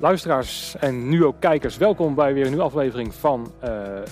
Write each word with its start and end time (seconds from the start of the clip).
Luisteraars 0.00 0.76
en 0.76 1.08
nu 1.08 1.24
ook 1.24 1.40
kijkers, 1.40 1.76
welkom 1.76 2.14
bij 2.14 2.34
weer 2.34 2.42
een 2.42 2.48
nieuwe 2.48 2.64
aflevering 2.64 3.14
van 3.14 3.52
uh, 3.64 3.70
uh, 3.70 4.02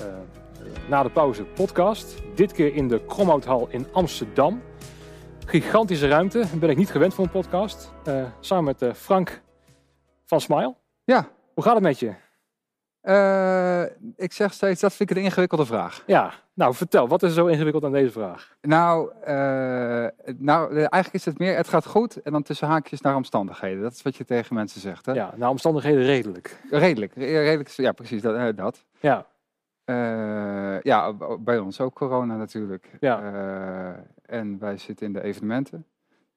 Na 0.88 1.02
de 1.02 1.10
Pauze 1.10 1.44
podcast. 1.44 2.22
Dit 2.34 2.52
keer 2.52 2.74
in 2.74 2.88
de 2.88 3.04
Kromhouthal 3.04 3.68
in 3.70 3.86
Amsterdam. 3.92 4.62
Gigantische 5.46 6.08
ruimte, 6.08 6.44
ben 6.54 6.70
ik 6.70 6.76
niet 6.76 6.90
gewend 6.90 7.14
voor 7.14 7.24
een 7.24 7.30
podcast. 7.30 7.92
Uh, 8.08 8.24
samen 8.40 8.76
met 8.78 8.96
Frank 8.96 9.42
van 10.24 10.40
Smile. 10.40 10.74
Ja. 11.04 11.28
Hoe 11.54 11.64
gaat 11.64 11.74
het 11.74 11.82
met 11.82 11.98
je? 11.98 12.14
Uh, 13.02 13.82
ik 14.16 14.32
zeg 14.32 14.52
steeds, 14.52 14.80
dat 14.80 14.92
vind 14.92 15.10
ik 15.10 15.16
een 15.16 15.22
ingewikkelde 15.22 15.66
vraag. 15.66 16.02
Ja, 16.06 16.32
nou 16.54 16.74
vertel, 16.74 17.08
wat 17.08 17.22
is 17.22 17.28
er 17.28 17.34
zo 17.34 17.46
ingewikkeld 17.46 17.84
aan 17.84 17.92
deze 17.92 18.12
vraag? 18.12 18.56
Nou, 18.60 19.12
uh, 19.20 20.06
nou 20.36 20.74
eigenlijk 20.74 21.12
is 21.12 21.24
het 21.24 21.38
meer, 21.38 21.56
het 21.56 21.68
gaat 21.68 21.86
goed 21.86 22.22
en 22.22 22.32
dan 22.32 22.42
tussen 22.42 22.68
haakjes 22.68 23.00
naar 23.00 23.16
omstandigheden. 23.16 23.82
Dat 23.82 23.92
is 23.92 24.02
wat 24.02 24.16
je 24.16 24.24
tegen 24.24 24.54
mensen 24.54 24.80
zegt. 24.80 25.06
Hè? 25.06 25.12
Ja, 25.12 25.34
naar 25.36 25.48
omstandigheden 25.48 26.02
redelijk. 26.02 26.60
Redelijk, 26.70 27.14
redelijk 27.14 27.68
ja 27.68 27.92
precies, 27.92 28.22
dat. 28.22 28.34
Uh, 28.34 28.48
dat. 28.54 28.84
Ja. 29.00 29.26
ja, 30.82 31.12
bij 31.40 31.58
ons 31.58 31.80
ook 31.80 31.94
corona 31.94 32.36
natuurlijk. 32.36 32.90
Ja. 33.00 33.22
en 34.26 34.58
wij 34.58 34.76
zitten 34.76 35.06
in 35.06 35.12
de 35.12 35.22
evenementen. 35.22 35.86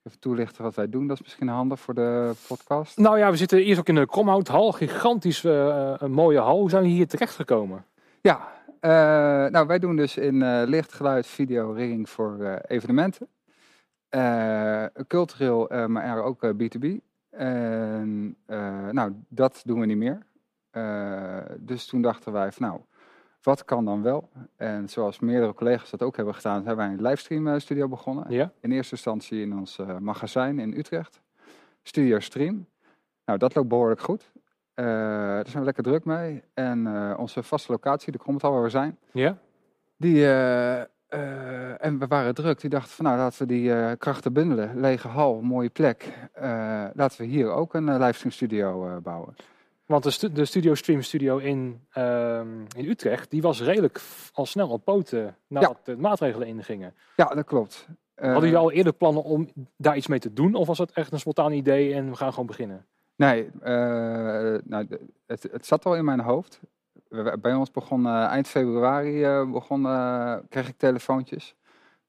Even 0.03 0.19
toelichten 0.19 0.63
wat 0.63 0.75
wij 0.75 0.89
doen, 0.89 1.07
dat 1.07 1.17
is 1.17 1.23
misschien 1.23 1.47
handig 1.47 1.79
voor 1.79 1.93
de 1.93 2.33
podcast. 2.47 2.97
Nou 2.97 3.17
ja, 3.17 3.31
we 3.31 3.37
zitten 3.37 3.63
eerst 3.63 3.79
ook 3.79 3.87
in 3.87 3.95
de 3.95 4.05
Kromhouthal, 4.05 4.71
gigantisch 4.71 5.43
uh, 5.43 5.93
een 5.97 6.11
mooie 6.11 6.39
hal. 6.39 6.59
Hoe 6.59 6.69
zijn 6.69 6.83
we 6.83 6.89
hier 6.89 7.07
terecht 7.07 7.35
gekomen? 7.35 7.85
Ja, 8.21 8.47
uh, 8.81 9.51
nou 9.51 9.67
wij 9.67 9.79
doen 9.79 9.95
dus 9.95 10.17
in 10.17 10.35
uh, 10.35 10.61
licht, 10.65 10.93
geluid, 10.93 11.27
video, 11.27 11.71
ring 11.71 12.09
voor 12.09 12.59
evenementen. 12.67 13.27
cultureel, 15.07 15.87
maar 15.87 16.23
ook 16.23 16.53
B2B. 16.53 16.88
En 17.29 18.38
nou, 18.91 19.13
dat 19.27 19.61
doen 19.65 19.79
we 19.79 19.85
niet 19.85 19.97
meer. 19.97 20.19
dus 21.58 21.86
toen 21.86 22.02
dachten 22.02 22.31
wij 22.31 22.52
van 22.52 22.67
nou, 22.67 22.81
wat 23.42 23.66
kan 23.66 23.86
dan 23.86 24.02
wel? 24.02 24.30
En 24.56 24.89
zoals 24.89 25.20
meerdere 25.20 25.53
collega's 25.53 25.89
dat 25.89 26.02
ook 26.02 26.16
hebben 26.16 26.36
gedaan, 26.36 26.66
hebben 26.66 26.86
wij 26.86 26.95
een 26.95 27.02
livestream 27.02 27.48
eh, 27.48 27.59
studio 27.59 27.88
begonnen. 27.88 28.25
Ja. 28.30 28.52
In 28.59 28.72
eerste 28.72 28.95
instantie 28.95 29.42
in 29.42 29.58
ons 29.58 29.78
uh, 29.78 29.98
magazijn 29.98 30.59
in 30.59 30.73
Utrecht. 30.78 31.22
Studio 31.83 32.20
Stream. 32.20 32.66
Nou, 33.25 33.39
dat 33.39 33.56
loopt 33.56 33.67
behoorlijk 33.67 34.02
goed. 34.02 34.31
Uh, 34.75 34.86
daar 34.86 35.45
zijn 35.45 35.59
we 35.59 35.66
lekker 35.66 35.83
druk 35.83 36.06
mee. 36.06 36.44
En 36.53 36.86
uh, 36.86 37.14
onze 37.17 37.44
vaste 37.44 37.72
locatie, 37.72 38.11
de 38.11 38.17
Krommetal 38.17 38.52
waar 38.52 38.64
we 38.64 38.70
zijn. 38.70 38.98
Ja. 39.11 39.38
Die, 39.98 40.28
en 40.28 42.00
we 42.00 42.08
waren 42.08 42.33
druk. 42.33 42.61
Die 42.61 42.70
dachten 42.70 42.92
van 42.92 43.05
nou, 43.05 43.17
laten 43.17 43.48
we 43.48 43.53
die 43.53 43.95
krachten 43.98 44.33
bundelen. 44.33 44.80
Lege 44.80 45.08
hal, 45.08 45.42
mooie 45.42 45.70
plek. 45.70 46.14
laten 46.94 47.22
we 47.22 47.23
hier 47.23 47.52
ook 47.52 47.73
een 47.73 47.98
livestream 47.98 48.31
studio 48.31 49.00
bouwen. 49.02 49.36
Want 49.92 50.03
de, 50.03 50.11
stu 50.11 50.31
de 50.31 50.45
Studio 50.45 50.73
Stream 50.75 51.02
Studio 51.02 51.38
in, 51.38 51.81
uh, 51.97 52.39
in 52.75 52.86
Utrecht, 52.86 53.30
die 53.30 53.42
was 53.42 53.61
redelijk 53.61 54.02
al 54.33 54.45
snel 54.45 54.70
op 54.70 54.83
poten 54.83 55.36
nadat 55.48 55.80
ja. 55.83 55.94
de 55.94 55.98
maatregelen 55.98 56.48
ingingen. 56.48 56.94
Ja, 57.16 57.25
dat 57.25 57.45
klopt. 57.45 57.88
Hadden 58.16 58.42
jullie 58.42 58.58
al 58.58 58.72
eerder 58.72 58.94
plannen 58.94 59.23
om 59.23 59.50
daar 59.78 59.98
iets 59.98 60.08
mee 60.08 60.20
te 60.20 60.33
doen? 60.33 60.56
Of 60.56 60.67
was 60.67 60.78
het 60.78 60.92
echt 60.92 61.11
een 61.11 61.20
spontaan 61.20 61.52
idee 61.52 61.94
en 61.94 62.09
we 62.09 62.16
gaan 62.16 62.30
gewoon 62.30 62.45
beginnen? 62.45 62.86
Nee, 63.16 63.45
uh, 63.45 63.61
nou, 64.64 64.88
het, 65.25 65.48
het 65.52 65.66
zat 65.66 65.86
al 65.86 65.95
in 65.95 66.05
mijn 66.05 66.20
hoofd. 66.20 66.59
Bij 67.42 67.53
ons 67.53 67.72
begon 67.72 68.05
uh, 68.05 68.23
eind 68.23 68.48
februari 68.48 69.45
begon, 69.52 69.83
kreeg 70.50 70.67
ik 70.67 70.78
telefoontjes. 70.78 71.55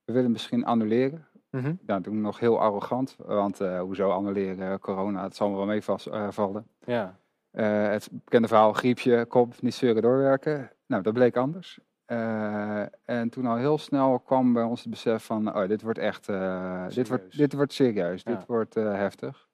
We 0.04 0.12
willen 0.12 0.30
misschien 0.30 0.64
annuleren. 0.64 1.26
Mm 1.50 1.60
-hmm. 1.60 1.78
Nou, 1.86 2.02
toen 2.02 2.20
nog 2.20 2.38
heel 2.38 2.60
arrogant, 2.60 3.16
want 3.18 3.58
hoezo 3.58 4.10
annuleren, 4.10 4.78
corona, 4.78 5.22
het 5.22 5.36
zal 5.36 5.48
me 5.50 5.56
wel 5.56 5.66
meevallen. 5.66 6.66
Ja. 6.84 7.20
Uh, 7.52 7.88
het 7.88 8.08
bekende 8.12 8.48
verhaal, 8.48 8.72
griepje, 8.72 9.24
kop, 9.24 9.62
niet 9.62 9.74
zeuren, 9.74 10.02
doorwerken. 10.02 10.70
Nou, 10.86 11.02
dat 11.02 11.12
bleek 11.12 11.36
anders. 11.36 11.78
Uh, 12.06 12.82
en 13.04 13.28
toen 13.30 13.46
al 13.46 13.56
heel 13.56 13.78
snel 13.78 14.18
kwam 14.18 14.52
bij 14.52 14.62
ons 14.62 14.80
het 14.80 14.90
besef 14.90 15.24
van, 15.24 15.54
oh, 15.56 15.68
dit 15.68 15.82
wordt 15.82 15.98
echt, 15.98 16.28
uh, 16.28 16.88
dit, 16.88 17.08
wordt, 17.08 17.36
dit 17.36 17.52
wordt 17.52 17.72
serieus, 17.72 18.22
Ja. 18.22 18.34
dit 18.34 18.46
wordt 18.46 18.74
heftig. 18.74 19.48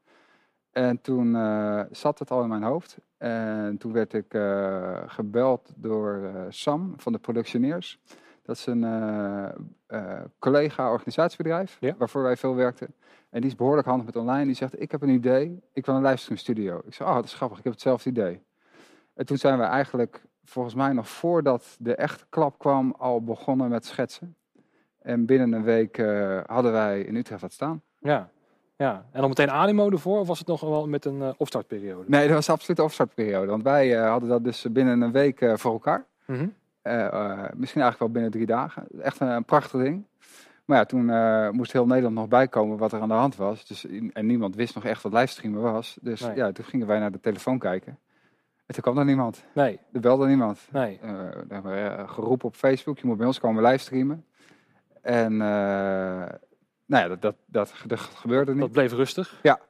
En 0.70 1.00
toen 1.00 1.32
zat 1.91 2.19
het 2.19 2.31
al 2.31 2.42
in 2.42 2.48
mijn 2.48 2.62
hoofd. 2.62 2.98
En 3.16 3.76
toen 3.78 3.92
werd 3.92 4.12
ik 4.12 4.38
gebeld 5.06 5.72
door 5.76 6.31
Sam 6.48 6.92
van 6.97 7.12
de 7.12 7.19
Productioneers. 7.19 8.00
Dat 8.48 8.56
is 8.56 8.66
een 8.66 8.84
collega-organisatiebedrijf, 10.38 11.76
Ja. 11.81 11.94
waarvoor 11.98 12.22
wij 12.22 12.36
veel 12.36 12.54
werkten. 12.54 12.94
En 13.31 13.41
die 13.41 13.50
is 13.50 13.56
behoorlijk 13.56 13.86
handig 13.86 14.06
met 14.06 14.16
online. 14.16 14.44
Die 14.44 14.54
zegt, 14.54 14.81
ik 14.81 14.91
heb 14.91 15.03
een 15.03 15.09
idee, 15.09 15.60
ik 15.72 15.86
wil 15.86 15.94
een 15.94 16.03
livestream 16.03 16.38
studio. 16.38 16.82
Ik 16.87 16.94
zei, 16.94 17.08
oh, 17.08 17.14
dat 17.14 17.25
is 17.25 17.34
grappig, 17.34 17.58
ik 17.58 17.64
heb 17.64 17.72
hetzelfde 17.72 18.10
idee. 18.10 18.42
En 19.14 19.26
toen 19.26 19.37
zijn 19.37 19.58
we 19.58 19.64
eigenlijk, 19.64 20.22
volgens 20.44 20.75
mij 20.75 20.92
nog 20.92 21.08
voordat 21.08 21.76
de 21.78 21.94
echte 21.94 22.25
klap 22.28 22.58
kwam, 22.58 22.94
al 22.98 23.25
begonnen 23.25 23.69
met 23.69 23.84
schetsen. 23.84 24.37
En 25.03 25.26
binnen 25.26 25.53
een 25.53 25.62
week 25.64 25.98
uh, 25.98 26.41
hadden 26.47 26.72
wij 26.72 27.00
in 27.00 27.16
Utrecht 27.16 27.41
wat 27.41 27.53
staan. 27.53 27.82
Ja. 27.98 28.31
ja, 28.76 29.04
en 29.12 29.20
dan 29.20 29.28
meteen 29.28 29.50
animo 29.50 29.91
ervoor, 29.91 30.20
of 30.20 30.26
was 30.26 30.38
het 30.38 30.48
nog 30.48 30.60
wel 30.60 30.88
met 30.88 31.04
een 31.04 31.19
uh, 31.19 31.31
opstartperiode? 31.37 32.04
Nee, 32.06 32.26
dat 32.26 32.34
was 32.37 32.50
absoluut 32.50 32.78
een 32.78 32.84
opstartperiode. 32.84 33.50
Want 33.50 33.62
wij 33.62 33.98
uh, 33.98 34.08
hadden 34.08 34.28
dat 34.28 34.44
dus 34.44 34.66
binnen 34.70 35.00
een 35.00 35.12
week 35.12 35.53
voor 35.54 35.72
elkaar. 35.72 36.06
Mm 36.26 36.37
-hmm. 36.37 36.54
Misschien 37.54 37.82
eigenlijk 37.82 37.99
wel 37.99 38.10
binnen 38.10 38.31
drie 38.31 38.47
dagen. 38.47 38.87
Echt 39.00 39.21
een, 39.21 39.28
een 39.28 39.44
prachtig 39.44 39.81
ding. 39.81 40.04
Maar 40.69 40.78
ja, 40.78 40.84
toen 40.84 41.09
uh, 41.09 41.50
moest 41.50 41.72
heel 41.72 41.87
Nederland 41.87 42.15
nog 42.15 42.28
bijkomen 42.28 42.78
wat 42.78 42.93
er 42.93 43.00
aan 43.00 43.09
de 43.09 43.15
hand 43.15 43.37
was. 43.37 43.66
Dus, 43.66 43.87
en 44.12 44.26
niemand 44.26 44.54
wist 44.54 44.75
nog 44.75 44.84
echt 44.84 45.03
wat 45.03 45.12
livestreamen 45.12 45.60
was. 45.60 45.99
Dus 46.00 46.21
nee. 46.21 46.37
ja, 46.37 46.53
toen 46.53 46.65
gingen 46.65 46.87
wij 46.87 46.99
naar 46.99 47.12
de 47.12 47.21
telefoon 47.21 47.59
kijken. 47.59 47.99
En 48.66 48.75
toen 48.75 48.82
kwam 48.82 48.99
er 48.99 49.04
niemand. 49.04 49.44
Nee. 49.53 49.81
Er 49.93 50.00
belde 50.00 50.26
niemand. 50.26 50.69
Nee. 50.72 51.00
Uh, 51.04 51.10
we 51.49 51.54
hebben 51.54 51.76
uh, 51.78 52.09
geroepen 52.09 52.49
op 52.49 52.54
Facebook, 52.54 52.99
je 52.99 53.06
moet 53.06 53.16
bij 53.16 53.26
ons 53.26 53.41
komen 53.41 53.62
livestreamen. 53.62 54.25
En 55.03 55.37
nou 55.37 56.28
ja, 56.87 57.09
dat, 57.09 57.22
dat, 57.22 57.37
dat, 57.47 57.75
dat, 57.87 58.00
gebeurde 58.00 58.53
niet. 58.53 58.60
Dat 58.60 58.72
bleef 58.72 58.93
rustig. 58.93 59.38
Ja. 59.43 59.60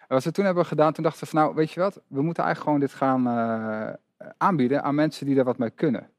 En 0.00 0.16
wat 0.16 0.24
we 0.24 0.32
toen 0.32 0.44
hebben 0.44 0.66
gedaan, 0.66 0.92
toen 0.92 1.04
dachten 1.04 1.22
we 1.22 1.30
van 1.30 1.40
nou, 1.40 1.54
weet 1.54 1.70
je 1.70 1.80
wat? 1.80 2.00
We 2.06 2.22
moeten 2.22 2.44
eigenlijk 2.44 2.64
gewoon 2.64 2.80
dit 2.80 2.98
gaan 2.98 3.26
aanbieden 4.36 4.82
aan 4.82 4.94
mensen 4.94 5.26
die 5.26 5.38
er 5.38 5.44
wat 5.44 5.58
mee 5.58 5.70
kunnen. 5.70 6.10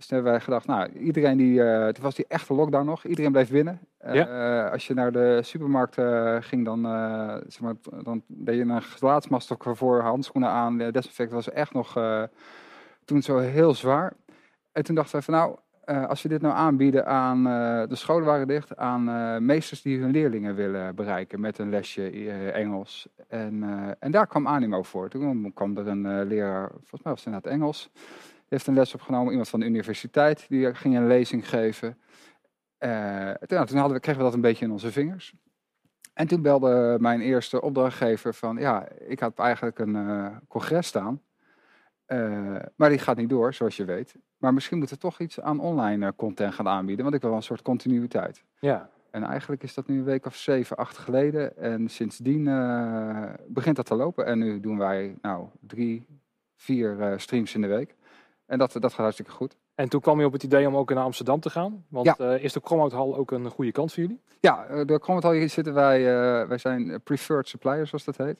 Dus 0.00 0.08
toen 0.08 0.18
hebben 0.18 0.34
wij 0.36 0.44
gedacht, 0.44 0.66
nou, 0.66 0.92
iedereen 0.92 1.36
die, 1.36 1.60
uh, 1.60 1.88
toen 1.88 2.04
was 2.04 2.14
die 2.14 2.24
echte 2.28 2.54
lockdown 2.54 2.84
nog, 2.84 3.04
iedereen 3.04 3.32
bleef 3.32 3.50
binnen. 3.50 3.80
Uh, 4.06 4.14
ja. 4.14 4.64
uh, 4.64 4.72
als 4.72 4.86
je 4.86 4.94
naar 4.94 5.12
de 5.12 5.40
supermarkt 5.42 5.96
ging, 6.46 6.64
dan, 6.64 6.82
zeg 7.48 7.60
maar, 7.60 7.74
dan 8.02 8.22
deed 8.26 8.56
je 8.56 8.62
een 8.62 8.82
gelaatsmasker 8.82 9.76
voor, 9.76 10.00
handschoenen 10.00 10.50
aan, 10.50 10.78
de 10.78 10.90
desinfect 10.90 11.32
was 11.32 11.50
echt 11.50 11.72
nog 11.72 11.92
toen 13.04 13.22
zo 13.22 13.38
heel 13.38 13.74
zwaar. 13.74 14.12
En 14.72 14.84
toen 14.84 14.94
dachten 14.94 15.18
we 15.18 15.24
van 15.24 15.34
nou, 15.34 15.56
als 16.08 16.22
we 16.22 16.28
dit 16.28 16.40
nou 16.40 16.54
aanbieden 16.54 17.06
aan, 17.06 17.44
de 17.88 17.96
scholen 17.96 18.26
waren 18.26 18.46
dicht, 18.46 18.76
aan 18.76 19.44
meesters 19.44 19.82
die 19.82 20.00
hun 20.00 20.10
leerlingen 20.10 20.54
willen 20.54 20.94
bereiken 20.94 21.40
met 21.40 21.58
een 21.58 21.70
lesje 21.70 22.10
Engels. 22.52 23.08
En, 23.28 23.64
en 23.98 24.10
daar 24.10 24.26
kwam 24.26 24.46
animo 24.46 24.82
voor. 24.82 25.08
Toen 25.08 25.52
kwam 25.54 25.76
er 25.76 25.86
een 25.86 26.24
leraar, 26.26 26.68
volgens 26.70 27.02
mij 27.02 27.12
was 27.12 27.24
het 27.24 27.26
inderdaad 27.26 27.52
Engels, 27.52 27.90
heeft 28.50 28.66
een 28.66 28.74
les 28.74 28.94
opgenomen, 28.94 29.30
iemand 29.30 29.48
van 29.48 29.60
de 29.60 29.66
universiteit, 29.66 30.46
die 30.48 30.74
ging 30.74 30.96
een 30.96 31.06
lezing 31.06 31.48
geven. 31.48 31.98
Uh, 32.78 33.30
toen, 33.30 33.64
toen 33.64 33.78
hadden 33.78 33.96
we, 33.96 34.00
kregen 34.00 34.20
we 34.20 34.26
dat 34.26 34.34
een 34.34 34.40
beetje 34.40 34.64
in 34.64 34.70
onze 34.70 34.92
vingers. 34.92 35.34
En 36.14 36.26
toen 36.26 36.42
belde 36.42 36.96
mijn 37.00 37.20
eerste 37.20 37.60
opdrachtgever 37.60 38.34
van, 38.34 38.56
ja, 38.56 38.88
ik 38.88 39.20
had 39.20 39.38
eigenlijk 39.38 39.78
een 39.78 39.94
uh, 39.94 40.26
congres 40.48 40.86
staan, 40.86 41.22
uh, 42.06 42.56
maar 42.76 42.88
die 42.88 42.98
gaat 42.98 43.16
niet 43.16 43.28
door, 43.28 43.54
zoals 43.54 43.76
je 43.76 43.84
weet. 43.84 44.14
Maar 44.36 44.54
misschien 44.54 44.78
moeten 44.78 44.96
we 44.96 45.02
toch 45.02 45.20
iets 45.20 45.40
aan 45.40 45.60
online 45.60 46.14
content 46.16 46.54
gaan 46.54 46.68
aanbieden, 46.68 47.02
want 47.02 47.14
ik 47.16 47.20
wil 47.20 47.30
wel 47.30 47.38
een 47.38 47.44
soort 47.44 47.62
continuïteit. 47.62 48.44
Ja. 48.58 48.90
En 49.10 49.22
eigenlijk 49.22 49.62
is 49.62 49.74
dat 49.74 49.86
nu 49.86 49.98
een 49.98 50.04
week 50.04 50.26
of 50.26 50.36
zeven, 50.36 50.76
acht 50.76 50.98
geleden. 50.98 51.56
En 51.56 51.88
sindsdien 51.88 52.44
begint 53.46 53.76
dat 53.76 53.86
te 53.86 53.94
lopen. 53.94 54.26
En 54.26 54.38
nu 54.38 54.60
doen 54.60 54.78
wij, 54.78 55.16
nou, 55.22 55.46
drie, 55.60 56.06
vier 56.56 57.14
streams 57.16 57.54
in 57.54 57.60
de 57.60 57.66
week. 57.66 57.94
En 58.50 58.58
dat, 58.58 58.72
dat 58.72 58.90
gaat 58.90 58.96
hartstikke 58.96 59.30
goed. 59.30 59.56
En 59.74 59.88
toen 59.88 60.00
kwam 60.00 60.20
je 60.20 60.26
op 60.26 60.32
het 60.32 60.42
idee 60.42 60.66
om 60.66 60.76
ook 60.76 60.94
naar 60.94 61.04
Amsterdam 61.04 61.40
te 61.40 61.50
gaan. 61.50 61.84
Want 61.88 62.06
ja. 62.06 62.16
uh, 62.18 62.44
is 62.44 62.52
de 62.52 62.60
Kromhouthal 62.60 63.16
ook 63.16 63.30
een 63.30 63.50
goede 63.50 63.72
kans 63.72 63.94
voor 63.94 64.02
jullie? 64.02 64.20
Ja, 64.40 64.66
de 64.84 64.98
Kromhouthal 64.98 65.32
hier 65.32 65.48
zitten 65.48 65.74
wij, 65.74 66.00
uh, 66.00 66.48
wij 66.48 66.58
zijn 66.58 67.00
preferred 67.02 67.48
suppliers 67.48 67.88
zoals 67.88 68.04
dat 68.04 68.16
heet. 68.16 68.36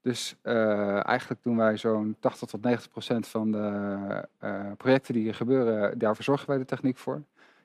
Dus 0.00 0.36
uh, 0.42 1.06
eigenlijk 1.06 1.42
doen 1.42 1.56
wij 1.56 1.76
zo'n 1.76 2.16
80 2.20 2.48
tot 2.48 2.62
90 2.62 2.90
procent 2.90 3.26
van 3.26 3.52
de 3.52 4.28
projecten 4.76 5.14
die 5.14 5.22
hier 5.22 5.34
gebeuren, 5.34 5.98
daar 5.98 6.14
verzorgen 6.14 6.48
wij 6.48 6.58
de 6.58 6.64
techniek 6.64 6.96
voor. 6.96 7.22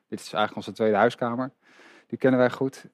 Dit 0.08 0.20
is 0.20 0.32
eigenlijk 0.32 0.56
onze 0.56 0.72
tweede 0.72 0.96
huiskamer. 0.96 1.50
Die 2.06 2.18
kennen 2.18 2.40
wij 2.40 2.50
goed. 2.50 2.84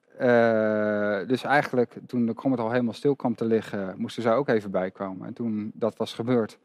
dus 1.27 1.43
eigenlijk 1.43 1.97
toen 2.07 2.25
de 2.25 2.33
Kromhouthal 2.33 2.71
helemaal 2.71 2.93
stil 2.93 3.15
kwam 3.15 3.35
te 3.35 3.45
liggen, 3.45 3.93
moesten 3.97 4.23
zij 4.23 4.33
ook 4.33 4.47
even 4.47 4.71
bijkomen. 4.71 5.27
En 5.27 5.33
toen 5.33 5.71
dat 5.73 5.97
was 5.97 6.13
gebeurd, 6.13 6.57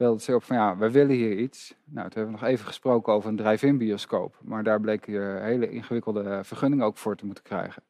belde 0.00 0.22
ze 0.22 0.34
op 0.34 0.42
van 0.44 0.56
ja, 0.56 0.76
we 0.76 0.90
willen 0.90 1.16
hier 1.16 1.36
iets. 1.36 1.74
Nou, 1.84 2.08
toen 2.08 2.18
hebben 2.18 2.34
we 2.34 2.40
nog 2.40 2.50
even 2.50 2.66
gesproken 2.66 3.12
over 3.12 3.28
een 3.28 3.36
drive-in 3.36 3.78
bioscoop. 3.78 4.36
Maar 4.42 4.62
daar 4.62 4.80
bleek 4.80 5.06
je 5.06 5.38
hele 5.42 5.70
ingewikkelde 5.70 6.40
vergunningen 6.44 6.84
ook 6.84 6.96
voor 6.98 7.16
te 7.16 7.26
moeten 7.26 7.44
krijgen. 7.44 7.82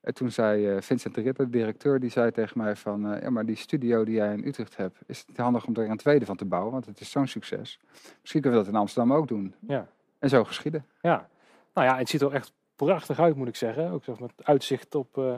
En 0.00 0.14
toen 0.14 0.30
zei 0.30 0.68
eh, 0.68 0.80
Vincent 0.80 1.14
de 1.14 1.20
Ritter, 1.20 1.44
de 1.44 1.50
directeur, 1.50 2.00
die 2.00 2.10
zei 2.10 2.30
tegen 2.30 2.58
mij 2.58 2.76
van... 2.76 3.12
eh, 3.12 3.22
ja, 3.22 3.30
maar 3.30 3.46
die 3.46 3.56
studio 3.56 4.04
die 4.04 4.14
jij 4.14 4.32
in 4.32 4.46
Utrecht 4.46 4.76
hebt, 4.76 4.98
is 5.06 5.24
het 5.26 5.36
handig 5.36 5.66
om 5.66 5.76
er 5.76 5.90
een 5.90 5.96
tweede 5.96 6.26
van 6.26 6.36
te 6.36 6.44
bouwen? 6.44 6.72
Want 6.72 6.86
het 6.86 7.00
is 7.00 7.10
zo'n 7.10 7.26
succes. 7.26 7.80
Misschien 8.20 8.40
kunnen 8.40 8.58
we 8.58 8.64
dat 8.64 8.74
in 8.74 8.80
Amsterdam 8.80 9.12
ook 9.16 9.28
doen. 9.28 9.54
Ja. 9.60 9.88
En 10.18 10.28
zo 10.28 10.44
geschieden. 10.44 10.86
Ja. 11.00 11.28
Nou 11.74 11.86
ja, 11.86 11.96
het 11.96 12.08
ziet 12.08 12.20
er 12.20 12.32
echt 12.32 12.52
prachtig 12.76 13.20
uit, 13.20 13.36
moet 13.36 13.48
ik 13.48 13.56
zeggen. 13.56 13.90
Ook 13.90 14.04
zeg, 14.04 14.18
met 14.18 14.32
uitzicht 14.42 14.94
op, 14.94 15.18
eh, 15.18 15.34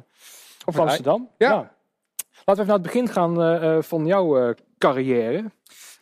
op 0.65 0.79
Amsterdam. 0.79 1.29
Ja. 1.37 1.75
Laten 2.45 2.45
we 2.45 2.53
even 2.53 2.67
naar 2.67 2.75
het 2.75 2.83
begin 2.83 3.09
gaan 3.09 3.83
van 3.83 4.06
jouw 4.06 4.55
carrière. 4.79 5.45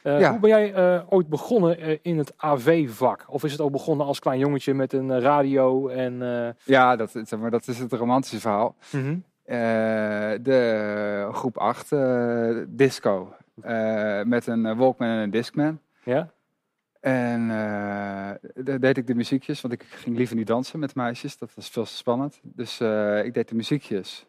Eh, 0.02 0.20
Ja. 0.20 0.30
Hoe 0.30 0.38
ben 0.40 0.50
jij 0.50 0.74
eh, 0.74 1.02
ooit 1.08 1.28
begonnen 1.28 1.78
eh, 1.78 1.98
in 2.02 2.18
het 2.18 2.32
AV-vak? 2.36 3.24
Of 3.28 3.44
is 3.44 3.52
het 3.52 3.60
ook 3.60 3.72
begonnen 3.72 4.06
als 4.06 4.18
klein 4.18 4.38
jongetje 4.38 4.74
met 4.74 4.92
een 4.92 5.20
radio 5.20 5.88
en... 5.88 6.18
Ja, 6.64 6.96
dat, 6.96 7.10
zeg 7.10 7.38
maar, 7.38 7.50
dat 7.50 7.66
is 7.68 7.78
het 7.78 7.92
romantische 7.92 8.40
verhaal. 8.40 8.76
mhm. 8.90 9.18
De 10.42 11.28
groep 11.32 11.58
8, 11.58 11.92
eh, 11.92 12.56
disco. 12.68 13.34
Met 14.24 14.46
een 14.46 14.76
Walkman 14.76 15.08
en 15.08 15.16
een 15.18 15.30
Discman. 15.30 15.80
Ja? 16.04 16.30
En 17.00 17.48
daar 18.54 18.80
deed 18.80 18.96
ik 18.96 19.06
de 19.06 19.14
muziekjes, 19.14 19.60
want 19.60 19.74
ik 19.74 19.82
ging 19.82 20.16
liever 20.16 20.36
niet 20.36 20.46
dansen 20.46 20.78
met 20.78 20.94
meisjes. 20.94 21.38
Dat 21.38 21.54
was 21.54 21.68
veel 21.68 21.84
te 21.84 21.92
spannend. 21.94 22.40
Dus 22.42 22.80
ik 23.24 23.34
deed 23.34 23.48
de 23.48 23.54
muziekjes. 23.54 24.26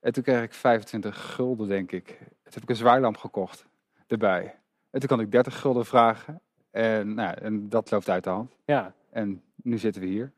En 0.00 0.12
toen 0.12 0.22
kreeg 0.22 0.42
ik 0.42 0.52
25 0.54 1.34
gulden, 1.34 1.68
denk 1.68 1.92
ik. 1.92 2.06
Toen 2.06 2.52
heb 2.52 2.62
ik 2.62 2.68
een 2.68 2.76
zwaailamp 2.76 3.16
gekocht 3.16 3.66
erbij. 4.06 4.54
En 4.90 5.00
toen 5.00 5.08
kon 5.08 5.20
ik 5.20 5.30
30 5.32 5.60
gulden 5.60 5.86
vragen. 5.86 6.40
En, 6.70 7.14
nou, 7.14 7.34
en 7.40 7.68
dat 7.68 7.90
loopt 7.90 8.08
uit 8.10 8.24
de 8.24 8.30
hand. 8.30 8.56
Ja. 8.64 8.92
En 9.10 9.42
nu 9.62 9.78
zitten 9.78 10.02
we 10.02 10.08
hier. 10.08 10.32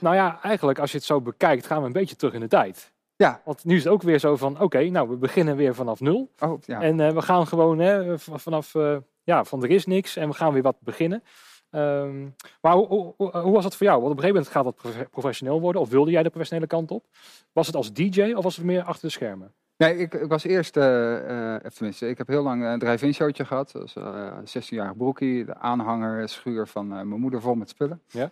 Nou 0.00 0.14
ja, 0.14 0.38
eigenlijk 0.42 0.78
als 0.78 0.90
je 0.90 0.96
het 0.96 1.06
zo 1.06 1.20
bekijkt, 1.20 1.66
gaan 1.66 1.80
we 1.80 1.86
een 1.86 1.92
beetje 1.92 2.16
terug 2.16 2.34
in 2.34 2.40
de 2.40 2.48
tijd. 2.48 2.92
Ja. 3.16 3.40
Want 3.44 3.64
nu 3.64 3.76
is 3.76 3.84
het 3.84 3.92
ook 3.92 4.02
weer 4.02 4.18
zo 4.18 4.36
van, 4.36 4.60
oké, 4.60 4.82
nou 4.88 5.08
we 5.08 5.16
beginnen 5.16 5.56
weer 5.56 5.74
vanaf 5.74 6.00
nul. 6.00 6.30
Oh, 6.38 6.58
ja. 6.64 6.80
En 6.80 7.00
eh, 7.00 7.12
we 7.12 7.22
gaan 7.22 7.46
gewoon 7.46 7.78
hè, 7.78 8.18
vanaf, 8.18 8.74
eh, 8.74 8.96
ja, 9.22 9.44
van 9.44 9.62
er 9.62 9.70
is 9.70 9.86
niks 9.86 10.16
en 10.16 10.28
we 10.28 10.34
gaan 10.34 10.52
weer 10.52 10.62
wat 10.62 10.76
beginnen. 10.80 11.22
Ehm, 11.70 12.28
maar 12.60 12.72
hoe, 12.74 12.86
hoe, 12.86 13.14
hoe- 13.16 13.36
hoe 13.38 13.52
was 13.52 13.62
dat 13.62 13.76
voor 13.76 13.86
jou? 13.86 14.00
Want 14.00 14.12
op 14.12 14.16
een 14.18 14.22
gegeven 14.24 14.42
moment 14.42 14.52
gaat 14.52 14.64
dat 14.64 14.74
profe- 14.74 15.08
professioneel 15.10 15.60
worden. 15.60 15.80
Of 15.82 15.88
wilde 15.88 16.10
jij 16.10 16.22
de 16.22 16.28
professionele 16.30 16.66
kant 16.66 16.90
op? 16.90 17.06
Was 17.52 17.66
het 17.66 17.76
als 17.76 17.92
DJ 17.92 18.32
of 18.32 18.44
was 18.44 18.56
het 18.56 18.64
meer 18.64 18.82
achter 18.82 19.06
de 19.06 19.12
schermen? 19.14 19.52
Nee, 19.80 19.96
ik, 19.96 20.14
ik 20.14 20.28
was 20.28 20.44
eerst, 20.44 20.76
eh, 20.76 21.56
tenminste, 21.56 22.08
ik 22.08 22.18
heb 22.18 22.26
heel 22.26 22.42
lang 22.42 22.64
een 22.64 22.78
drive-in 22.78 23.14
showtje 23.14 23.44
gehad. 23.44 23.72
Dat 23.72 23.82
was 23.82 23.96
eh 23.96 24.38
16-jarig 24.38 24.96
broekie, 24.96 25.44
de 25.44 25.54
aanhanger, 25.54 26.28
schuur 26.28 26.66
van 26.66 26.88
mijn 26.88 27.08
moeder 27.08 27.40
vol 27.40 27.54
met 27.54 27.68
spullen. 27.68 28.02
Ja. 28.06 28.30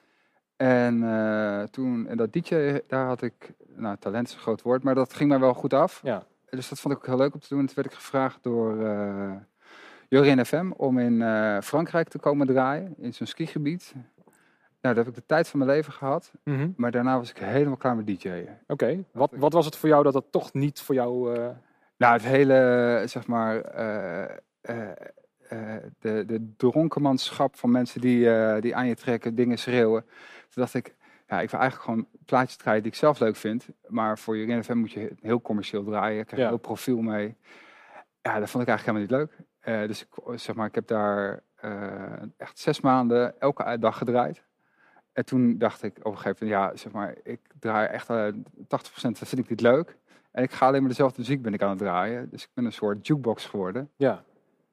En 0.57 1.01
toen, 1.71 2.07
en 2.07 2.17
dat 2.17 2.33
DJ, 2.33 2.79
daar 2.87 3.07
had 3.07 3.23
ik, 3.23 3.53
nou 3.77 3.97
talent 3.99 4.29
is 4.29 4.35
een 4.35 4.41
groot 4.41 4.63
woord, 4.63 4.83
maar 4.83 4.95
dat 4.95 5.15
ging 5.15 5.29
mij 5.29 5.39
wel 5.39 5.55
goed 5.55 5.73
af. 5.73 6.01
Ja. 6.03 6.27
Dus 6.51 6.69
dat 6.69 6.81
vond 6.81 6.95
ik 6.95 7.01
ook 7.01 7.07
heel 7.07 7.17
leuk 7.17 7.35
om 7.35 7.41
te 7.41 7.49
doen. 7.49 7.59
En 7.59 7.67
toen 7.67 7.75
werd 7.75 7.89
ik 7.89 7.95
gevraagd 7.95 8.39
door 8.43 8.77
Jorin 10.09 10.45
FM 10.45 10.71
om 10.77 10.99
in 10.99 11.23
Frankrijk 11.63 12.09
te 12.09 12.19
komen 12.19 12.47
draaien, 12.47 12.95
in 12.99 13.15
zo'n 13.15 13.27
skigebied. 13.27 13.95
Nou, 14.81 14.95
daar 14.95 15.05
heb 15.05 15.07
ik 15.07 15.15
de 15.21 15.27
tijd 15.27 15.49
van 15.49 15.59
mijn 15.59 15.71
leven 15.71 15.93
gehad. 15.93 16.33
Maar 16.77 16.91
daarna 16.91 17.17
was 17.17 17.31
ik 17.31 17.39
helemaal 17.39 17.77
klaar 17.77 17.97
met 17.97 18.07
DJ'en. 18.07 18.59
Oké, 18.67 19.05
wat, 19.13 19.33
wat 19.37 19.53
was 19.53 19.65
het 19.65 19.77
voor 19.77 19.89
jou 19.89 20.03
dat 20.03 20.13
dat 20.13 20.27
toch 20.31 20.53
niet 20.53 20.81
voor 20.81 20.95
jou... 20.95 21.35
eh, 21.37 21.49
Nou, 21.97 22.13
het 22.13 22.23
hele, 22.23 23.03
zeg 23.07 23.27
maar, 23.27 23.61
eh, 23.61 24.23
eh, 24.61 24.89
de, 25.99 26.25
de 26.27 26.53
dronkenmanschap 26.57 27.57
van 27.57 27.71
mensen 27.71 28.01
die, 28.01 28.29
die 28.61 28.77
aan 28.77 28.87
je 28.87 28.95
trekken, 28.95 29.35
dingen 29.35 29.59
schreeuwen. 29.59 30.03
Toen 30.49 30.63
dacht 30.63 30.75
ik, 30.75 30.95
ja, 31.27 31.41
ik 31.41 31.51
wil 31.51 31.61
eigenlijk 31.61 31.91
gewoon 31.91 32.07
plaatjes 32.25 32.57
draaien 32.57 32.83
die 32.83 32.93
ik 32.93 32.99
zelf 32.99 33.19
leuk 33.19 33.37
vind. 33.37 33.67
Maar 33.87 34.19
voor 34.19 34.37
je 34.37 34.63
FM 34.63 34.77
moet 34.77 34.93
je 34.93 35.13
heel 35.21 35.41
commercieel 35.41 35.85
draaien, 35.85 36.17
je 36.17 36.25
krijgt 36.25 36.37
Ja. 36.37 36.43
een 36.43 36.49
heel 36.49 36.59
profiel 36.59 37.01
mee. 37.01 37.37
Ja, 38.23 38.39
dat 38.39 38.51
vond 38.51 38.63
ik 38.63 38.69
eigenlijk 38.69 39.09
helemaal 39.09 39.29
niet 39.29 39.39
leuk. 39.65 39.87
Dus 39.89 40.03
ik, 40.03 40.39
zeg 40.41 40.55
maar, 40.55 40.67
ik 40.67 40.75
heb 40.75 40.87
daar 40.87 41.43
echt 42.37 42.59
zes 42.59 42.81
maanden 42.81 43.41
elke 43.41 43.79
dag 43.79 43.99
gedraaid. 43.99 44.47
En 45.13 45.25
toen 45.25 45.59
dacht 45.59 45.83
ik 45.83 45.97
op 45.99 46.13
een 46.13 46.19
gegeven 46.19 46.47
moment, 46.47 46.71
ja, 46.71 46.77
zeg 46.77 46.93
maar, 46.93 47.15
ik 47.23 47.41
draai 47.59 47.87
echt 47.89 48.11
eh 48.11 48.27
80% 48.27 48.31
vind 49.01 49.39
ik 49.39 49.49
niet 49.49 49.61
leuk. 49.61 49.97
En 50.31 50.43
ik 50.43 50.51
ga 50.51 50.67
alleen 50.67 50.81
maar 50.81 50.89
dezelfde 50.91 51.19
muziek 51.19 51.43
ben 51.43 51.55
ik 51.55 51.63
aan 51.63 51.69
het 51.71 51.79
draaien. 51.79 52.31
Dus 52.31 52.43
ik 52.43 52.49
ben 52.55 52.65
een 52.65 52.73
soort 52.73 53.07
jukebox 53.07 53.45
geworden. 53.45 53.91
ja, 53.97 54.25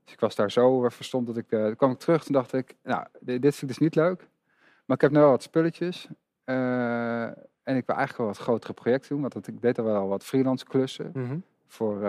Dus 0.04 0.14
ik 0.14 0.20
was 0.20 0.36
daar 0.36 0.52
zo 0.52 0.90
verstomd 0.90 1.28
dat 1.28 1.38
ik, 1.38 1.48
toen 1.50 1.76
kwam 1.76 1.92
ik 1.92 1.98
terug. 2.00 2.24
Toen 2.24 2.34
dacht 2.34 2.54
ik, 2.54 2.76
nou, 2.84 3.06
dit, 3.20 3.42
dit 3.42 3.56
vind 3.56 3.62
ik 3.62 3.68
dus 3.68 3.78
niet 3.78 3.96
leuk. 3.96 4.28
Maar 4.86 4.96
ik 4.96 5.02
heb 5.02 5.12
nu 5.12 5.20
wel 5.20 5.30
wat 5.30 5.44
spulletjes. 5.44 6.08
Eh, 6.44 7.24
en 7.64 7.76
ik 7.76 7.86
wil 7.86 7.96
eigenlijk 7.96 8.18
wel 8.18 8.28
wat 8.28 8.38
grotere 8.38 8.74
projecten 8.74 9.10
doen. 9.10 9.22
Want 9.22 9.34
dat, 9.34 9.48
ik 9.48 9.62
deed 9.62 9.80
al 9.80 9.86
wel 9.86 10.08
wat 10.08 10.24
freelance 10.24 10.66
klussen. 10.66 11.12
mhm. 11.14 11.38
Voor, 11.68 12.04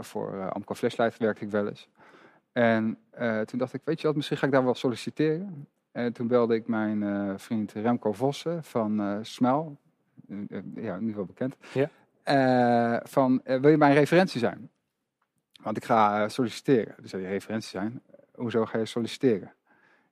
voor 0.00 0.50
Amco 0.50 0.74
Flashlight 0.74 1.18
werkte 1.18 1.44
ik 1.44 1.50
wel 1.50 1.68
eens. 1.68 1.88
En 2.52 2.98
toen 3.44 3.58
dacht 3.58 3.72
ik, 3.74 3.80
weet 3.84 4.00
je 4.00 4.06
wat, 4.06 4.16
misschien 4.16 4.36
ga 4.36 4.46
ik 4.46 4.52
daar 4.52 4.64
wel 4.64 4.74
solliciteren. 4.74 5.68
En 5.92 6.12
toen 6.12 6.26
belde 6.26 6.54
ik 6.54 6.66
mijn 6.68 7.02
eh, 7.02 7.32
vriend 7.36 7.72
Remco 7.72 8.12
Vossen 8.12 8.64
van 8.64 9.00
eh 9.00 9.18
Smel. 9.22 9.78
Eh, 10.28 10.36
eh, 10.50 10.62
ja, 10.74 10.98
nu 10.98 11.14
wel 11.14 11.24
bekend. 11.24 11.56
Ja. 11.72 11.90
Eh, 12.22 13.00
van, 13.02 13.40
eh, 13.44 13.60
wil 13.60 13.70
je 13.70 13.76
mijn 13.76 13.94
referentie 13.94 14.40
zijn? 14.40 14.70
Want 15.62 15.76
ik 15.76 15.84
ga 15.84 16.22
eh, 16.22 16.28
solliciteren. 16.28 16.94
Dus 17.00 17.10
zei 17.10 17.22
hij, 17.22 17.32
referentie 17.32 17.68
zijn? 17.68 18.02
Hoezo 18.34 18.64
ga 18.64 18.78
je 18.78 18.86
solliciteren? 18.86 19.52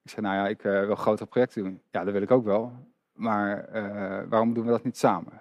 Ik 0.03 0.11
zei, 0.11 0.27
nou 0.27 0.37
ja, 0.37 0.49
ik 0.49 0.65
eh, 0.65 0.87
wil 0.87 0.95
grotere 0.95 1.29
projecten 1.29 1.63
doen. 1.63 1.81
Ja, 1.91 2.05
dat 2.05 2.13
wil 2.13 2.23
ik 2.23 2.31
ook 2.31 2.45
wel. 2.45 2.73
Maar 3.13 3.65
eh, 3.65 4.23
waarom 4.29 4.55
doen 4.55 4.65
we 4.65 4.71
dat 4.71 4.85
niet 4.85 4.99
samen? 4.99 5.33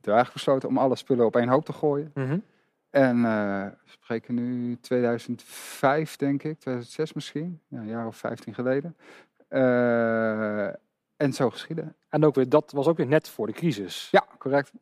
Toen 0.00 0.14
eigenlijk 0.14 0.32
besloten 0.32 0.68
om 0.68 0.78
alle 0.78 0.96
spullen 0.96 1.26
op 1.26 1.36
één 1.36 1.48
hoop 1.48 1.64
te 1.64 1.72
gooien. 1.72 2.10
Mhm. 2.14 2.38
En 2.90 3.16
eh, 3.16 3.64
we 3.64 3.90
spreken 3.90 4.34
nu 4.34 4.76
2005, 4.80 6.16
denk 6.16 6.42
ik, 6.42 6.58
2006 6.58 7.12
misschien, 7.12 7.60
ja, 7.68 7.78
een 7.78 7.86
jaar 7.86 8.06
of 8.06 8.16
15 8.16 8.54
geleden. 8.54 8.96
Eh, 9.50 10.66
en 11.16 11.32
zo 11.32 11.50
geschieden. 11.50 11.96
En 12.08 12.24
ook 12.24 12.34
weer, 12.34 12.48
dat 12.48 12.72
was 12.72 12.86
ook 12.86 12.96
weer 12.96 13.06
net 13.06 13.28
voor 13.28 13.46
de 13.46 13.52
crisis. 13.52 14.08
Ja, 14.10 14.26
correct. 14.38 14.72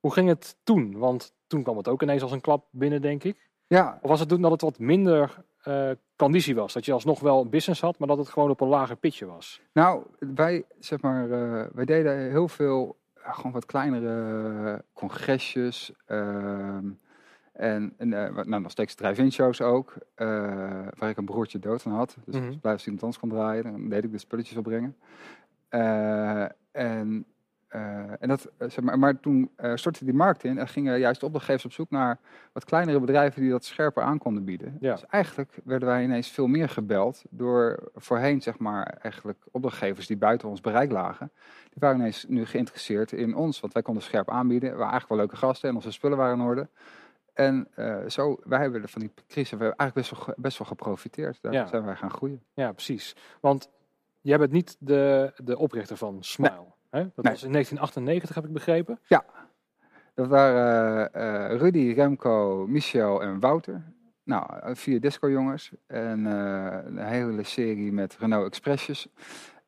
Hoe 0.00 0.12
ging 0.12 0.28
het 0.28 0.56
toen? 0.62 0.98
Want 0.98 1.32
toen 1.46 1.62
kwam 1.62 1.76
het 1.76 1.88
ook 1.88 2.02
ineens 2.02 2.22
als 2.22 2.32
een 2.32 2.40
klap 2.40 2.66
binnen, 2.70 3.02
denk 3.02 3.24
ik. 3.24 3.50
Ja, 3.66 3.98
Of 4.02 4.08
was 4.08 4.20
het 4.20 4.28
toen 4.28 4.42
dat 4.42 4.50
het 4.50 4.60
wat 4.60 4.78
minder 4.78 5.44
eh, 5.62 5.90
conditie 6.16 6.54
was? 6.54 6.72
Dat 6.72 6.84
je 6.84 6.92
alsnog 6.92 7.20
wel 7.20 7.48
business 7.48 7.80
had, 7.80 7.98
maar 7.98 8.08
dat 8.08 8.18
het 8.18 8.28
gewoon 8.28 8.50
op 8.50 8.60
een 8.60 8.68
lager 8.68 8.96
pitje 8.96 9.26
was? 9.26 9.60
nou, 9.72 10.02
wij, 10.18 10.64
zeg 10.78 11.00
maar, 11.00 11.30
eh, 11.30 11.66
wij 11.72 11.84
deden 11.84 12.30
heel 12.30 12.48
veel, 12.48 12.96
gewoon 13.14 13.52
wat 13.52 13.66
kleinere 13.66 14.84
congresjes. 14.92 15.92
En 17.54 17.94
en 17.96 18.34
wat- 18.34 18.46
nou, 18.46 18.62
nog 18.62 18.70
steeds 18.70 18.94
drive-in 18.94 19.32
shows 19.32 19.60
ook, 19.60 19.94
eh, 20.14 20.26
waar 20.98 21.08
ik 21.10 21.16
een 21.16 21.24
broertje 21.24 21.58
dood 21.58 21.82
van 21.82 21.92
had. 21.92 22.16
Dus 22.24 22.34
Mhm. 22.34 22.44
als 22.44 22.54
ik 22.54 22.60
blij 22.60 22.72
als 22.72 22.84
iemand 22.84 23.02
anders 23.02 23.20
kon 23.20 23.30
draaien, 23.30 23.62
dan 23.62 23.88
deed 23.88 24.04
ik 24.04 24.10
de 24.12 24.18
spulletjes 24.18 24.56
opbrengen. 24.58 24.96
Eh, 25.68 26.42
en, 26.72 27.26
en 28.18 28.28
dat, 28.28 28.50
zeg 28.58 28.80
maar, 28.80 28.98
maar 28.98 29.20
toen 29.20 29.50
stortte 29.74 30.04
die 30.04 30.14
markt 30.14 30.44
in 30.44 30.58
en 30.58 30.68
gingen 30.68 30.98
juist 30.98 31.22
opdrachtgevers 31.22 31.64
op 31.64 31.72
zoek 31.72 31.90
naar 31.90 32.18
wat 32.52 32.64
kleinere 32.64 33.00
bedrijven 33.00 33.40
die 33.42 33.50
dat 33.50 33.64
scherper 33.64 34.02
aan 34.02 34.18
konden 34.18 34.44
bieden. 34.44 34.76
Ja. 34.80 34.92
Dus 34.92 35.06
eigenlijk 35.06 35.58
werden 35.64 35.88
wij 35.88 36.02
ineens 36.02 36.28
veel 36.30 36.46
meer 36.46 36.68
gebeld 36.68 37.22
door 37.30 37.90
voorheen, 37.94 38.42
zeg 38.42 38.58
maar, 38.58 38.86
eigenlijk 38.86 39.38
opdrachtgevers 39.50 40.06
die 40.06 40.16
buiten 40.16 40.48
ons 40.48 40.60
bereik 40.60 40.90
lagen. 40.92 41.30
Die 41.64 41.78
waren 41.78 41.98
ineens 41.98 42.24
nu 42.28 42.44
geïnteresseerd 42.46 43.12
in 43.12 43.34
ons, 43.34 43.60
want 43.60 43.72
wij 43.72 43.82
konden 43.82 44.02
scherp 44.02 44.30
aanbieden. 44.30 44.70
We 44.70 44.76
waren 44.76 44.90
eigenlijk 44.90 45.08
wel 45.20 45.28
leuke 45.28 45.46
gasten 45.46 45.68
en 45.68 45.74
onze 45.74 45.92
spullen 45.92 46.18
waren 46.18 46.38
in 46.38 46.44
orde. 46.44 46.68
En 47.34 47.68
eh, 47.74 47.96
zo, 48.08 48.36
wij 48.44 48.60
hebben 48.60 48.82
er 48.82 48.88
van 48.88 49.00
die 49.00 49.12
crisis 49.28 49.50
we 49.50 49.56
hebben 49.64 49.76
eigenlijk 49.76 50.08
best 50.10 50.26
wel, 50.26 50.34
best 50.38 50.58
wel 50.58 50.66
geprofiteerd. 50.66 51.38
Daar 51.42 51.52
Ja. 51.52 51.66
zijn 51.66 51.84
wij 51.84 51.96
gaan 51.96 52.10
groeien. 52.10 52.42
Ja, 52.54 52.72
precies. 52.72 53.16
Want 53.40 53.70
jij 54.20 54.38
bent 54.38 54.52
niet 54.52 54.76
de, 54.78 55.32
de 55.44 55.58
oprichter 55.58 55.96
van 55.96 56.22
Smile. 56.22 56.72
Hè? 56.90 57.00
Dat 57.14 57.24
Nee. 57.24 57.32
was 57.32 57.42
in 57.42 57.52
1998, 57.52 58.34
heb 58.34 58.44
ik 58.44 58.52
begrepen. 58.52 58.98
Dat 60.14 60.26
waren 60.28 61.12
eh, 61.12 61.56
Rudy, 61.58 61.92
Remco, 61.96 62.66
Michel 62.68 63.22
en 63.22 63.40
Wouter. 63.40 63.82
Nou, 64.22 64.58
eh, 64.60 64.74
vier 64.74 65.00
disco-jongens. 65.00 65.72
En 65.86 66.24
een 66.24 66.98
hele 66.98 67.42
serie 67.42 67.92
met 67.92 68.16
Renault 68.18 68.46
Expressjes. 68.46 69.08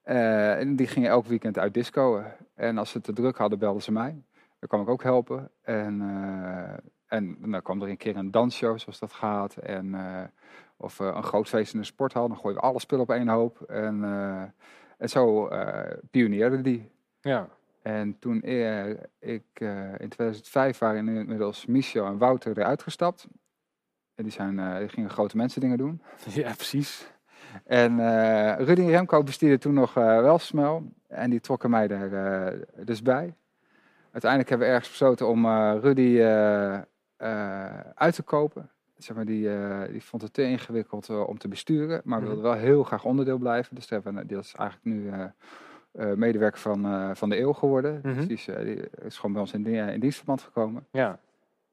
En 0.02 0.76
die 0.76 0.86
gingen 0.86 1.10
elk 1.10 1.26
weekend 1.26 1.58
uit 1.58 1.74
disco. 1.74 2.22
En 2.54 2.78
als 2.78 2.90
ze 2.90 3.00
te 3.00 3.12
druk 3.12 3.36
hadden, 3.36 3.58
belden 3.58 3.82
ze 3.82 3.92
mij. 3.92 4.22
Daar 4.58 4.68
kwam 4.68 4.80
ik 4.80 4.88
ook 4.88 5.02
helpen. 5.02 5.50
En, 5.62 6.00
en 7.06 7.50
dan 7.50 7.62
kwam 7.62 7.82
er 7.82 7.88
een 7.88 7.96
keer 7.96 8.16
een 8.16 8.30
dansshow, 8.30 8.78
zoals 8.78 8.98
dat 8.98 9.12
gaat. 9.12 9.56
En, 9.56 9.94
eh, 9.94 10.24
of 10.76 11.00
eh, 11.00 11.06
een 11.06 11.22
groot 11.22 11.48
feest 11.48 11.72
in 11.72 11.78
een 11.78 11.84
sporthal. 11.84 12.28
Dan 12.28 12.36
gooien 12.36 12.56
we 12.56 12.62
alle 12.62 12.80
spullen 12.80 13.04
op 13.04 13.10
één 13.10 13.28
hoop. 13.28 13.60
En, 13.60 14.04
eh, 14.04 14.42
en 14.98 15.08
zo 15.08 15.48
pioneerde 16.10 16.60
die. 16.60 16.90
Ja. 17.20 17.48
En 17.82 18.18
toen 18.18 18.42
ik 19.18 19.44
in 19.98 20.08
2005 20.08 20.78
waren 20.78 21.08
inmiddels 21.08 21.66
Michel 21.66 22.06
en 22.06 22.18
Wouter 22.18 22.58
eruit 22.58 22.82
gestapt. 22.82 23.26
En 24.14 24.22
die, 24.22 24.32
zijn, 24.32 24.78
die 24.78 24.88
gingen 24.88 25.10
grote 25.10 25.36
mensen 25.36 25.60
dingen 25.60 25.78
doen. 25.78 26.02
ja, 26.24 26.52
precies. 26.52 27.10
En 27.64 27.96
Rudy 28.64 28.80
en 28.80 28.90
Remco 28.90 29.22
bestierden 29.22 29.60
toen 29.60 29.74
nog 29.74 29.94
wel 29.94 30.38
Smel. 30.38 30.92
En 31.08 31.30
die 31.30 31.40
trokken 31.40 31.70
mij 31.70 31.86
daar 31.86 32.54
dus 32.84 33.02
bij. 33.02 33.34
uiteindelijk 34.10 34.48
hebben 34.50 34.68
we 34.68 34.72
ergens 34.72 34.90
besloten 34.90 35.28
om 35.28 35.46
Rudy 35.78 36.18
eh, 37.16 37.80
uit 37.94 38.14
te 38.14 38.22
kopen. 38.22 38.70
Zeg 38.96 39.16
maar, 39.16 39.24
die, 39.24 39.54
eh, 39.54 39.88
die 39.90 40.02
vond 40.04 40.22
het 40.22 40.32
te 40.32 40.42
ingewikkeld 40.42 41.08
eh, 41.08 41.28
om 41.28 41.38
te 41.38 41.48
besturen, 41.48 42.00
maar 42.04 42.18
Mhm. 42.18 42.26
wilde 42.26 42.42
wel 42.42 42.52
heel 42.52 42.82
graag 42.82 43.04
onderdeel 43.04 43.38
blijven. 43.38 43.74
Dus 43.74 43.86
daar 43.86 44.02
hebben 44.02 44.26
dat 44.26 44.44
is 44.44 44.54
eigenlijk 44.54 44.84
nu 44.96 45.12
medewerker 46.16 46.60
van, 46.60 47.16
van 47.16 47.28
de 47.28 47.38
eeuw 47.40 47.52
geworden. 47.52 48.00
Mhm. 48.02 48.14
Dus 48.14 48.26
die 48.26 48.36
is, 48.36 48.44
die 48.44 48.90
is 49.04 49.16
gewoon 49.16 49.32
bij 49.32 49.40
ons 49.40 49.52
in, 49.52 49.62
die- 49.62 49.76
in 49.92 50.00
dienstverband 50.00 50.42
gekomen. 50.42 50.86
Ja, 50.90 51.18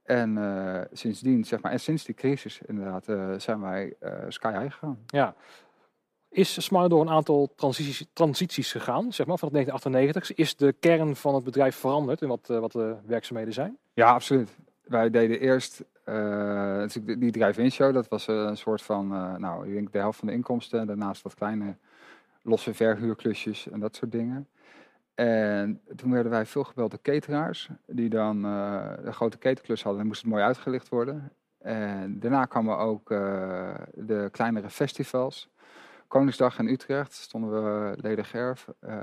En 0.04 0.38
eh, 0.38 0.82
sindsdien, 0.92 1.44
zeg 1.46 1.62
maar, 1.62 1.72
en 1.72 1.80
sinds 1.80 2.04
die 2.06 2.16
crisis 2.16 2.62
inderdaad, 2.66 3.06
zijn 3.42 3.62
wij 3.62 3.94
sky 4.28 4.52
high 4.60 4.72
gegaan. 4.74 5.00
ja. 5.06 5.36
Is 6.30 6.64
Smile 6.64 6.90
door 6.90 7.02
een 7.02 7.10
aantal 7.10 7.54
transities, 7.56 8.06
transities 8.14 8.72
gegaan, 8.72 9.14
zeg 9.14 9.26
maar, 9.28 9.38
van 9.38 9.48
het 9.48 9.58
1998? 9.58 10.34
Is 10.36 10.56
de 10.56 10.74
kern 10.80 11.16
van 11.16 11.36
het 11.36 11.44
bedrijf 11.44 11.76
veranderd 11.76 12.22
in 12.22 12.28
wat, 12.28 12.48
wat 12.48 12.72
de 12.72 12.96
werkzaamheden 13.06 13.54
zijn? 13.54 13.78
Ja, 13.94 14.12
absoluut. 14.14 14.50
Wij 14.84 15.10
deden 15.10 15.40
eerst 15.40 15.84
eh, 16.04 16.84
die- 17.02 17.32
drive-in 17.32 17.72
show. 17.72 17.94
Dat 17.94 18.08
was 18.08 18.28
eh, 18.28 18.36
een 18.36 18.58
soort 18.58 18.82
van, 18.82 19.14
eh, 19.14 19.36
nou, 19.36 19.68
ik 19.68 19.74
denk 19.74 19.92
de 19.92 19.98
helft 19.98 20.20
van 20.20 20.28
de 20.28 20.34
inkomsten. 20.34 20.80
En 20.80 20.88
daarnaast 20.88 21.22
wat 21.22 21.36
kleine 21.36 21.76
losse 22.42 22.74
verhuurklusjes 22.74 23.70
en 23.70 23.80
dat 23.80 23.96
soort 23.96 24.12
dingen. 24.12 24.48
En 25.16 25.82
toen 25.96 26.12
werden 26.12 26.32
wij 26.32 26.46
veel 26.46 26.64
gebeld 26.64 26.92
door 26.92 27.02
cateraars. 27.02 27.70
Die 27.86 28.10
dan 28.10 28.44
een 28.44 29.14
grote 29.14 29.38
ketenklus 29.38 29.84
hadden 29.84 30.02
en 30.02 30.08
moest 30.08 30.22
het 30.22 30.32
mooi 30.32 30.44
uitgelicht 30.44 30.90
worden. 30.90 31.32
En 31.58 32.20
daarna 32.20 32.46
kwamen 32.46 32.78
ook 32.78 33.10
de 33.94 34.28
kleinere 34.32 34.70
festivals. 34.70 35.50
Koningsdag 36.14 36.60
in 36.60 36.68
Utrecht 36.68 37.14
stonden 37.14 37.52
we 37.52 37.94
Ledergerf. 38.02 38.68
eh 38.80 38.94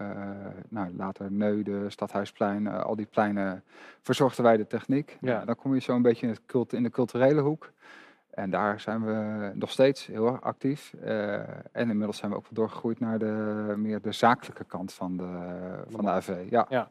nou, 0.69 0.97
later 0.97 1.33
Neuden, 1.33 1.93
Stadhuisplein, 1.93 2.67
eh, 2.67 2.83
al 2.83 2.97
die 2.97 3.07
pleinen 3.07 3.63
verzorgden 4.03 4.45
wij 4.45 4.57
de 4.57 4.67
techniek. 4.67 5.19
Ja. 5.21 5.45
Dan 5.45 5.57
kom 5.57 5.75
je 5.75 5.81
zo 5.81 5.95
een 5.95 6.03
beetje 6.03 6.27
in, 6.27 6.33
het 6.33 6.47
cult, 6.47 6.73
in 6.73 6.83
de 6.83 6.91
culturele 6.91 7.41
hoek. 7.41 7.71
En 8.31 8.51
daar 8.51 8.81
zijn 8.81 9.05
we 9.05 9.51
nog 9.55 9.71
steeds 9.71 10.07
heel 10.07 10.27
erg 10.27 10.41
actief. 10.41 10.95
Eh, 11.03 11.35
en 11.73 11.91
inmiddels 11.91 12.17
zijn 12.17 12.31
we 12.31 12.37
ook 12.37 12.47
doorgegroeid 12.51 13.01
naar 13.01 13.19
de, 13.19 13.75
meer 13.77 14.01
de 14.01 14.13
zakelijke 14.13 14.65
kant 14.65 14.93
van 14.93 15.17
de, 15.17 15.39
van 15.89 16.05
de 16.05 16.11
AV. 16.11 16.51
Ja. 16.51 16.89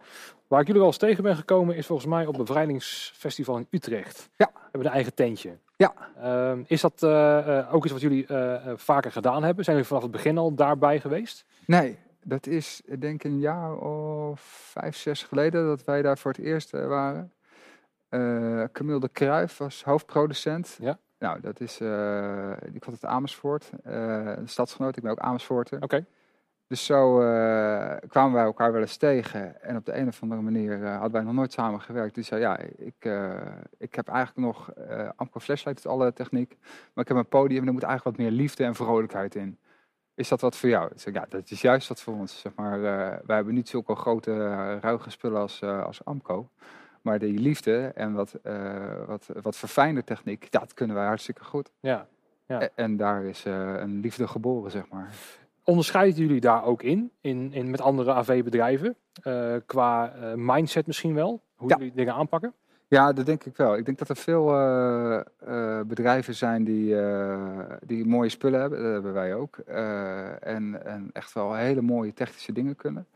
Waar 0.48 0.60
ik 0.60 0.65
jullie 0.65 0.81
wel 0.81 0.89
eens 0.89 1.00
tegen 1.00 1.24
ben 1.24 1.36
gekomen 1.36 1.75
is 1.75 1.86
volgens 1.86 2.08
mij 2.08 2.25
op 2.25 2.38
het 2.38 2.46
Bevrijdingsfestival 2.46 3.58
in 3.58 3.67
Utrecht. 3.69 4.29
Ja. 4.36 4.50
We 4.53 4.60
hebben 4.62 4.86
een 4.86 4.93
eigen 4.93 5.13
tentje. 5.13 5.58
Ja. 5.75 5.93
Ehm, 6.22 6.63
is 6.67 6.81
dat 6.81 7.03
eh, 7.03 7.58
eh, 7.58 7.74
ook 7.74 7.84
iets 7.84 7.93
wat 7.93 8.01
jullie 8.01 8.27
vaker 8.75 9.12
gedaan 9.12 9.43
hebben? 9.43 9.63
Zijn 9.63 9.75
jullie 9.75 9.91
vanaf 9.91 10.03
het 10.03 10.12
begin 10.12 10.38
al 10.38 10.55
daarbij 10.55 11.00
geweest? 11.00 11.46
Nee, 11.65 11.98
dat 12.24 12.48
is 12.48 12.81
ik 12.86 13.01
denk 13.01 13.24
een 13.24 13.39
jaar 13.39 13.77
of 13.77 14.39
vijf, 14.72 14.96
zes 14.96 15.24
geleden 15.24 15.65
dat 15.65 15.84
wij 15.84 16.01
daar 16.01 16.17
voor 16.17 16.31
het 16.31 16.41
eerst 16.41 16.72
waren. 16.72 17.31
Camille 18.72 19.00
de 19.00 19.10
Kruijf 19.10 19.58
was 19.58 19.84
hoofdproducent. 19.84 20.77
Ja. 20.81 21.00
Nou, 21.19 21.39
dat 21.41 21.59
is, 21.59 21.79
eh 21.79 22.51
die 22.71 22.79
komt 22.79 23.03
uit 23.03 23.05
Amersfoort, 23.05 23.71
eh, 23.83 24.35
een 24.35 24.49
stadsgenoot. 24.49 24.97
Ik 24.97 25.03
ben 25.03 25.11
ook 25.11 25.19
Amersfoorter. 25.19 25.81
Oké. 25.81 26.05
Dus 26.67 26.85
zo 26.85 27.21
eh, 27.21 27.95
kwamen 28.07 28.33
wij 28.33 28.43
elkaar 28.43 28.71
wel 28.71 28.81
eens 28.81 28.97
tegen. 28.97 29.61
En 29.61 29.75
op 29.75 29.85
de 29.85 29.97
een 29.97 30.07
of 30.07 30.21
andere 30.21 30.41
manier 30.41 30.88
hadden 30.88 31.11
wij 31.11 31.21
nog 31.21 31.33
nooit 31.33 31.51
samen 31.51 31.81
gewerkt. 31.81 32.15
Die 32.15 32.23
zei, 32.23 32.41
ja, 32.41 32.57
ik, 32.59 33.09
ik 33.77 33.95
heb 33.95 34.07
eigenlijk 34.07 34.47
nog... 34.47 34.73
Amco 35.15 35.39
Flashlight 35.39 35.83
doet 35.83 35.91
alle 35.91 36.13
techniek. 36.13 36.57
Maar 36.93 37.03
ik 37.03 37.07
heb 37.07 37.17
een 37.17 37.27
podium 37.27 37.61
en 37.61 37.67
er 37.67 37.73
moet 37.73 37.83
eigenlijk 37.83 38.17
wat 38.17 38.25
meer 38.25 38.35
liefde 38.38 38.63
en 38.63 38.75
vrolijkheid 38.75 39.35
in. 39.35 39.57
Is 40.15 40.27
dat 40.27 40.41
wat 40.41 40.55
voor 40.55 40.69
jou? 40.69 40.91
Ik 40.91 40.99
zei, 40.99 41.15
ja, 41.15 41.25
dat 41.29 41.51
is 41.51 41.61
juist 41.61 41.88
wat 41.88 42.01
voor 42.01 42.13
ons. 42.13 42.39
Zeg 42.39 42.55
maar, 42.55 42.81
wij 43.25 43.35
hebben 43.35 43.53
niet 43.53 43.69
zulke 43.69 43.95
grote, 43.95 44.33
ruige 44.79 45.09
spullen 45.09 45.41
als, 45.41 45.63
als 45.63 46.05
Amco. 46.05 46.49
Maar 47.01 47.20
die 47.20 47.39
liefde 47.39 47.91
en 47.96 48.13
wat, 48.13 48.34
eh, 48.44 49.06
wat, 49.08 49.29
wat 49.41 49.56
verfijnde 49.56 50.03
techniek, 50.03 50.51
dat 50.51 50.74
kunnen 50.74 50.96
wij 50.96 51.06
hartstikke 51.06 51.44
goed. 51.44 51.72
Ja. 51.79 52.08
Ja. 52.46 52.70
En 52.75 52.98
daar 52.98 53.24
is 53.24 53.46
eh, 53.46 53.74
een 53.77 54.00
liefde 54.00 54.27
geboren, 54.27 54.72
zeg 54.72 54.89
maar. 54.89 55.10
Onderscheiden 55.63 56.22
jullie 56.22 56.39
daar 56.41 56.63
ook 56.63 56.84
in, 56.84 57.12
in, 57.22 57.53
in 57.53 57.70
met 57.70 57.82
andere 57.82 58.13
AV-bedrijven? 58.13 58.96
Eh, 59.24 59.56
qua 59.65 60.13
mindset 60.36 60.88
misschien 60.88 61.13
wel? 61.13 61.41
Hoe 61.56 61.70
Ja. 61.70 61.75
jullie 61.77 61.94
dingen 61.96 62.13
aanpakken? 62.13 62.53
Ja, 62.88 63.13
dat 63.13 63.25
denk 63.25 63.44
ik 63.44 63.58
wel. 63.58 63.77
Ik 63.77 63.86
denk 63.86 63.98
dat 63.98 64.10
er 64.10 64.15
veel 64.15 64.46
bedrijven 65.86 66.36
zijn 66.36 66.63
die, 66.63 66.96
die 67.86 68.06
mooie 68.06 68.29
spullen 68.29 68.60
hebben. 68.60 68.84
Dat 68.84 68.91
hebben 68.91 69.13
wij 69.13 69.36
ook. 69.36 69.58
En, 69.58 70.86
en 70.86 71.10
echt 71.13 71.34
wel 71.34 71.53
hele 71.53 71.82
mooie 71.82 72.13
technische 72.13 72.51
dingen 72.51 72.75
kunnen. 72.75 73.08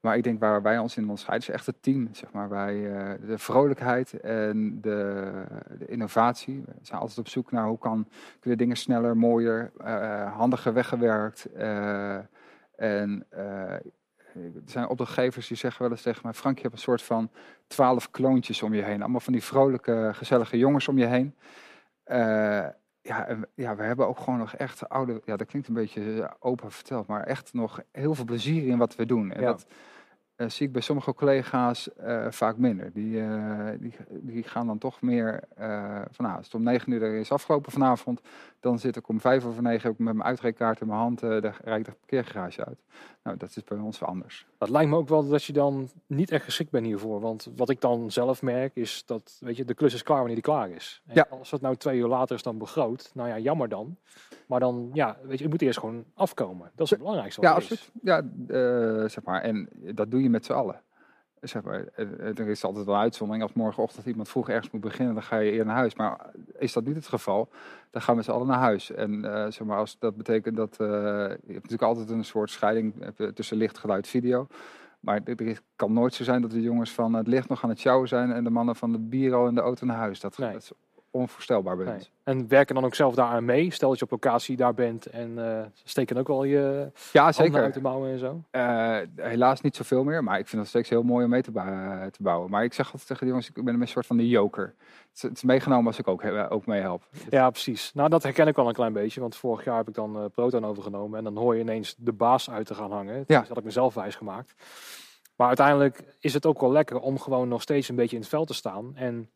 Maar 0.00 0.16
ik 0.16 0.22
denk 0.22 0.40
waar 0.40 0.62
wij 0.62 0.78
ons 0.78 0.96
in 0.96 1.02
onderscheiden 1.02 1.48
is 1.48 1.54
echt 1.54 1.66
het 1.66 1.82
team. 1.82 2.08
Zeg 2.12 2.32
maar. 2.32 2.48
wij, 2.48 2.96
eh, 2.96 3.28
de 3.28 3.38
vrolijkheid 3.38 4.20
en 4.20 4.80
de, 4.80 5.32
de 5.78 5.86
innovatie. 5.86 6.62
We 6.66 6.72
zijn 6.82 7.00
altijd 7.00 7.18
op 7.18 7.28
zoek 7.28 7.50
naar 7.50 7.66
hoe 7.66 7.78
kan, 7.78 8.08
kunnen 8.40 8.58
dingen 8.58 8.76
sneller, 8.76 9.16
mooier, 9.16 9.72
eh, 9.78 10.36
handiger 10.36 10.72
weggewerkt. 10.72 11.44
Eh, 11.52 12.18
en 12.76 13.26
er 13.30 13.82
zijn 14.64 14.88
opdrachtgevers 14.88 15.48
die 15.48 15.56
zeggen 15.56 15.82
wel 15.82 15.90
eens 15.90 16.02
tegen 16.02 16.20
mij... 16.24 16.32
Frank, 16.32 16.56
je 16.56 16.62
hebt 16.62 16.74
een 16.74 16.80
soort 16.80 17.02
van 17.02 17.30
twaalf 17.66 18.10
kloontjes 18.10 18.62
om 18.62 18.74
je 18.74 18.82
heen. 18.82 19.00
Allemaal 19.00 19.20
van 19.20 19.32
die 19.32 19.44
vrolijke, 19.44 20.10
gezellige 20.12 20.58
jongens 20.58 20.88
om 20.88 20.98
je 20.98 21.06
heen. 21.06 21.34
Ja, 23.02 23.26
en, 23.26 23.46
ja, 23.54 23.76
we 23.76 23.82
hebben 23.82 24.08
ook 24.08 24.18
gewoon 24.18 24.38
nog 24.38 24.54
echt 24.54 24.88
oude... 24.88 25.22
Ja, 25.24 25.36
dat 25.36 25.46
klinkt 25.46 25.68
een 25.68 25.74
beetje 25.74 26.22
eh, 26.22 26.30
open 26.38 26.70
verteld, 26.70 27.06
maar 27.06 27.22
echt 27.22 27.52
nog 27.52 27.80
heel 27.92 28.14
veel 28.14 28.24
plezier 28.24 28.66
in 28.68 28.78
wat 28.78 28.96
we 28.96 29.06
doen. 29.06 29.32
En 29.32 29.40
Ja. 29.40 29.46
dat 29.46 29.66
eh, 30.40 30.48
zie 30.48 30.66
ik 30.66 30.72
bij 30.72 30.82
sommige 30.82 31.14
collega's 31.14 31.94
eh, 31.94 32.26
vaak 32.30 32.56
minder. 32.56 32.90
Die, 32.92 33.20
eh, 33.20 33.68
die, 33.78 33.94
die 34.08 34.42
gaan 34.42 34.66
dan 34.66 34.78
toch 34.78 35.00
meer 35.00 35.42
van, 36.10 36.24
nou, 36.24 36.36
als 36.36 36.44
het 36.44 36.54
om 36.54 36.62
negen 36.62 36.92
uur 36.92 37.02
er 37.02 37.14
is 37.14 37.32
afgelopen 37.32 37.72
vanavond, 37.72 38.20
dan 38.60 38.78
zit 38.78 38.96
ik 38.96 39.08
om 39.08 39.20
vijf 39.20 39.44
over 39.44 39.62
negen 39.62 39.90
ik 39.90 39.98
met 39.98 40.14
mijn 40.14 40.28
uitreekkaart 40.28 40.80
in 40.80 40.86
mijn 40.86 40.98
hand, 40.98 41.18
de, 41.18 41.52
rijd 41.64 41.78
ik 41.78 41.84
de 41.84 41.92
parkeergarage 41.92 42.64
uit. 42.64 42.78
Nou, 43.22 43.36
dat 43.36 43.56
is 43.56 43.64
bij 43.64 43.78
ons 43.78 43.98
wel 43.98 44.08
anders. 44.08 44.46
Dat 44.58 44.68
lijkt 44.68 44.90
me 44.90 44.96
ook 44.96 45.08
wel 45.08 45.28
dat 45.28 45.44
je 45.44 45.52
dan 45.52 45.88
niet 46.06 46.30
echt 46.30 46.44
geschikt 46.44 46.70
bent 46.70 46.86
hiervoor. 46.86 47.20
Want 47.20 47.48
wat 47.56 47.70
ik 47.70 47.80
dan 47.80 48.10
zelf 48.10 48.42
merk 48.42 48.76
is 48.76 49.02
dat 49.06 49.36
weet 49.40 49.56
je, 49.56 49.64
de 49.64 49.74
klus 49.74 49.94
is 49.94 50.02
klaar 50.02 50.18
wanneer 50.18 50.34
die 50.34 50.44
klaar 50.44 50.70
is. 50.70 51.02
En 51.06 51.14
Ja. 51.14 51.26
Als 51.30 51.50
het 51.50 51.60
nou 51.60 51.76
twee 51.76 51.98
uur 51.98 52.06
later 52.06 52.36
is 52.36 52.42
dan 52.42 52.58
begroot, 52.58 53.10
nou 53.14 53.28
ja, 53.28 53.38
jammer 53.38 53.68
dan. 53.68 53.96
Maar 54.46 54.60
dan, 54.60 54.90
ja, 54.92 55.16
weet 55.22 55.36
je, 55.36 55.42
het 55.42 55.52
moet 55.52 55.62
eerst 55.62 55.78
gewoon 55.78 56.04
afkomen. 56.14 56.70
Dat 56.74 56.84
is 56.84 56.90
het 56.90 56.98
belangrijkste. 56.98 57.40
Ja, 57.40 57.52
wat 57.52 57.62
is. 57.62 57.70
absoluut. 57.70 57.92
Ja, 58.02 59.08
zeg 59.08 59.24
maar. 59.24 59.42
En 59.42 59.68
dat 59.94 60.10
doe 60.10 60.22
je 60.22 60.29
met 60.30 60.44
z'n 60.44 60.52
allen. 60.52 60.82
Zeg 61.40 61.62
maar, 61.62 61.84
eh, 61.94 62.04
eh, 62.12 62.38
er 62.38 62.48
is 62.48 62.64
altijd 62.64 62.86
wel 62.86 62.94
een 62.94 63.00
uitzondering. 63.00 63.44
Als 63.44 63.52
morgenochtend 63.54 64.06
iemand 64.06 64.28
vroeg 64.28 64.48
ergens 64.48 64.70
moet 64.70 64.80
beginnen, 64.80 65.14
dan 65.14 65.22
ga 65.22 65.36
je 65.38 65.50
eerder 65.50 65.66
naar 65.66 65.76
huis. 65.76 65.94
Maar 65.94 66.30
is 66.58 66.72
dat 66.72 66.84
niet 66.84 66.94
het 66.96 67.08
geval, 67.08 67.48
dan 67.90 68.02
gaan 68.02 68.16
we 68.16 68.22
z'n 68.22 68.30
allen 68.30 68.46
naar 68.46 68.58
huis. 68.58 68.90
En 68.90 69.24
eh, 69.24 69.50
zeg 69.50 69.66
maar, 69.66 69.78
als 69.78 69.98
dat 69.98 70.16
betekent 70.16 70.56
dat... 70.56 70.74
je 70.78 70.84
hebt 71.36 71.46
natuurlijk 71.46 71.82
altijd 71.82 72.10
een 72.10 72.24
soort 72.24 72.50
scheiding 72.50 72.94
tussen 73.34 73.56
licht, 73.56 73.78
geluid, 73.78 74.06
video. 74.08 74.46
Maar 75.00 75.20
is- 75.24 75.60
kan 75.76 75.92
nooit 75.92 76.14
zo 76.14 76.24
zijn 76.24 76.42
dat 76.42 76.50
de 76.50 76.62
jongens 76.62 76.92
van 76.92 77.14
het 77.14 77.26
licht 77.26 77.48
nog 77.48 77.62
aan 77.62 77.68
het 77.70 77.78
sjouwen 77.78 78.08
zijn... 78.08 78.32
en 78.32 78.44
de 78.44 78.50
mannen 78.50 78.76
van 78.76 78.92
de 78.92 78.98
bier 78.98 79.34
al 79.34 79.46
in 79.46 79.54
de 79.54 79.60
auto 79.60 79.86
naar 79.86 79.96
huis. 79.96 80.20
Dat, 80.20 80.38
Nee. 80.38 80.52
dat 80.52 80.72
onvoorstelbaar 81.10 81.76
Nee. 81.76 81.94
ons. 81.94 82.10
En 82.24 82.48
werken 82.48 82.74
dan 82.74 82.84
ook 82.84 82.94
zelf 82.94 83.14
daaraan 83.14 83.44
mee. 83.44 83.70
Stel 83.72 83.88
dat 83.88 83.98
je 83.98 84.04
op 84.04 84.10
locatie 84.10 84.56
daar 84.56 84.74
bent 84.74 85.06
en 85.06 85.38
eh 85.58 85.64
steken 85.84 86.16
ook 86.16 86.26
wel 86.28 86.44
je 86.44 86.90
Ja, 87.12 87.32
zeker. 87.32 87.62
uit 87.62 87.72
te 87.72 87.80
bouwen 87.80 88.10
en 88.10 88.18
zo. 88.18 88.42
Eh, 88.50 88.98
helaas 89.16 89.60
niet 89.60 89.76
zoveel 89.76 90.04
meer, 90.04 90.24
maar 90.24 90.38
ik 90.38 90.46
vind 90.48 90.60
het 90.60 90.70
steeds 90.70 90.88
heel 90.88 91.02
mooi 91.02 91.24
om 91.24 91.30
mee 91.30 91.42
te, 91.42 91.50
bou- 91.50 92.10
te 92.10 92.22
bouwen. 92.22 92.50
Maar 92.50 92.64
ik 92.64 92.72
zeg 92.72 92.86
altijd 92.86 93.06
tegen 93.06 93.22
de 93.22 93.28
jongens, 93.28 93.48
ik 93.48 93.64
ben 93.64 93.80
een 93.80 93.88
soort 93.88 94.06
van 94.06 94.16
de 94.16 94.28
joker. 94.28 94.74
Het 95.08 95.16
is, 95.16 95.22
het 95.22 95.32
is 95.36 95.42
meegenomen 95.42 95.86
als 95.86 95.98
ik 95.98 96.08
ook, 96.08 96.24
ook 96.48 96.66
meehelp. 96.66 97.02
Ja, 97.30 97.50
precies. 97.50 97.90
Nou, 97.94 98.08
dat 98.08 98.22
herken 98.22 98.46
ik 98.46 98.56
wel 98.56 98.68
een 98.68 98.74
klein 98.74 98.92
beetje. 98.92 99.20
Want 99.20 99.36
vorig 99.36 99.64
jaar 99.64 99.76
heb 99.76 99.88
ik 99.88 99.94
dan 99.94 100.16
eh 100.16 100.24
Proton 100.32 100.64
overgenomen. 100.66 101.18
En 101.18 101.24
dan 101.24 101.36
hoor 101.36 101.54
je 101.54 101.60
ineens 101.60 101.94
de 101.98 102.12
baas 102.12 102.50
uit 102.50 102.66
te 102.66 102.74
gaan 102.74 102.92
hangen. 102.92 103.24
Ja. 103.26 103.38
Dat 103.38 103.48
had 103.48 103.58
ik 103.58 103.64
mezelf 103.64 103.94
wijs 103.94 104.14
gemaakt. 104.14 104.54
Maar 105.36 105.48
uiteindelijk 105.48 106.02
is 106.20 106.34
het 106.34 106.46
ook 106.46 106.60
wel 106.60 106.72
lekker 106.72 106.98
om 107.00 107.18
gewoon 107.18 107.48
nog 107.48 107.62
steeds 107.62 107.88
een 107.88 107.94
beetje 107.96 108.16
in 108.16 108.22
het 108.22 108.30
veld 108.30 108.46
te 108.46 108.54
staan. 108.54 108.92
En 108.96 109.30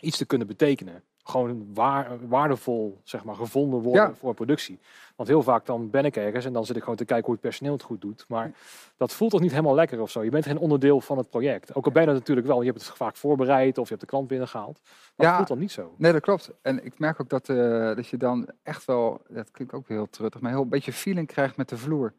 iets 0.00 0.16
te 0.16 0.26
kunnen 0.26 0.46
betekenen. 0.46 1.02
Gewoon 1.24 1.66
waar, 1.74 2.28
waardevol, 2.28 3.00
zeg 3.04 3.24
maar, 3.24 3.34
gevonden 3.34 3.80
worden 3.80 4.02
Ja. 4.02 4.14
voor 4.14 4.34
productie. 4.34 4.78
Want 5.16 5.28
heel 5.28 5.42
vaak 5.42 5.66
dan 5.66 5.90
ben 5.90 6.04
ik 6.04 6.16
ergens 6.16 6.44
en 6.44 6.52
dan 6.52 6.66
zit 6.66 6.76
ik 6.76 6.82
gewoon 6.82 6.96
te 6.96 7.04
kijken 7.04 7.24
hoe 7.24 7.34
het 7.34 7.42
personeel 7.42 7.72
het 7.72 7.82
goed 7.82 8.00
doet. 8.00 8.24
Maar 8.28 8.52
dat 8.96 9.12
voelt 9.12 9.30
toch 9.30 9.40
niet 9.40 9.50
helemaal 9.50 9.74
lekker 9.74 10.00
of 10.00 10.10
zo. 10.10 10.24
Je 10.24 10.30
bent 10.30 10.44
geen 10.46 10.58
onderdeel 10.58 11.00
van 11.00 11.18
het 11.18 11.30
project. 11.30 11.74
Ook 11.74 11.84
al 11.84 11.92
ben 11.92 12.00
je 12.02 12.08
dat 12.08 12.16
natuurlijk 12.18 12.46
wel. 12.46 12.60
Je 12.62 12.70
hebt 12.70 12.86
het 12.86 12.96
vaak 12.96 13.16
voorbereid 13.16 13.78
of 13.78 13.82
je 13.84 13.88
hebt 13.94 14.00
de 14.00 14.06
klant 14.10 14.28
binnengehaald. 14.28 14.80
Maar 14.84 14.92
Ja. 15.16 15.26
het 15.26 15.34
voelt 15.36 15.48
dan 15.48 15.58
niet 15.58 15.72
zo. 15.72 15.94
Nee, 15.96 16.12
dat 16.12 16.20
klopt. 16.20 16.50
En 16.62 16.84
ik 16.84 16.98
merk 16.98 17.20
ook 17.20 17.28
dat, 17.28 17.48
eh, 17.48 17.56
dat 17.96 18.08
je 18.08 18.16
dan 18.16 18.48
echt 18.62 18.84
wel, 18.84 19.22
dat 19.28 19.50
klinkt 19.50 19.72
ook 19.74 19.88
heel 19.88 20.08
truttig, 20.10 20.40
maar 20.40 20.50
heel 20.50 20.62
een 20.62 20.68
beetje 20.68 20.92
feeling 20.92 21.26
krijgt 21.26 21.56
met 21.56 21.68
de 21.68 21.76
vloer. 21.78 22.12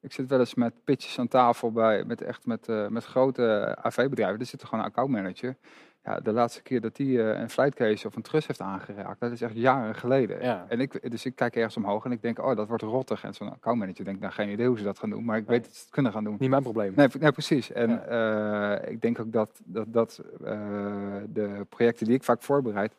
Ik 0.00 0.12
zit 0.12 0.28
wel 0.28 0.38
eens 0.38 0.54
met 0.54 0.72
pitches 0.84 1.18
aan 1.18 1.28
tafel 1.28 1.72
bij, 1.72 2.04
met 2.04 2.22
echt 2.22 2.46
met, 2.46 2.68
eh, 2.68 2.88
met 2.88 3.04
grote 3.04 3.76
AV-bedrijven. 3.82 4.40
Er 4.40 4.46
zit 4.46 4.60
er 4.60 4.66
gewoon 4.68 4.84
een 4.84 4.90
accountmanager. 4.90 5.56
Ja, 6.04 6.20
de 6.20 6.32
laatste 6.32 6.62
keer 6.62 6.80
dat 6.80 6.96
die 6.96 7.22
eh, 7.22 7.40
een 7.40 7.50
flightcase 7.50 8.06
of 8.06 8.16
een 8.16 8.22
trus 8.22 8.46
heeft 8.46 8.60
aangeraakt, 8.60 9.20
dat 9.20 9.32
is 9.32 9.42
echt 9.42 9.54
jaren 9.54 9.94
geleden. 9.94 10.42
Ja. 10.42 10.66
En 10.68 10.80
ik, 10.80 11.10
dus 11.10 11.24
ik 11.24 11.36
kijk 11.36 11.56
ergens 11.56 11.76
omhoog 11.76 12.04
en 12.04 12.12
ik 12.12 12.22
denk, 12.22 12.38
oh, 12.38 12.56
dat 12.56 12.68
wordt 12.68 12.82
rottig. 12.82 13.24
En 13.24 13.34
zo'n 13.34 13.52
accountmanager 13.52 14.04
denkt, 14.04 14.20
nou, 14.20 14.32
geen 14.32 14.48
idee 14.48 14.66
hoe 14.66 14.78
ze 14.78 14.84
dat 14.84 14.98
gaan 14.98 15.10
doen, 15.10 15.24
maar 15.24 15.36
ik 15.36 15.46
weet 15.46 15.64
dat 15.64 15.74
ze 15.74 15.80
het 15.80 15.90
kunnen 15.90 16.12
gaan 16.12 16.24
doen. 16.24 16.36
Niet 16.38 16.50
mijn 16.50 16.62
probleem. 16.62 16.92
Nee, 16.96 17.08
nee 17.18 17.32
precies. 17.32 17.72
En 17.72 18.08
eh, 18.08 18.90
ik 18.90 19.00
denk 19.00 19.20
ook 19.20 19.32
dat, 19.32 19.60
dat, 19.64 19.86
dat 19.92 20.22
eh, 20.44 20.60
de 21.28 21.66
projecten 21.68 22.06
die 22.06 22.14
ik 22.14 22.24
vaak 22.24 22.42
voorbereid, 22.42 22.92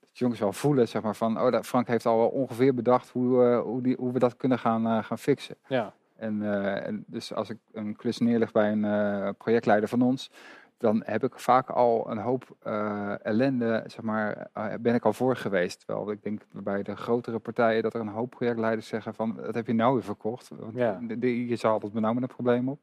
dat 0.00 0.18
jongens 0.18 0.40
wel 0.40 0.52
voelen, 0.52 0.88
zeg 0.88 1.02
maar, 1.02 1.16
van, 1.16 1.40
oh, 1.40 1.52
dat 1.52 1.66
Frank 1.66 1.86
heeft 1.86 2.06
al 2.06 2.18
wel 2.18 2.28
ongeveer 2.28 2.74
bedacht 2.74 3.10
hoe, 3.10 3.54
hoe, 3.54 3.82
die, 3.82 3.96
hoe 3.98 4.12
we 4.12 4.18
dat 4.18 4.36
kunnen 4.36 4.58
gaan, 4.58 5.04
gaan 5.04 5.18
fixen. 5.18 5.56
Ja, 5.66 5.92
En, 6.16 6.42
en 6.84 7.04
dus 7.06 7.34
als 7.34 7.50
ik 7.50 7.58
een 7.72 7.96
klus 7.96 8.18
neerleg 8.18 8.52
bij 8.52 8.72
een 8.72 9.34
projectleider 9.36 9.88
van 9.88 10.02
ons, 10.02 10.30
dan 10.78 11.02
heb 11.04 11.24
ik 11.24 11.38
vaak 11.38 11.70
al 11.70 12.10
een 12.10 12.18
hoop 12.18 12.56
eh, 12.62 13.24
ellende, 13.26 13.82
zeg 13.86 14.02
maar, 14.02 14.48
eh, 14.52 14.74
ben 14.80 14.94
ik 14.94 15.04
al 15.04 15.12
voor 15.12 15.36
geweest. 15.36 15.86
Terwijl 15.86 16.10
ik 16.10 16.22
denk 16.22 16.40
bij 16.52 16.82
de 16.82 16.96
grotere 16.96 17.38
partijen 17.38 17.82
dat 17.82 17.94
er 17.94 18.00
een 18.00 18.08
hoop 18.08 18.30
projectleiders 18.30 18.86
zeggen 18.88 19.14
van, 19.14 19.36
dat 19.36 19.54
heb 19.54 19.66
je 19.66 19.72
nou 19.72 19.94
weer 19.94 20.02
verkocht. 20.02 20.48
Want 20.48 20.74
Ja. 20.74 20.98
de, 21.02 21.46
je 21.46 21.56
zal 21.56 21.72
altijd 21.72 21.92
met 21.92 22.02
nou 22.02 22.14
met 22.14 22.22
een 22.22 22.28
probleem 22.34 22.68
op. 22.68 22.80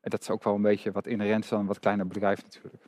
En 0.00 0.10
dat 0.10 0.20
is 0.20 0.30
ook 0.30 0.44
wel 0.44 0.54
een 0.54 0.62
beetje 0.62 0.92
wat 0.92 1.06
inherent 1.06 1.44
is 1.44 1.52
aan 1.52 1.60
een 1.60 1.66
wat 1.66 1.78
kleiner 1.78 2.06
bedrijf 2.06 2.42
natuurlijk. 2.42 2.84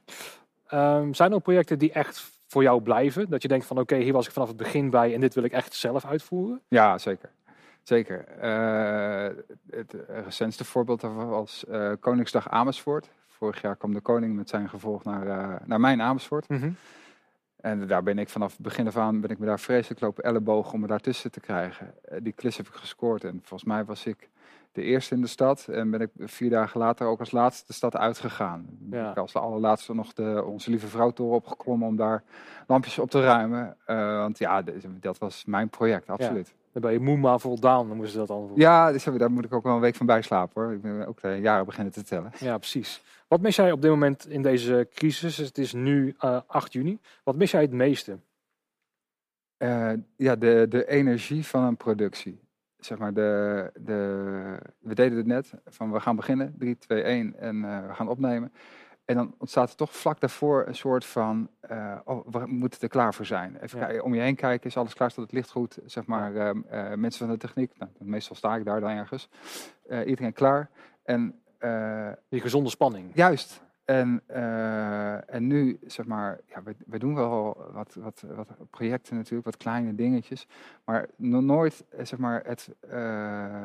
Ehm, 0.66 1.12
zijn 1.12 1.30
er 1.30 1.36
ook 1.36 1.42
projecten 1.42 1.78
die 1.78 1.92
echt 1.92 2.30
voor 2.46 2.62
jou 2.62 2.82
blijven? 2.82 3.30
Dat 3.30 3.42
je 3.42 3.48
denkt 3.48 3.66
van 3.66 3.78
oké, 3.78 3.96
hier 3.96 4.12
was 4.12 4.26
ik 4.26 4.32
vanaf 4.32 4.48
het 4.48 4.56
begin 4.56 4.90
bij 4.90 5.14
en 5.14 5.20
dit 5.20 5.34
wil 5.34 5.44
ik 5.44 5.52
echt 5.52 5.74
zelf 5.74 6.04
uitvoeren? 6.04 6.60
Ja, 6.68 6.98
zeker. 6.98 7.30
Zeker. 7.82 8.24
Eh, 8.28 9.28
het 9.70 9.96
recentste 10.08 10.64
voorbeeld 10.64 11.00
daarvan 11.00 11.28
was 11.28 11.64
Koningsdag 12.00 12.48
Amersfoort. 12.50 13.10
Vorig 13.38 13.60
jaar 13.60 13.76
kwam 13.76 13.92
de 13.94 14.00
koning 14.00 14.36
met 14.36 14.48
zijn 14.48 14.68
gevolg 14.68 15.04
naar, 15.04 15.26
eh, 15.26 15.66
naar 15.66 15.80
mijn 15.80 16.02
Amersfoort. 16.02 16.46
En 17.56 17.86
daar 17.86 18.02
ben 18.02 18.18
ik 18.18 18.28
vanaf 18.28 18.52
het 18.52 18.60
begin 18.60 18.86
af 18.86 18.96
aan 18.96 19.20
ben 19.20 19.30
ik 19.30 19.38
me 19.38 19.46
daar 19.46 19.60
vreselijk 19.60 20.00
lopen 20.00 20.24
ellebogen 20.24 20.72
om 20.72 20.80
me 20.80 20.86
daartussen 20.86 21.30
te 21.30 21.40
krijgen. 21.40 21.94
Eh, 22.04 22.18
die 22.22 22.32
klis 22.32 22.56
heb 22.56 22.66
ik 22.66 22.72
gescoord 22.72 23.24
en 23.24 23.40
volgens 23.42 23.64
mij 23.64 23.84
was 23.84 24.06
ik 24.06 24.28
de 24.72 24.82
eerste 24.82 25.14
in 25.14 25.20
de 25.20 25.26
stad. 25.26 25.68
En 25.68 25.90
ben 25.90 26.00
ik 26.00 26.10
vier 26.18 26.50
dagen 26.50 26.80
later 26.80 27.06
ook 27.06 27.20
als 27.20 27.30
laatste 27.30 27.66
de 27.66 27.72
stad 27.72 27.96
uitgegaan. 27.96 28.66
Ja. 28.90 29.10
Ik 29.10 29.16
als 29.16 29.32
de 29.32 29.38
allerlaatste 29.38 29.94
nog 29.94 30.12
de 30.12 30.44
Onze 30.44 30.70
Lieve 30.70 30.86
Vrouw 30.86 31.10
toren 31.10 31.34
opgeklommen 31.36 31.88
om 31.88 31.96
daar 31.96 32.22
lampjes 32.66 32.98
op 32.98 33.10
te 33.10 33.22
ruimen. 33.22 33.76
Eh, 33.84 34.16
want 34.16 34.38
ja, 34.38 34.62
dat 35.00 35.18
was 35.18 35.44
mijn 35.44 35.68
project, 35.68 36.10
absoluut. 36.10 36.54
Dan 36.74 36.82
ben 36.82 36.92
je 36.92 37.00
moe 37.00 37.16
maar 37.16 37.40
voldaan, 37.40 37.88
dan 37.88 37.96
moesten 37.96 38.20
ze 38.20 38.26
dat 38.26 38.48
voor. 38.48 38.58
Ja, 38.58 38.92
dus 38.92 39.04
daar 39.04 39.30
moet 39.30 39.44
ik 39.44 39.52
ook 39.52 39.62
wel 39.64 39.74
een 39.74 39.80
week 39.80 39.94
van 39.94 40.06
bijslapen 40.06 40.62
hoor. 40.62 40.72
Ik 40.72 40.82
ben 40.82 41.06
ook 41.06 41.20
de 41.20 41.28
jaren 41.28 41.64
beginnen 41.64 41.92
te 41.92 42.02
tellen. 42.02 42.32
Ja, 42.38 42.58
precies. 42.58 43.02
Wat 43.28 43.40
mis 43.40 43.56
jij 43.56 43.72
op 43.72 43.82
dit 43.82 43.90
moment 43.90 44.28
in 44.28 44.42
deze 44.42 44.88
crisis? 44.94 45.36
Het 45.36 45.58
is 45.58 45.72
nu 45.72 46.14
eh 46.18 46.40
8 46.46 46.72
juni. 46.72 46.98
Wat 47.24 47.36
mis 47.36 47.50
jij 47.50 47.62
het 47.62 47.72
meeste? 47.72 48.18
Eh, 49.56 49.92
ja, 50.16 50.36
de, 50.36 50.66
de 50.68 50.86
energie 50.86 51.46
van 51.46 51.62
een 51.62 51.76
productie. 51.76 52.40
Zeg 52.78 52.98
maar, 52.98 53.14
de, 53.14 53.70
de, 53.80 54.58
we 54.78 54.94
deden 54.94 55.18
het 55.18 55.26
net, 55.26 55.54
van 55.64 55.92
we 55.92 56.00
gaan 56.00 56.16
beginnen, 56.16 56.54
3, 56.58 56.78
2, 56.78 57.02
1 57.02 57.38
en 57.38 57.64
eh, 57.64 57.86
we 57.86 57.94
gaan 57.94 58.08
opnemen. 58.08 58.52
En 59.04 59.14
dan 59.16 59.34
ontstaat 59.38 59.70
er 59.70 59.76
toch 59.76 59.92
vlak 59.96 60.20
daarvoor 60.20 60.64
een 60.66 60.74
soort 60.74 61.04
van, 61.04 61.48
eh, 61.60 61.96
oh, 62.04 62.26
we 62.30 62.46
moeten 62.46 62.80
er 62.80 62.88
klaar 62.88 63.14
voor 63.14 63.24
zijn. 63.26 63.56
Even 63.60 63.94
Ja. 63.94 64.02
om 64.02 64.14
je 64.14 64.20
heen 64.20 64.36
kijken, 64.36 64.68
is 64.68 64.76
alles 64.76 64.94
klaar, 64.94 65.10
staat 65.10 65.24
het 65.24 65.32
licht 65.32 65.50
goed? 65.50 65.78
Zeg 65.86 66.06
maar, 66.06 66.34
ehm, 66.36 66.60
eh, 66.68 66.94
mensen 66.94 67.26
van 67.26 67.34
de 67.34 67.40
techniek, 67.40 67.72
nou, 67.78 67.90
meestal 67.98 68.36
sta 68.36 68.56
ik 68.56 68.64
daar 68.64 68.80
dan 68.80 68.90
ergens. 68.90 69.28
Eh, 69.88 70.06
iedereen 70.06 70.32
klaar. 70.32 70.70
En 71.04 71.38
Die 72.28 72.40
gezonde 72.40 72.70
spanning. 72.70 73.10
Juist. 73.14 73.62
En, 73.84 74.22
en 75.26 75.46
nu, 75.46 75.78
zeg 75.86 76.06
maar, 76.06 76.40
ja, 76.46 76.62
we, 76.62 76.76
we 76.86 76.98
doen 76.98 77.14
wel 77.14 77.70
wat, 77.72 77.94
wat, 77.94 78.24
wat 78.34 78.48
projecten 78.70 79.16
natuurlijk, 79.16 79.44
wat 79.44 79.56
kleine 79.56 79.94
dingetjes. 79.94 80.46
Maar 80.84 81.08
nog 81.16 81.42
nooit, 81.42 81.84
zeg 82.02 82.18
maar, 82.18 82.42
het, 82.46 82.70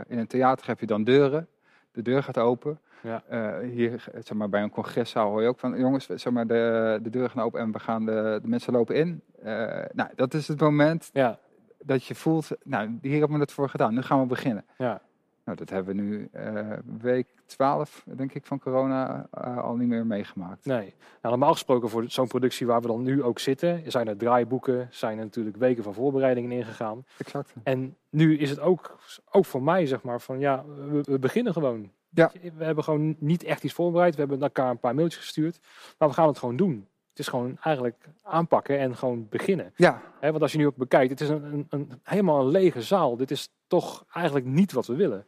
in 0.07 0.17
een 0.17 0.27
theater 0.27 0.67
heb 0.67 0.79
je 0.79 0.85
dan 0.85 1.03
deuren. 1.03 1.47
De 1.91 2.01
deur 2.01 2.23
gaat 2.23 2.37
open. 2.37 2.79
Ja. 3.01 3.23
Eh, 3.27 3.69
hier, 3.69 4.03
zeg 4.13 4.33
maar, 4.33 4.49
bij 4.49 4.61
een 4.61 4.69
congreszaal 4.69 5.29
hoor 5.29 5.41
je 5.41 5.47
ook 5.47 5.59
van, 5.59 5.79
jongens, 5.79 6.05
zeg 6.05 6.33
maar, 6.33 6.47
de, 6.47 6.99
de 7.01 7.09
deur 7.09 7.29
gaan 7.29 7.43
open 7.43 7.59
en 7.59 7.71
we 7.71 7.79
gaan 7.79 8.05
de, 8.05 8.39
de 8.41 8.47
mensen 8.47 8.73
lopen 8.73 8.95
in. 8.95 9.21
Eh, 9.41 9.53
nou, 9.93 10.09
dat 10.15 10.33
is 10.33 10.47
het 10.47 10.59
moment 10.59 11.09
Ja, 11.13 11.39
dat 11.77 12.05
je 12.05 12.15
voelt, 12.15 12.49
nou, 12.63 12.97
hier 13.01 13.19
hebben 13.19 13.37
we 13.37 13.43
het 13.43 13.51
voor 13.51 13.69
gedaan, 13.69 13.93
nu 13.93 14.01
gaan 14.01 14.19
we 14.19 14.25
beginnen. 14.25 14.65
ja. 14.77 15.01
Nou, 15.43 15.61
dat 15.61 15.69
hebben 15.69 15.95
we 15.95 16.01
nu 16.01 16.29
eh, 16.31 16.77
week 17.01 17.27
12, 17.45 18.03
denk 18.15 18.33
ik, 18.33 18.45
van 18.45 18.59
corona 18.59 19.27
al 19.61 19.75
niet 19.75 19.87
meer 19.87 20.05
meegemaakt. 20.05 20.65
Nee. 20.65 20.93
Nou, 21.21 21.35
normaal 21.35 21.51
gesproken 21.51 21.89
voor 21.89 22.03
zo'n 22.07 22.27
productie 22.27 22.67
waar 22.67 22.81
we 22.81 22.87
dan 22.87 23.03
nu 23.03 23.23
ook 23.23 23.39
zitten, 23.39 23.91
zijn 23.91 24.07
er 24.07 24.17
draaiboeken, 24.17 24.87
zijn 24.91 25.17
er 25.17 25.23
natuurlijk 25.23 25.57
weken 25.57 25.83
van 25.83 25.93
voorbereidingen 25.93 26.51
ingegaan. 26.51 27.05
Exact. 27.17 27.53
En 27.63 27.95
nu 28.09 28.37
is 28.37 28.49
het 28.49 28.59
ook, 28.59 28.99
ook 29.31 29.45
voor 29.45 29.63
mij, 29.63 29.85
zeg 29.85 30.03
maar, 30.03 30.21
van 30.21 30.39
ja, 30.39 30.65
we, 30.65 31.01
we 31.01 31.19
beginnen 31.19 31.53
gewoon. 31.53 31.91
Ja. 32.09 32.31
We 32.57 32.63
hebben 32.63 32.83
gewoon 32.83 33.15
niet 33.19 33.43
echt 33.43 33.63
iets 33.63 33.73
voorbereid. 33.73 34.13
We 34.13 34.19
hebben 34.19 34.41
elkaar 34.41 34.69
een 34.69 34.79
paar 34.79 34.95
mailtjes 34.95 35.21
gestuurd. 35.21 35.59
Maar 35.97 36.07
we 36.07 36.13
gaan 36.13 36.27
het 36.27 36.37
gewoon 36.37 36.55
doen. 36.55 36.87
Het 37.09 37.19
is 37.19 37.27
gewoon 37.27 37.57
eigenlijk 37.61 38.05
aanpakken 38.23 38.79
en 38.79 38.95
gewoon 38.95 39.27
beginnen. 39.29 39.73
Ja, 39.75 40.01
want 40.21 40.41
als 40.41 40.51
je 40.51 40.57
nu 40.57 40.65
ook 40.65 40.75
bekijkt, 40.75 41.09
het 41.09 41.21
is 41.21 41.29
een, 41.29 41.43
een, 41.43 41.65
een, 41.69 41.91
helemaal 42.03 42.39
een 42.39 42.51
lege 42.51 42.81
zaal. 42.81 43.17
Dit 43.17 43.31
is 43.31 43.49
toch 43.67 44.05
eigenlijk 44.13 44.45
niet 44.45 44.71
wat 44.71 44.87
we 44.87 44.95
willen. 44.95 45.25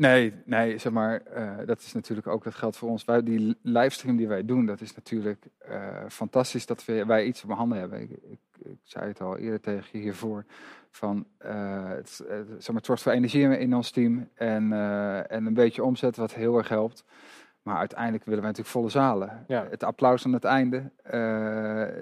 Nee, 0.00 0.32
nee, 0.44 0.78
zeg 0.78 0.92
maar, 0.92 1.20
eh, 1.20 1.66
dat 1.66 1.80
is 1.80 1.92
natuurlijk 1.92 2.26
ook, 2.26 2.44
dat 2.44 2.54
geldt 2.54 2.76
voor 2.76 2.88
ons. 2.88 3.04
Wij, 3.04 3.22
die 3.22 3.56
livestream 3.62 4.16
die 4.16 4.28
wij 4.28 4.44
doen, 4.44 4.66
dat 4.66 4.80
is 4.80 4.94
natuurlijk 4.94 5.44
eh, 5.58 6.04
fantastisch 6.08 6.66
dat 6.66 6.84
wij 6.84 7.24
iets 7.24 7.44
op 7.44 7.50
handen 7.50 7.78
hebben. 7.78 8.00
Ik, 8.00 8.10
ik, 8.10 8.38
zei 8.82 9.08
het 9.08 9.20
al 9.20 9.36
eerder 9.36 9.60
tegen 9.60 9.88
je 9.92 9.98
hiervoor, 9.98 10.44
van 10.90 11.26
eh, 11.38 11.88
het, 11.88 12.08
zeg 12.08 12.66
maar, 12.66 12.76
het 12.76 12.86
zorgt 12.86 13.02
voor 13.02 13.12
energie 13.12 13.58
in, 13.58 13.74
ons 13.74 13.90
team 13.90 14.28
en, 14.34 14.72
en 15.28 15.46
een 15.46 15.54
beetje 15.54 15.84
omzet, 15.84 16.16
wat 16.16 16.34
heel 16.34 16.58
erg 16.58 16.68
helpt. 16.68 17.04
Maar 17.62 17.76
uiteindelijk 17.76 18.24
willen 18.24 18.40
wij 18.40 18.48
natuurlijk 18.50 18.76
volle 18.76 18.90
zalen. 18.90 19.44
Ja. 19.46 19.66
Het 19.70 19.84
applaus 19.84 20.24
aan 20.24 20.32
het 20.32 20.44
einde, 20.44 20.76
eh, 21.02 21.12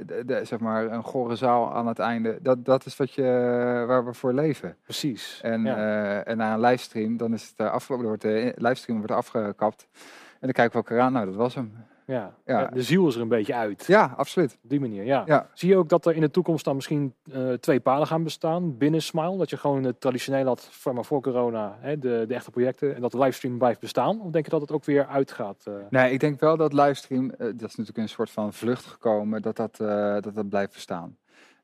de, 0.06 0.22
de- 0.26 0.44
zeg 0.44 0.58
maar 0.58 0.84
een 0.86 1.02
gore 1.02 1.36
zaal 1.36 1.74
aan 1.74 1.86
het 1.86 1.98
einde, 1.98 2.38
dat, 2.42 2.64
dat 2.64 2.86
is 2.86 2.96
wat 2.96 3.12
je, 3.12 3.22
waar 3.86 4.04
we 4.04 4.12
voor 4.14 4.32
leven. 4.32 4.76
Precies. 4.82 5.40
En, 5.42 5.64
ja. 5.64 5.76
eh, 5.76 6.28
en 6.32 6.36
na 6.36 6.54
een 6.54 6.60
livestream, 6.60 7.16
dan 7.16 7.32
is 7.32 7.48
het 7.48 7.60
uh, 7.66 7.72
afgelopen, 7.72 8.06
wordt 8.06 8.22
de 8.22 8.52
livestream 8.56 8.98
wordt 8.98 9.12
afgekapt. 9.14 9.88
En 10.32 10.38
dan 10.40 10.52
kijken 10.52 10.80
we 10.80 10.88
elkaar 10.88 11.04
aan, 11.04 11.12
nou 11.12 11.26
dat 11.26 11.34
was 11.34 11.54
hem. 11.54 11.72
Ja. 12.08 12.34
ja. 12.44 12.60
Ja, 12.60 12.66
De 12.66 12.82
ziel 12.82 13.06
is 13.08 13.14
er 13.14 13.20
een 13.20 13.28
beetje 13.28 13.54
uit. 13.54 13.84
Ja, 13.86 14.14
absoluut. 14.16 14.58
Op 14.62 14.70
die 14.70 14.80
manier, 14.80 15.04
ja. 15.04 15.22
Ja. 15.26 15.48
Zie 15.54 15.68
je 15.68 15.76
ook 15.76 15.88
dat 15.88 16.06
er 16.06 16.14
in 16.14 16.20
de 16.20 16.30
toekomst 16.30 16.64
dan 16.64 16.74
misschien 16.74 17.14
eh, 17.32 17.52
twee 17.52 17.80
paden 17.80 18.06
gaan 18.06 18.22
bestaan 18.24 18.78
binnen 18.78 19.02
Smile? 19.02 19.36
Dat 19.36 19.50
je 19.50 19.56
gewoon 19.56 19.84
het 19.84 20.00
traditioneel 20.00 20.46
had 20.46 20.68
voor, 20.70 20.94
maar 20.94 21.04
voor 21.04 21.20
corona, 21.22 21.76
hè, 21.80 21.98
de, 21.98 22.24
de 22.28 22.34
echte 22.34 22.50
projecten, 22.50 22.94
en 22.94 23.00
dat 23.00 23.12
de 23.12 23.18
livestream 23.18 23.58
blijft 23.58 23.80
bestaan? 23.80 24.20
Of 24.20 24.30
denk 24.30 24.44
je 24.44 24.50
dat 24.50 24.60
het 24.60 24.72
ook 24.72 24.84
weer 24.84 25.06
uitgaat? 25.06 25.64
eh? 25.66 25.72
Nee, 25.90 26.12
ik 26.12 26.20
denk 26.20 26.40
wel 26.40 26.56
dat 26.56 26.72
livestream, 26.72 27.30
eh, 27.30 27.38
dat 27.38 27.68
is 27.68 27.74
natuurlijk 27.76 27.98
een 27.98 28.08
soort 28.08 28.30
van 28.30 28.52
vlucht 28.52 28.84
gekomen, 28.84 29.42
dat 29.42 29.56
dat, 29.56 29.80
eh, 29.80 30.12
dat, 30.20 30.34
dat 30.34 30.48
blijft 30.48 30.72
bestaan. 30.72 31.16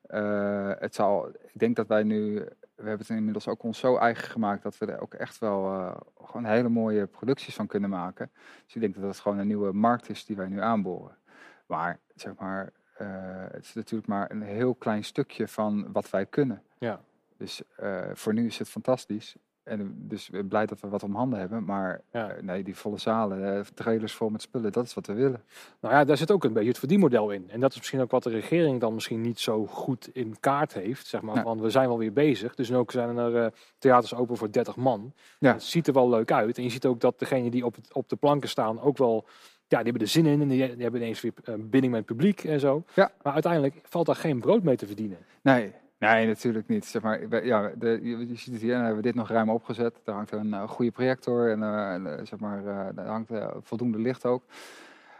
Eh, 0.07 0.69
het 0.79 0.95
zal, 0.95 1.27
ik 1.27 1.59
denk 1.59 1.75
dat 1.75 1.87
wij 1.87 2.03
nu, 2.03 2.45
we 2.85 2.91
hebben 2.91 3.07
het 3.07 3.17
inmiddels 3.17 3.47
ook 3.47 3.63
ons 3.63 3.79
zo 3.79 3.97
eigen 3.97 4.29
gemaakt 4.29 4.63
dat 4.63 4.77
we 4.77 4.85
er 4.85 5.01
ook 5.01 5.13
echt 5.13 5.39
wel 5.39 5.71
eh, 5.71 5.97
gewoon 6.23 6.45
hele 6.45 6.69
mooie 6.69 7.05
producties 7.07 7.55
van 7.55 7.67
kunnen 7.67 7.89
maken. 7.89 8.31
Dus 8.65 8.75
ik 8.75 8.81
denk 8.81 8.93
dat 8.93 9.03
dat 9.03 9.19
gewoon 9.19 9.37
een 9.37 9.47
nieuwe 9.47 9.73
markt 9.73 10.09
is 10.09 10.25
die 10.25 10.35
wij 10.35 10.47
nu 10.47 10.61
aanboren. 10.61 11.17
Maar 11.65 11.99
zeg 12.15 12.35
maar, 12.35 12.71
eh, 12.93 13.07
het 13.51 13.63
is 13.63 13.73
natuurlijk 13.73 14.09
maar 14.09 14.31
een 14.31 14.41
heel 14.41 14.75
klein 14.75 15.03
stukje 15.03 15.47
van 15.47 15.91
wat 15.91 16.09
wij 16.09 16.25
kunnen. 16.25 16.63
Ja. 16.77 17.01
Dus 17.37 17.61
eh, 17.75 18.09
voor 18.13 18.33
nu 18.33 18.45
is 18.45 18.59
het 18.59 18.69
fantastisch. 18.69 19.35
En 19.65 19.95
dus 19.97 20.29
we 20.29 20.43
blij 20.43 20.65
dat 20.65 20.79
we 20.79 20.87
wat 20.87 21.03
om 21.03 21.15
handen 21.15 21.39
hebben. 21.39 21.63
Maar 21.63 22.01
Ja. 22.11 22.29
eh, 22.29 22.43
nee, 22.43 22.63
die 22.63 22.75
volle 22.75 22.97
zalen, 22.97 23.55
eh, 23.55 23.61
trailers 23.73 24.13
vol 24.13 24.29
met 24.29 24.41
spullen, 24.41 24.71
dat 24.71 24.85
is 24.85 24.93
wat 24.93 25.07
we 25.07 25.13
willen. 25.13 25.43
Nou 25.79 25.93
ja, 25.93 26.03
daar 26.03 26.17
zit 26.17 26.31
ook 26.31 26.43
een 26.43 26.53
beetje 26.53 26.69
het 26.69 26.79
verdienmodel 26.79 27.29
in. 27.31 27.49
En 27.49 27.59
dat 27.59 27.71
is 27.71 27.77
misschien 27.77 28.01
ook 28.01 28.11
wat 28.11 28.23
de 28.23 28.29
regering 28.29 28.79
dan 28.79 28.93
misschien 28.93 29.21
niet 29.21 29.39
zo 29.39 29.65
goed 29.65 30.09
in 30.13 30.35
kaart 30.39 30.73
heeft. 30.73 31.07
Zeg 31.07 31.21
maar, 31.21 31.35
Ja. 31.35 31.43
want 31.43 31.61
we 31.61 31.69
zijn 31.69 31.87
wel 31.87 31.97
weer 31.97 32.13
bezig. 32.13 32.55
Dus 32.55 32.69
nu 32.69 32.75
ook 32.75 32.91
zijn 32.91 33.17
er 33.17 33.35
eh, 33.43 33.51
theaters 33.77 34.13
open 34.15 34.37
voor 34.37 34.51
30 34.51 34.75
man. 34.75 35.13
Ja. 35.39 35.51
Het 35.53 35.63
ziet 35.63 35.87
er 35.87 35.93
wel 35.93 36.09
leuk 36.09 36.31
uit. 36.31 36.57
En 36.57 36.63
je 36.63 36.69
ziet 36.69 36.85
ook 36.85 36.99
dat 37.01 37.19
degenen 37.19 37.51
die 37.51 37.65
op, 37.65 37.75
het, 37.75 37.93
op 37.93 38.09
de 38.09 38.15
planken 38.15 38.49
staan 38.49 38.81
ook 38.81 38.97
wel... 38.97 39.25
Ja, 39.67 39.77
die 39.77 39.85
hebben 39.91 40.01
er 40.01 40.07
zin 40.13 40.25
in 40.25 40.41
en 40.41 40.47
die, 40.47 40.73
die 40.73 40.83
hebben 40.83 41.01
ineens 41.01 41.21
weer 41.21 41.33
eh, 41.43 41.53
binding 41.57 41.93
met 41.93 41.95
het 41.95 42.05
publiek 42.05 42.43
en 42.43 42.59
zo. 42.59 42.83
Ja. 42.93 43.11
Maar 43.21 43.33
uiteindelijk 43.33 43.75
valt 43.83 44.05
daar 44.05 44.15
geen 44.15 44.39
brood 44.39 44.63
mee 44.63 44.75
te 44.75 44.87
verdienen. 44.87 45.17
Nee, 45.41 45.71
nee, 45.97 46.27
natuurlijk 46.27 46.67
niet. 46.67 46.85
Zeg 46.85 47.01
maar, 47.01 47.45
ja, 47.45 47.71
de, 47.77 47.99
je, 48.03 48.35
ziet 48.35 48.53
het 48.53 48.61
hier, 48.61 48.73
en 48.73 48.79
hebben 48.79 48.95
we 48.95 49.01
dit 49.01 49.15
nog 49.15 49.29
ruim 49.29 49.49
opgezet. 49.49 50.01
Daar 50.03 50.15
hangt 50.15 50.31
een 50.31 50.53
eh, 50.53 50.69
goede 50.69 50.91
projector 50.91 51.51
en 51.51 51.63
eh, 51.63 51.95
eh, 51.95 52.25
zeg 52.25 52.39
maar, 52.39 52.63
daar 52.95 53.07
hangt 53.07 53.31
voldoende 53.61 53.99
licht 53.99 54.25
ook. 54.25 54.43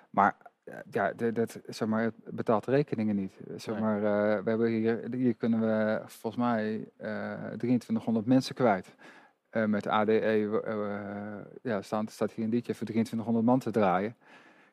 Maar 0.10 0.36
ja, 0.92 1.14
dat, 1.14 1.60
zeg 1.68 1.88
maar, 1.88 2.04
het 2.04 2.16
betaalt 2.24 2.66
rekeningen 2.66 3.16
niet. 3.16 3.40
Zeg 3.56 3.80
maar, 3.80 4.02
we 4.44 4.50
hebben 4.50 4.70
hier, 4.70 5.08
hier 5.12 5.36
kunnen 5.36 5.60
we 5.60 6.02
volgens 6.06 6.44
mij 6.44 6.90
eh 6.98 7.34
2300 7.58 8.26
mensen 8.26 8.56
kwijt. 8.56 8.96
Met 9.68 9.88
ADE, 9.88 10.62
ja, 11.62 11.82
staat, 11.82 12.12
staat 12.12 12.32
hier 12.32 12.46
een 12.46 12.52
liedje 12.52 12.76
voor 12.76 12.86
2300 12.86 13.46
man 13.46 13.60
te 13.60 13.72
draaien. 13.72 14.16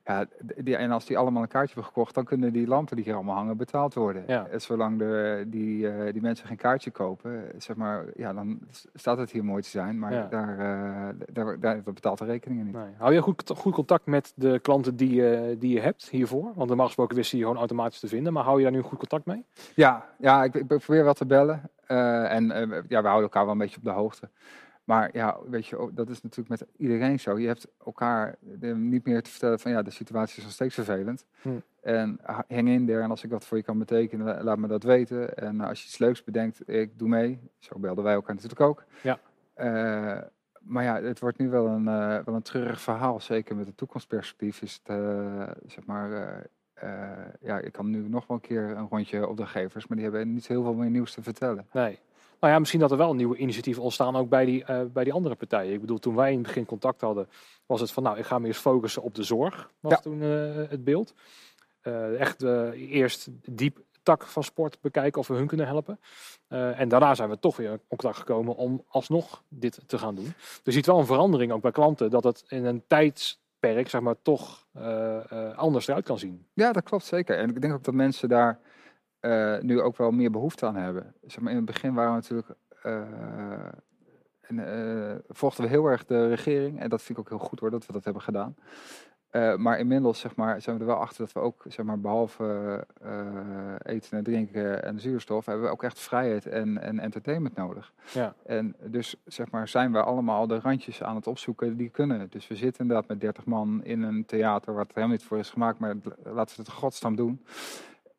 Ja, 0.04 0.26
die, 0.56 0.76
en 0.76 0.90
als 0.90 1.04
die 1.06 1.18
allemaal 1.18 1.42
een 1.42 1.48
kaartje 1.48 1.74
hebben 1.74 1.92
gekocht, 1.92 2.14
dan 2.14 2.24
kunnen 2.24 2.52
die 2.52 2.66
lampen 2.66 2.96
die 2.96 3.04
hier 3.04 3.14
allemaal 3.14 3.36
hangen 3.36 3.56
betaald 3.56 3.94
worden. 3.94 4.24
Ja. 4.26 4.46
En 4.46 4.60
zolang 4.60 4.98
de, 4.98 5.44
die, 5.46 5.88
eh, 5.88 6.12
die 6.12 6.22
mensen 6.22 6.46
geen 6.46 6.56
kaartje 6.56 6.90
kopen, 6.90 7.44
zeg 7.58 7.76
maar, 7.76 8.04
ja, 8.16 8.32
dan 8.32 8.58
staat 8.94 9.18
het 9.18 9.30
hier 9.30 9.44
mooi 9.44 9.62
te 9.62 9.68
zijn, 9.68 9.98
maar 9.98 10.12
Ja. 10.12 10.26
daar, 10.30 10.58
eh, 10.58 11.14
daar, 11.32 11.60
daar, 11.60 11.82
dat 11.82 11.94
betaalt 11.94 12.18
de 12.18 12.24
rekeningen 12.24 12.64
niet. 12.64 12.74
Nee. 12.74 12.84
Hou 12.98 13.12
je 13.14 13.20
goed, 13.22 13.52
goed 13.56 13.74
contact 13.74 14.06
met 14.06 14.32
de 14.36 14.58
klanten 14.58 14.96
die, 14.96 15.14
je- 15.14 15.56
die 15.58 15.74
je 15.74 15.80
hebt 15.80 16.08
hiervoor? 16.08 16.52
Want 16.54 16.68
normaal 16.68 16.86
gesproken 16.86 17.16
wist 17.16 17.30
je 17.30 17.38
gewoon 17.38 17.56
automatisch 17.56 18.00
te 18.00 18.08
vinden. 18.08 18.32
Maar 18.32 18.44
hou 18.44 18.56
je 18.56 18.62
daar 18.62 18.72
nu 18.72 18.80
goed 18.80 18.98
contact 18.98 19.26
mee? 19.26 19.44
Ja, 19.74 20.04
ja 20.18 20.44
ik, 20.44 20.54
ik 20.54 20.66
probeer 20.66 21.04
wel 21.04 21.14
te 21.14 21.26
bellen. 21.26 21.70
eh, 21.86 22.32
en 22.34 22.50
eh, 22.50 22.60
ja, 22.88 23.00
we 23.00 23.06
houden 23.08 23.22
elkaar 23.22 23.42
wel 23.44 23.52
een 23.52 23.58
beetje 23.58 23.76
op 23.76 23.84
de 23.84 23.90
hoogte. 23.90 24.28
Maar 24.92 25.10
ja, 25.12 25.36
weet 25.48 25.66
je, 25.66 25.90
dat 25.94 26.08
is 26.08 26.22
natuurlijk 26.22 26.60
met 26.60 26.68
iedereen 26.76 27.20
zo. 27.20 27.38
Je 27.38 27.46
hebt 27.46 27.66
elkaar 27.84 28.36
eh, 28.60 28.74
niet 28.74 29.06
meer 29.06 29.22
te 29.22 29.30
vertellen 29.30 29.58
van 29.60 29.70
ja, 29.70 29.82
de 29.82 29.90
situatie 29.90 30.36
is 30.38 30.42
nog 30.42 30.52
steeds 30.52 30.74
vervelend. 30.74 31.24
Hm. 31.42 31.48
En 31.80 32.18
ha- 32.22 32.44
hang 32.48 32.68
in 32.68 32.86
there. 32.86 33.00
En 33.02 33.10
als 33.10 33.24
ik 33.24 33.30
wat 33.30 33.44
voor 33.44 33.56
je 33.56 33.62
kan 33.62 33.78
betekenen, 33.78 34.26
la- 34.26 34.42
laat 34.42 34.58
me 34.58 34.68
dat 34.68 34.82
weten. 34.82 35.36
En 35.36 35.60
eh, 35.60 35.68
als 35.68 35.80
je 35.80 35.86
iets 35.86 35.98
leuks 35.98 36.24
bedenkt, 36.24 36.68
ik 36.68 36.98
doe 36.98 37.08
mee. 37.08 37.40
Zo 37.58 37.78
belden 37.78 38.04
wij 38.04 38.14
elkaar 38.14 38.34
natuurlijk 38.34 38.60
ook. 38.60 38.84
Ja. 39.02 39.18
Eh, 39.54 40.22
maar 40.60 40.84
ja, 40.84 41.02
het 41.02 41.18
wordt 41.20 41.38
nu 41.38 41.48
wel 41.50 41.66
een, 41.66 41.84
wel 42.24 42.34
een 42.34 42.42
treurig 42.42 42.80
verhaal. 42.80 43.20
Zeker 43.20 43.56
met 43.56 43.66
het 43.66 43.76
toekomstperspectief 43.76 44.62
is 44.62 44.80
het, 44.82 44.96
zeg 45.66 45.86
maar... 45.86 46.10
ja, 47.40 47.58
ik 47.58 47.72
kan 47.72 47.90
nu 47.90 48.08
nog 48.08 48.26
wel 48.26 48.36
een 48.36 48.42
keer 48.42 48.62
een 48.76 48.88
rondje 48.88 49.28
op 49.28 49.36
de 49.36 49.46
gevers, 49.46 49.86
maar 49.86 49.96
die 49.96 50.06
hebben 50.06 50.32
niet 50.32 50.46
heel 50.46 50.62
veel 50.62 50.74
meer 50.74 50.90
nieuws 50.90 51.14
te 51.14 51.22
vertellen. 51.22 51.66
Nee. 51.72 51.98
Nou 52.42 52.54
ja, 52.54 52.60
misschien 52.60 52.80
dat 52.80 52.90
er 52.90 52.96
wel 52.96 53.14
nieuwe 53.14 53.36
initiatieven 53.36 53.82
ontstaan 53.82 54.16
ook 54.16 54.28
bij 54.28 54.44
die, 54.44 54.64
eh, 54.64 54.80
bij 54.92 55.04
die 55.04 55.12
andere 55.12 55.34
partijen. 55.34 55.72
Ik 55.72 55.80
bedoel, 55.80 55.98
toen 55.98 56.14
wij 56.14 56.30
in 56.30 56.38
het 56.38 56.46
begin 56.46 56.64
contact 56.66 57.00
hadden, 57.00 57.28
was 57.66 57.80
het 57.80 57.92
van 57.92 58.02
nou, 58.02 58.18
ik 58.18 58.24
ga 58.24 58.38
me 58.38 58.46
eerst 58.46 58.60
focussen 58.60 59.02
op 59.02 59.14
de 59.14 59.22
zorg. 59.22 59.70
Was 59.80 59.92
Ja. 59.92 59.98
toen 59.98 60.22
eh, 60.22 60.70
het 60.70 60.84
beeld. 60.84 61.14
Eh, 61.80 62.20
echt 62.20 62.42
eerst 62.74 63.28
diep 63.50 63.78
tak 64.02 64.26
van 64.26 64.44
sport 64.44 64.80
bekijken 64.80 65.20
of 65.20 65.28
we 65.28 65.34
hun 65.34 65.46
kunnen 65.46 65.66
helpen. 65.66 66.00
En 66.48 66.88
daarna 66.88 67.14
zijn 67.14 67.28
we 67.28 67.38
toch 67.38 67.56
weer 67.56 67.70
in 67.70 67.80
contact 67.88 68.16
gekomen 68.16 68.56
om 68.56 68.84
alsnog 68.88 69.42
dit 69.48 69.80
te 69.86 69.98
gaan 69.98 70.14
doen. 70.14 70.32
Dus 70.36 70.60
je 70.64 70.72
ziet 70.72 70.86
wel 70.86 70.98
een 70.98 71.06
verandering 71.06 71.52
ook 71.52 71.62
bij 71.62 71.70
klanten, 71.70 72.10
dat 72.10 72.24
het 72.24 72.44
in 72.48 72.64
een 72.64 72.82
tijdsperk, 72.86 73.88
zeg 73.88 74.00
maar, 74.00 74.16
toch 74.22 74.66
anders 75.56 75.88
eruit 75.88 76.04
kan 76.04 76.18
zien. 76.18 76.46
Ja, 76.52 76.72
dat 76.72 76.82
klopt 76.82 77.04
zeker. 77.04 77.38
En 77.38 77.48
ik 77.48 77.60
denk 77.60 77.74
ook 77.74 77.84
dat 77.84 77.94
mensen 77.94 78.28
daar 78.28 78.60
eh, 79.22 79.58
nu 79.60 79.80
ook 79.80 79.96
wel 79.96 80.10
meer 80.10 80.30
behoefte 80.30 80.66
aan 80.66 80.76
hebben. 80.76 81.14
Zeg 81.26 81.40
maar, 81.40 81.50
in 81.50 81.56
het 81.56 81.66
begin 81.66 81.94
waren 81.94 82.10
we 82.10 82.16
natuurlijk. 82.16 82.48
eh, 82.82 83.02
en, 84.40 84.58
eh, 84.58 85.16
volgden 85.28 85.64
we 85.64 85.70
heel 85.70 85.86
erg 85.86 86.04
de 86.04 86.28
regering. 86.28 86.80
En 86.80 86.88
dat 86.88 87.02
vind 87.02 87.18
ik 87.18 87.24
ook 87.24 87.30
heel 87.30 87.48
goed 87.48 87.60
hoor, 87.60 87.70
dat 87.70 87.86
we 87.86 87.92
dat 87.92 88.04
hebben 88.04 88.22
gedaan. 88.22 88.56
Maar 89.56 89.78
inmiddels 89.78 90.20
zeg 90.20 90.36
maar, 90.36 90.60
zijn 90.60 90.76
we 90.76 90.82
er 90.82 90.88
wel 90.88 90.98
achter 91.00 91.24
dat 91.24 91.32
we 91.32 91.40
ook, 91.40 91.64
zeg 91.68 91.84
maar, 91.84 92.00
behalve 92.00 92.86
eh, 93.02 93.74
eten 93.82 94.18
en 94.18 94.24
drinken 94.24 94.82
en 94.84 95.00
zuurstof, 95.00 95.46
hebben 95.46 95.64
we 95.64 95.70
ook 95.70 95.82
echt 95.82 95.98
vrijheid 95.98 96.46
en, 96.46 96.78
en 96.78 96.98
entertainment 96.98 97.54
nodig. 97.54 97.92
Ja. 98.12 98.34
En 98.46 98.76
dus 98.80 99.16
zeg 99.24 99.50
maar, 99.50 99.68
zijn 99.68 99.92
we 99.92 100.02
allemaal 100.02 100.46
de 100.46 100.60
randjes 100.60 101.02
aan 101.02 101.16
het 101.16 101.26
opzoeken 101.26 101.76
die 101.76 101.88
kunnen. 101.88 102.30
Dus 102.30 102.48
we 102.48 102.56
zitten 102.56 102.82
inderdaad 102.82 103.08
met 103.08 103.20
30 103.20 103.44
man 103.44 103.84
in 103.84 104.02
een 104.02 104.24
theater 104.24 104.72
waar 104.72 104.82
het 104.84 104.94
helemaal 104.94 105.16
niet 105.16 105.26
voor 105.26 105.38
is 105.38 105.50
gemaakt, 105.50 105.78
maar 105.78 105.94
laten 106.24 106.56
we 106.56 106.62
het 106.62 106.72
godsnaam 106.72 107.16
doen. 107.16 107.44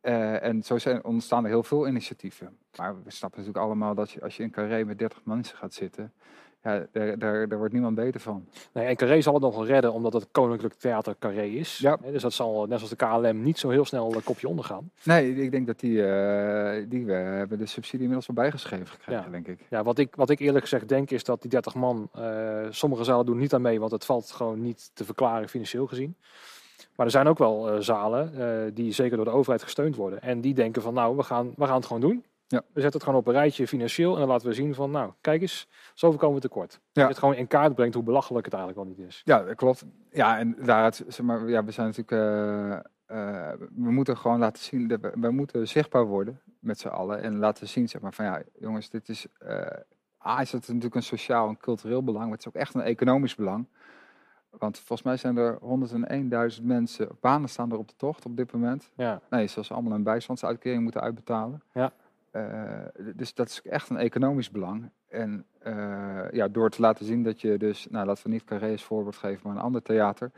Eh, 0.04 0.44
en 0.44 0.64
zo 0.64 0.78
zijn, 0.78 1.04
ontstaan 1.04 1.44
er 1.44 1.50
heel 1.50 1.64
veel 1.64 1.88
initiatieven. 1.88 2.58
Maar 2.78 2.96
we 3.04 3.12
snappen 3.12 3.40
natuurlijk 3.40 3.66
allemaal 3.66 3.96
dat 3.96 4.12
je, 4.12 4.22
als 4.22 4.38
je 4.38 4.44
in 4.44 4.52
Carré 4.52 4.84
met 4.84 4.98
30 4.98 5.22
mensen 5.26 5.58
gaat 5.58 5.74
zitten, 5.74 6.14
ja, 6.64 6.86
daar, 6.92 7.20
daar, 7.20 7.48
daar 7.48 7.58
wordt 7.58 7.74
niemand 7.74 7.96
beter 7.96 8.20
van. 8.22 8.46
Nee, 8.74 8.86
en 8.86 8.96
Carré 8.96 9.22
zal 9.22 9.34
het 9.34 9.42
nog 9.42 9.56
wel 9.56 9.66
redden, 9.66 9.94
omdat 9.94 10.14
het 10.14 10.28
Koninklijk 10.32 10.74
Theater 10.74 11.16
Carré 11.20 11.44
is. 11.46 11.78
Ja. 11.78 11.98
Dus 12.12 12.22
dat 12.22 12.34
zal, 12.34 12.66
net 12.66 12.80
zoals 12.80 12.90
de 12.90 13.06
KLM, 13.30 13.42
niet 13.42 13.60
zo 13.60 13.70
heel 13.70 13.86
snel 13.86 14.16
een 14.16 14.24
kopje 14.24 14.48
ondergaan. 14.48 14.92
Nee, 15.04 15.36
ik 15.36 15.52
denk 15.52 15.68
dat 15.68 15.80
die, 15.80 16.06
eh, 16.06 16.86
die 16.90 17.06
we 17.06 17.14
hebben 17.14 17.58
de 17.58 17.66
subsidie 17.66 18.00
inmiddels 18.00 18.28
wel 18.28 18.36
bijgeschreven 18.36 18.88
gekregen, 18.88 19.24
Ja. 19.24 19.30
denk 19.30 19.48
ik. 19.48 19.60
Ja, 19.70 19.84
wat 19.84 19.98
ik, 19.98 20.16
wat 20.16 20.30
ik 20.30 20.40
eerlijk 20.40 20.64
gezegd 20.64 20.88
denk, 20.90 21.12
is 21.12 21.24
dat 21.24 21.42
die 21.42 21.50
30 21.50 21.76
man, 21.76 22.10
eh, 22.14 22.66
sommige 22.70 23.04
zalen 23.04 23.26
doen 23.26 23.38
niet 23.38 23.54
aan 23.54 23.62
mee, 23.62 23.80
want 23.80 23.92
het 23.92 24.06
valt 24.06 24.32
gewoon 24.32 24.62
niet 24.62 24.92
te 24.94 25.06
verklaren 25.06 25.50
financieel 25.50 25.88
gezien. 25.88 26.16
Maar 26.96 27.06
er 27.06 27.12
zijn 27.12 27.28
ook 27.28 27.38
wel 27.38 27.70
eh, 27.70 27.80
zalen 27.80 28.34
eh, 28.38 28.72
die 28.74 28.92
zeker 28.92 29.16
door 29.16 29.26
de 29.26 29.32
overheid 29.32 29.64
gesteund 29.64 29.96
worden. 29.96 30.22
En 30.22 30.42
die 30.42 30.54
denken 30.54 30.82
van, 30.82 30.94
nou, 30.94 31.16
we 31.16 31.24
gaan, 31.24 31.54
we 31.56 31.66
gaan 31.66 31.76
het 31.76 31.86
gewoon 31.86 32.02
doen. 32.02 32.26
Ja. 32.48 32.60
We 32.60 32.82
zetten 32.82 32.94
het 32.94 33.04
gewoon 33.04 33.20
op 33.20 33.28
een 33.28 33.34
rijtje 33.34 33.68
financieel 33.68 34.14
en 34.14 34.20
dan 34.20 34.28
laten 34.28 34.48
we 34.48 34.54
zien 34.54 34.76
van, 34.76 34.92
nou, 34.92 35.12
kijk 35.22 35.42
eens, 35.42 35.68
zoveel 35.94 36.20
komen 36.20 36.36
we 36.36 36.42
tekort. 36.42 36.72
Ja. 36.72 36.80
Dat 36.82 37.04
je 37.04 37.10
het 37.10 37.18
gewoon 37.18 37.36
in 37.36 37.48
kaart 37.48 37.76
brengt 37.76 37.94
hoe 37.94 38.04
belachelijk 38.04 38.46
het 38.46 38.54
eigenlijk 38.54 38.86
wel 38.86 38.96
niet 38.96 39.08
is. 39.08 39.22
Ja, 39.26 39.44
dat 39.44 39.56
klopt. 39.56 39.86
Ja, 40.12 40.38
en 40.38 40.56
daaruit, 40.60 41.04
zeg 41.08 41.26
maar, 41.26 41.50
ja, 41.50 41.64
we 41.64 41.72
zijn 41.72 41.88
natuurlijk, 41.88 42.12
eh, 43.06 43.52
we 43.76 43.92
moeten 43.92 44.18
gewoon 44.18 44.40
laten 44.40 44.64
zien, 44.64 44.88
dat 44.88 45.00
we, 45.00 45.12
we 45.16 45.32
moeten 45.32 45.68
zichtbaar 45.68 46.06
worden 46.06 46.42
met 46.60 46.80
z'n 46.80 46.88
allen 46.88 47.22
en 47.22 47.38
laten 47.38 47.68
zien, 47.68 47.90
zeg 47.90 48.02
maar, 48.02 48.14
van 48.14 48.26
ja, 48.26 48.42
jongens, 48.60 48.90
dit 48.90 49.10
is, 49.10 49.26
eh 49.40 49.66
A, 50.26 50.42
is 50.42 50.52
het 50.52 50.68
natuurlijk 50.68 50.96
een 50.96 51.04
sociaal 51.04 51.48
en 51.48 51.58
cultureel 51.58 52.04
belang, 52.04 52.24
maar 52.24 52.34
het 52.34 52.40
is 52.40 52.48
ook 52.48 52.62
echt 52.62 52.74
een 52.74 52.82
economisch 52.82 53.36
belang. 53.36 53.68
Want 54.58 54.78
volgens 54.78 55.02
mij 55.02 55.18
zijn 55.18 55.38
er 55.38 55.60
101.000 56.58 56.64
mensen, 56.64 57.10
banen 57.20 57.50
staan 57.50 57.72
er 57.72 57.78
op 57.78 57.88
de 57.88 57.96
tocht 57.96 58.26
op 58.26 58.38
dit 58.38 58.52
moment. 58.52 58.92
Ja, 58.96 59.22
Nee, 59.30 59.48
zoals 59.48 59.68
ze 59.68 59.74
allemaal 59.74 59.94
een 59.94 60.04
bijstandsuitkering 60.04 60.84
moeten 60.84 61.02
uitbetalen. 61.02 61.62
Ja. 61.74 61.94
Eh, 62.34 62.80
dus 63.16 63.34
dat 63.34 63.48
is 63.48 63.62
echt 63.62 63.90
een 63.90 63.98
economisch 63.98 64.52
belang. 64.52 64.90
En 65.08 65.46
eh, 65.60 66.32
ja, 66.32 66.48
door 66.48 66.70
te 66.70 66.82
laten 66.82 67.06
zien 67.06 67.24
dat 67.24 67.42
je 67.42 67.58
dus, 67.58 67.88
nou 67.90 68.06
laten 68.06 68.24
we 68.24 68.30
niet 68.30 68.44
Carré 68.44 68.72
als 68.72 68.84
voorbeeld 68.84 69.16
geven, 69.16 69.42
maar 69.44 69.56
een 69.56 69.62
ander 69.62 69.82
theater, 69.82 70.32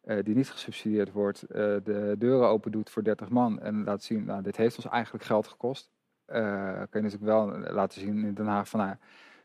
eh, 0.00 0.18
die 0.22 0.34
niet 0.34 0.50
gesubsidieerd 0.50 1.12
wordt, 1.12 1.44
de 1.48 2.14
deuren 2.18 2.48
open 2.48 2.72
doet 2.72 2.90
voor 2.90 3.02
30 3.02 3.28
man 3.28 3.60
en 3.60 3.84
laat 3.84 4.02
zien, 4.02 4.24
nou 4.24 4.42
dit 4.42 4.56
heeft 4.56 4.76
ons 4.76 4.86
eigenlijk 4.86 5.24
geld 5.24 5.46
gekost. 5.46 5.90
Kun 6.26 6.40
je 6.90 7.00
natuurlijk 7.00 7.22
wel 7.22 7.58
laten 7.58 8.00
zien 8.00 8.24
in 8.24 8.34
Den 8.34 8.46
Haag 8.46 8.68
van, 8.68 8.80
nou, 8.80 8.96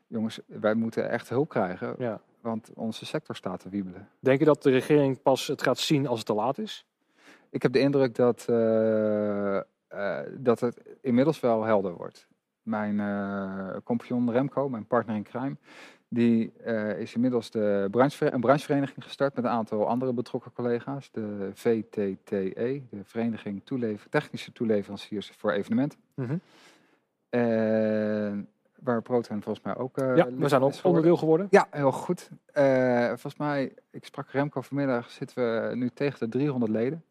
jongens, 0.08 0.40
wij 0.46 0.74
moeten 0.74 1.10
echt 1.10 1.30
hulp 1.30 1.50
krijgen, 1.50 1.96
ja. 1.98 2.22
Want 2.44 2.72
onze 2.74 3.06
sector 3.06 3.36
staat 3.36 3.60
te 3.60 3.70
wiebelen. 3.70 4.10
Denk 4.20 4.40
je 4.40 4.46
dat 4.46 4.64
de 4.64 4.72
regering 4.72 5.22
pas 5.22 5.48
het 5.48 5.62
gaat 5.62 5.78
zien 5.78 6.08
als 6.08 6.18
het 6.18 6.28
te 6.28 6.34
laat 6.34 6.58
is? 6.58 6.86
Ik 7.50 7.62
heb 7.62 7.72
de 7.72 7.80
indruk 7.80 8.16
dat, 8.16 8.46
eh, 8.50 9.58
eh, 9.58 9.64
dat 10.38 10.60
het 10.60 10.82
inmiddels 11.02 11.40
wel 11.40 11.64
helder 11.64 11.94
wordt. 11.94 12.28
Mijn 12.62 13.00
eh 13.00 13.76
compagnon 13.84 14.32
Remco, 14.32 14.70
mijn 14.70 14.86
partner 14.86 15.16
in 15.16 15.24
crime, 15.24 15.56
die 16.08 16.54
is 16.98 17.14
inmiddels 17.16 17.52
de 17.52 17.88
branchever- 17.92 18.34
een 18.34 18.42
branchevereniging 18.42 19.04
gestart 19.04 19.36
met 19.36 19.44
een 19.44 19.50
aantal 19.50 19.88
andere 19.88 20.14
betrokken 20.14 20.54
collega's. 20.54 21.12
De 21.12 21.50
VTTE, 21.54 22.82
de 22.90 23.04
Vereniging 23.04 23.62
Toelever 23.64 24.10
Technische 24.10 24.52
Toeleveranciers 24.52 25.32
voor 25.38 25.52
Evenementen. 25.52 26.00
Mhm. 26.14 26.38
En 27.30 28.48
waar 28.84 29.02
Proton 29.02 29.42
volgens 29.42 29.66
mij 29.66 29.76
ook. 29.76 29.98
eh, 29.98 30.16
ja, 30.16 30.28
we 30.38 30.48
zijn 30.48 30.62
ook 30.62 30.74
onderdeel 30.84 31.18
geworden. 31.18 31.48
Ja, 31.50 31.68
heel 31.72 31.92
goed. 31.92 32.30
Eh, 32.54 33.08
volgens 33.08 33.36
mij, 33.38 33.74
ik 33.92 34.06
sprak 34.06 34.30
Remco 34.30 34.62
vanmiddag, 34.62 35.10
zitten 35.10 35.36
we 35.70 35.76
nu 35.76 35.90
tegen 35.90 36.20
de 36.20 36.28
300 36.30 36.72
leden. 36.72 37.04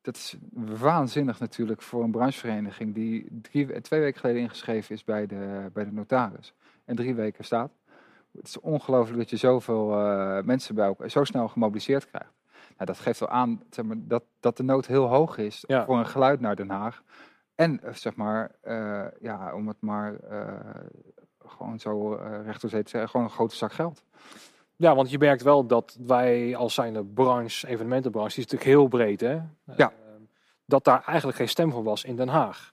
Dat 0.00 0.16
is 0.16 0.36
waanzinnig 0.78 1.40
natuurlijk 1.40 1.82
voor 1.82 2.02
een 2.04 2.10
branchevereniging 2.10 2.94
die 2.94 3.26
drie, 3.42 3.80
twee 3.80 4.00
weken 4.00 4.20
geleden 4.20 4.42
ingeschreven 4.42 4.94
is 4.94 5.04
bij 5.04 5.26
de, 5.26 5.70
bij 5.72 5.84
de 5.84 5.92
notaris. 5.92 6.54
En 6.84 6.96
drie 6.96 7.14
weken 7.14 7.44
staat. 7.44 7.70
Het 8.32 8.46
is 8.48 8.60
ongelooflijk 8.60 9.18
dat 9.18 9.30
je 9.30 9.36
zoveel 9.36 9.92
eh, 9.98 10.42
mensen 10.42 10.74
bij 10.74 10.86
elkaar 10.86 11.10
zo 11.10 11.24
snel 11.24 11.48
gemobiliseerd 11.48 12.06
krijgt. 12.06 12.32
Nou, 12.76 12.86
dat 12.86 12.98
geeft 12.98 13.20
wel 13.20 13.28
aan 13.28 13.62
zeg 13.70 13.84
maar, 13.84 13.96
dat, 14.00 14.22
dat 14.40 14.56
de 14.56 14.62
nood 14.62 14.86
heel 14.86 15.06
hoog 15.06 15.38
is 15.38 15.64
Ja. 15.66 15.84
voor 15.84 15.98
een 15.98 16.06
geluid 16.06 16.40
naar 16.40 16.56
Den 16.56 16.70
Haag. 16.70 17.02
En 17.54 17.80
eh, 17.82 17.94
zeg 17.94 18.16
maar, 18.16 18.56
eh, 18.60 19.06
ja, 19.20 19.54
om 19.54 19.68
het 19.68 19.80
maar 19.80 20.14
eh, 20.14 20.84
gewoon 21.46 21.78
zo 21.78 22.14
eh 22.14 22.44
recht 22.44 22.60
te 22.60 22.68
zeggen, 22.68 23.08
gewoon 23.08 23.26
een 23.26 23.32
grote 23.32 23.56
zak 23.56 23.72
geld. 23.72 24.02
Ja, 24.76 24.94
want 24.94 25.10
je 25.10 25.18
merkt 25.18 25.42
wel 25.42 25.66
dat 25.66 25.96
wij 26.00 26.56
als 26.56 26.74
zijnde 26.74 27.04
branche, 27.04 27.66
evenementenbranche, 27.66 28.34
die 28.34 28.44
is 28.44 28.50
natuurlijk 28.50 28.78
heel 28.78 28.88
breed, 28.88 29.20
hè? 29.20 29.32
Ja. 29.76 29.90
Eh, 29.90 29.94
dat 30.64 30.84
daar 30.84 31.02
eigenlijk 31.06 31.38
geen 31.38 31.48
stem 31.48 31.70
voor 31.72 31.82
was 31.82 32.04
in 32.04 32.16
Den 32.16 32.28
Haag. 32.28 32.72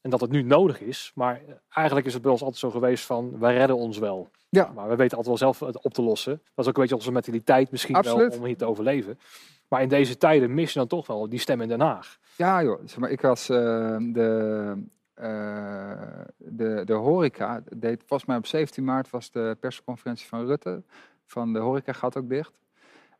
En 0.00 0.10
dat 0.10 0.20
het 0.20 0.30
nu 0.30 0.42
nodig 0.42 0.80
is, 0.80 1.12
maar 1.14 1.40
eigenlijk 1.68 2.06
is 2.06 2.12
het 2.12 2.22
bij 2.22 2.30
ons 2.30 2.40
altijd 2.40 2.60
zo 2.60 2.70
geweest 2.70 3.04
van, 3.04 3.38
wij 3.38 3.56
redden 3.56 3.76
ons 3.76 3.98
wel. 3.98 4.30
Ja. 4.48 4.70
Maar 4.74 4.88
we 4.88 4.96
weten 4.96 5.16
altijd 5.16 5.40
wel 5.40 5.52
zelf 5.52 5.60
het 5.60 5.82
op 5.84 5.94
te 5.94 6.02
lossen. 6.02 6.32
Dat 6.32 6.64
is 6.64 6.66
ook 6.66 6.76
een 6.76 6.82
beetje 6.82 6.96
onze 6.96 7.12
mentaliteit 7.12 7.70
misschien 7.70 7.94
Absoluut. 7.94 8.28
wel 8.28 8.38
om 8.38 8.44
hier 8.44 8.56
te 8.56 8.64
overleven. 8.64 9.18
Maar 9.68 9.82
in 9.82 9.88
deze 9.88 10.16
tijden 10.16 10.54
mis 10.54 10.72
je 10.72 10.78
dan 10.78 10.88
toch 10.88 11.06
wel 11.06 11.28
die 11.28 11.38
stem 11.38 11.60
in 11.60 11.68
Den 11.68 11.80
Haag. 11.80 12.18
Ja 12.36 12.62
joh, 12.62 12.80
zeg 12.84 12.98
maar, 12.98 13.10
ik 13.10 13.20
was 13.20 13.48
eh, 13.48 13.96
de, 14.00 14.74
eh, 15.14 16.20
de, 16.36 16.82
de 16.84 16.92
horeca, 16.92 17.62
deed, 17.76 18.02
volgens 18.06 18.28
mij 18.28 18.38
op 18.38 18.46
17 18.46 18.84
maart 18.84 19.10
was 19.10 19.30
de 19.30 19.56
persconferentie 19.60 20.26
van 20.26 20.46
Rutte, 20.46 20.82
van 21.26 21.52
de 21.52 21.58
horeca 21.58 21.92
gaat 21.92 22.16
ook 22.16 22.28
dicht. 22.28 22.58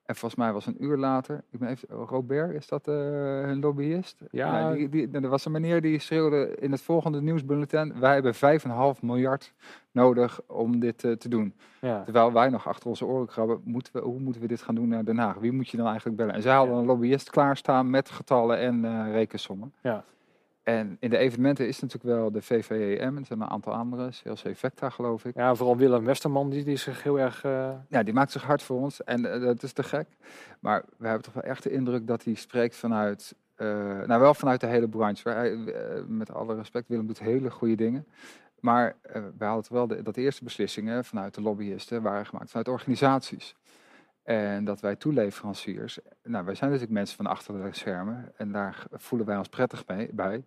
En 0.09 0.17
volgens 0.17 0.41
mij 0.41 0.53
was 0.53 0.67
een 0.67 0.85
uur 0.85 0.97
later, 0.97 1.45
ik 1.51 1.59
ben 1.59 1.69
even, 1.69 1.89
Robert, 1.89 2.55
is 2.55 2.69
dat 2.69 2.89
uh, 2.89 2.95
hun 3.45 3.61
lobbyist? 3.61 4.23
Ja. 4.31 4.73
die, 4.73 4.89
die, 4.89 5.09
er 5.11 5.29
was 5.29 5.45
een 5.45 5.53
meneer 5.53 5.81
die 5.81 5.99
schreeuwde 5.99 6.55
in 6.61 6.73
het 6.73 6.83
volgende 6.83 7.21
nieuwsbulletin, 7.21 7.95
wij 8.01 8.15
hebben 8.15 8.35
5,5 8.95 9.01
miljard 9.01 9.53
nodig 9.91 10.41
om 10.47 10.81
dit 10.81 11.03
uh, 11.05 11.13
te 11.13 11.29
doen. 11.29 11.55
Ja. 11.81 12.03
Terwijl 12.05 12.33
wij 12.33 12.49
nog 12.49 12.69
achter 12.69 12.89
onze 12.89 13.05
oren 13.07 13.27
krabben, 13.27 13.61
moeten 13.65 13.93
we, 13.93 14.01
hoe 14.01 14.21
moeten 14.21 14.43
we 14.43 14.49
dit 14.49 14.63
gaan 14.63 14.75
doen 14.75 14.89
naar 14.89 15.05
Den 15.05 15.19
Haag? 15.19 15.37
Wie 15.39 15.53
moet 15.53 15.69
je 15.69 15.77
dan 15.77 15.87
eigenlijk 15.87 16.17
bellen? 16.17 16.35
En 16.35 16.43
zij 16.43 16.55
hadden 16.55 16.75
Ja. 16.75 16.81
een 16.81 16.87
lobbyist 16.87 17.31
klaarstaan 17.31 17.91
met 17.91 18.11
getallen 18.11 18.59
en 18.59 18.85
uh, 18.85 19.13
rekensommen. 19.13 19.73
Ja. 19.83 20.05
En 20.69 20.97
in 21.01 21.11
de 21.11 21.19
evenementen 21.19 21.69
is 21.69 21.81
natuurlijk 21.81 22.15
wel 22.15 22.31
de 22.31 22.43
VVEM, 22.43 22.99
en 22.99 23.17
er 23.17 23.27
zijn 23.27 23.41
een 23.41 23.49
aantal 23.49 23.73
andere, 23.73 24.11
CLC 24.23 24.57
Vecta 24.57 24.91
geloof 24.91 25.25
ik. 25.25 25.35
ja, 25.35 25.55
vooral 25.55 25.77
Willem 25.77 26.05
Westerman, 26.05 26.51
die, 26.51 26.65
die 26.65 26.73
is 26.73 26.83
zich 26.83 27.03
heel 27.03 27.19
erg... 27.21 27.45
eh, 27.45 27.71
Ja, 27.89 28.03
die 28.03 28.15
maakt 28.15 28.33
zich 28.33 28.43
hard 28.43 28.63
voor 28.63 28.81
ons 28.81 29.05
en 29.05 29.25
uh, 29.25 29.41
dat 29.41 29.63
is 29.63 29.73
te 29.73 29.83
gek. 29.83 30.07
Maar 30.61 30.85
we 30.97 31.07
hebben 31.07 31.25
toch 31.25 31.35
wel 31.35 31.43
echt 31.43 31.63
de 31.63 31.71
indruk 31.71 32.07
dat 32.07 32.25
hij 32.25 32.35
spreekt 32.35 32.77
vanuit, 32.77 33.35
uh, 33.57 33.69
nou 34.07 34.21
wel 34.21 34.35
vanuit 34.35 34.61
de 34.61 34.67
hele 34.67 34.89
branche. 34.89 35.29
Hij, 35.29 35.57
met 36.07 36.33
alle 36.33 36.55
respect, 36.55 36.89
Willem 36.89 37.07
doet 37.07 37.19
hele 37.19 37.51
goede 37.51 37.75
dingen. 37.75 38.07
Maar 38.61 38.97
wij 39.39 39.49
hadden 39.49 39.73
wel 39.73 39.87
de, 39.87 40.03
dat 40.03 40.15
de 40.15 40.21
eerste 40.21 40.45
beslissingen 40.45 41.05
vanuit 41.05 41.35
de 41.35 41.41
lobbyisten 41.41 42.03
waren 42.03 42.27
gemaakt 42.27 42.51
vanuit 42.51 42.69
organisaties. 42.69 43.55
En 44.29 44.65
dat 44.65 44.81
wij 44.81 44.97
toeleveranciers, 44.97 45.99
nou 46.23 46.45
wij 46.45 46.55
zijn 46.55 46.71
natuurlijk 46.71 46.99
mensen 46.99 47.17
van 47.17 47.27
achter 47.27 47.63
de 47.63 47.69
schermen 47.71 48.33
en 48.37 48.53
daar 48.53 48.87
voelen 48.93 49.27
wij 49.27 49.37
ons 49.37 49.49
prettig 49.49 49.87
mee, 49.87 50.09
bij, 50.13 50.45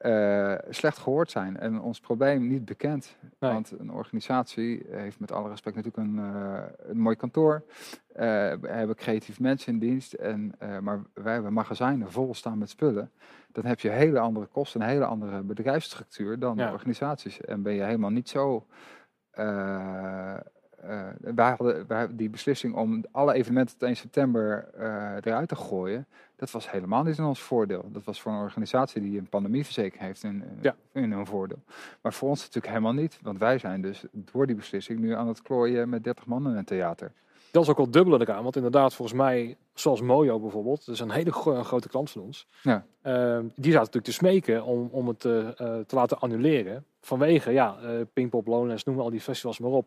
uh, 0.00 0.54
slecht 0.68 0.98
gehoord 0.98 1.30
zijn 1.30 1.58
en 1.58 1.80
ons 1.80 2.00
probleem 2.00 2.46
niet 2.46 2.64
bekend. 2.64 3.16
Nee. 3.38 3.52
Want 3.52 3.70
een 3.78 3.90
organisatie 3.92 4.86
heeft 4.90 5.20
met 5.20 5.32
alle 5.32 5.48
respect 5.48 5.76
natuurlijk 5.76 6.08
een, 6.08 6.16
uh, 6.16 6.60
een 6.86 6.98
mooi 6.98 7.16
kantoor, 7.16 7.62
uh, 7.64 8.16
we 8.60 8.68
hebben 8.68 8.96
creatief 8.96 9.40
mensen 9.40 9.72
in 9.72 9.78
dienst, 9.78 10.12
en, 10.12 10.54
maar 10.80 11.02
wij 11.14 11.32
hebben 11.32 11.52
magazijnen 11.52 12.10
vol 12.10 12.34
staan 12.34 12.58
met 12.58 12.70
spullen. 12.70 13.10
Dan 13.52 13.64
heb 13.64 13.80
je 13.80 13.88
hele 13.88 14.18
andere 14.18 14.46
kosten, 14.46 14.80
een 14.80 14.88
hele 14.88 15.04
andere 15.04 15.42
bedrijfsstructuur 15.42 16.38
dan 16.38 16.56
Ja. 16.56 16.72
organisaties. 16.72 17.40
En 17.40 17.62
ben 17.62 17.72
je 17.72 17.82
helemaal 17.82 18.10
niet 18.10 18.28
zo 18.28 18.66
uh, 19.38 20.36
wij 21.20 21.48
hadden 21.48 21.86
wij, 21.86 22.06
die 22.10 22.30
beslissing 22.30 22.74
om 22.74 23.04
alle 23.10 23.32
evenementen 23.34 23.78
tot 23.78 23.88
1 23.88 23.96
september 23.96 24.68
uh, 24.78 24.84
eruit 25.22 25.48
te 25.48 25.56
gooien, 25.56 26.06
dat 26.36 26.50
was 26.50 26.70
helemaal 26.70 27.02
niet 27.02 27.18
in 27.18 27.24
ons 27.24 27.40
voordeel. 27.42 27.88
Dat 27.92 28.04
was 28.04 28.20
voor 28.22 28.32
een 28.32 28.38
organisatie 28.38 29.02
die 29.02 29.18
een 29.18 29.28
pandemieverzekering 29.28 30.06
heeft 30.06 30.22
in, 30.22 30.44
Ja. 30.60 30.74
in 30.92 31.12
hun 31.12 31.26
voordeel. 31.26 31.62
Maar 32.00 32.12
voor 32.12 32.28
ons 32.28 32.38
natuurlijk 32.40 32.66
helemaal 32.66 32.92
niet, 32.92 33.18
want 33.22 33.38
wij 33.38 33.58
zijn 33.58 33.82
dus 33.82 34.04
door 34.12 34.46
die 34.46 34.56
beslissing 34.56 34.98
nu 34.98 35.14
aan 35.14 35.28
het 35.28 35.42
klooien 35.42 35.88
met 35.88 36.04
30 36.04 36.26
man 36.26 36.48
in 36.48 36.56
een 36.56 36.64
theater. 36.64 37.12
Dat 37.52 37.62
is 37.62 37.68
ook 37.68 37.76
wel 37.76 37.90
dubbel 37.90 38.26
aan, 38.26 38.42
want 38.42 38.56
inderdaad, 38.56 38.94
volgens 38.94 39.18
mij, 39.18 39.56
zoals 39.74 40.00
Mojo 40.00 40.40
bijvoorbeeld, 40.40 40.86
dat 40.86 40.94
is 40.94 41.00
een 41.00 41.10
hele 41.10 41.32
gro 41.32 41.62
grote 41.62 41.88
klant 41.88 42.10
van 42.10 42.22
ons. 42.22 42.46
Ja. 42.62 42.86
Uh, 43.02 43.38
die 43.38 43.72
zaten 43.72 43.72
natuurlijk 43.72 44.04
te 44.04 44.12
smeken 44.12 44.64
om, 44.64 44.88
om 44.90 45.08
het 45.08 45.24
uh, 45.24 45.34
uh, 45.34 45.50
te 45.54 45.94
laten 45.94 46.18
annuleren. 46.18 46.84
Vanwege, 47.00 47.50
ja, 47.50 47.76
uh, 47.82 48.00
Pinkpop, 48.12 48.46
Lowlands, 48.46 48.84
noem 48.84 49.00
al 49.00 49.10
die 49.10 49.20
festivals 49.20 49.58
maar 49.58 49.70
op. 49.70 49.86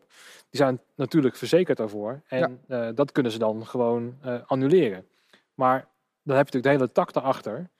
Die 0.50 0.60
zijn 0.60 0.80
natuurlijk 0.94 1.36
verzekerd 1.36 1.78
daarvoor. 1.78 2.22
En 2.26 2.60
ja. 2.68 2.92
dat 2.92 3.12
kunnen 3.12 3.32
ze 3.32 3.38
dan 3.38 3.66
gewoon 3.66 4.14
annuleren. 4.46 5.06
Maar 5.54 5.88
dan 6.22 6.36
heb 6.36 6.48
je 6.48 6.54
natuurlijk 6.58 6.64
de 6.64 6.70
hele 6.70 6.92
tak 6.92 7.12
daarachter. 7.12 7.70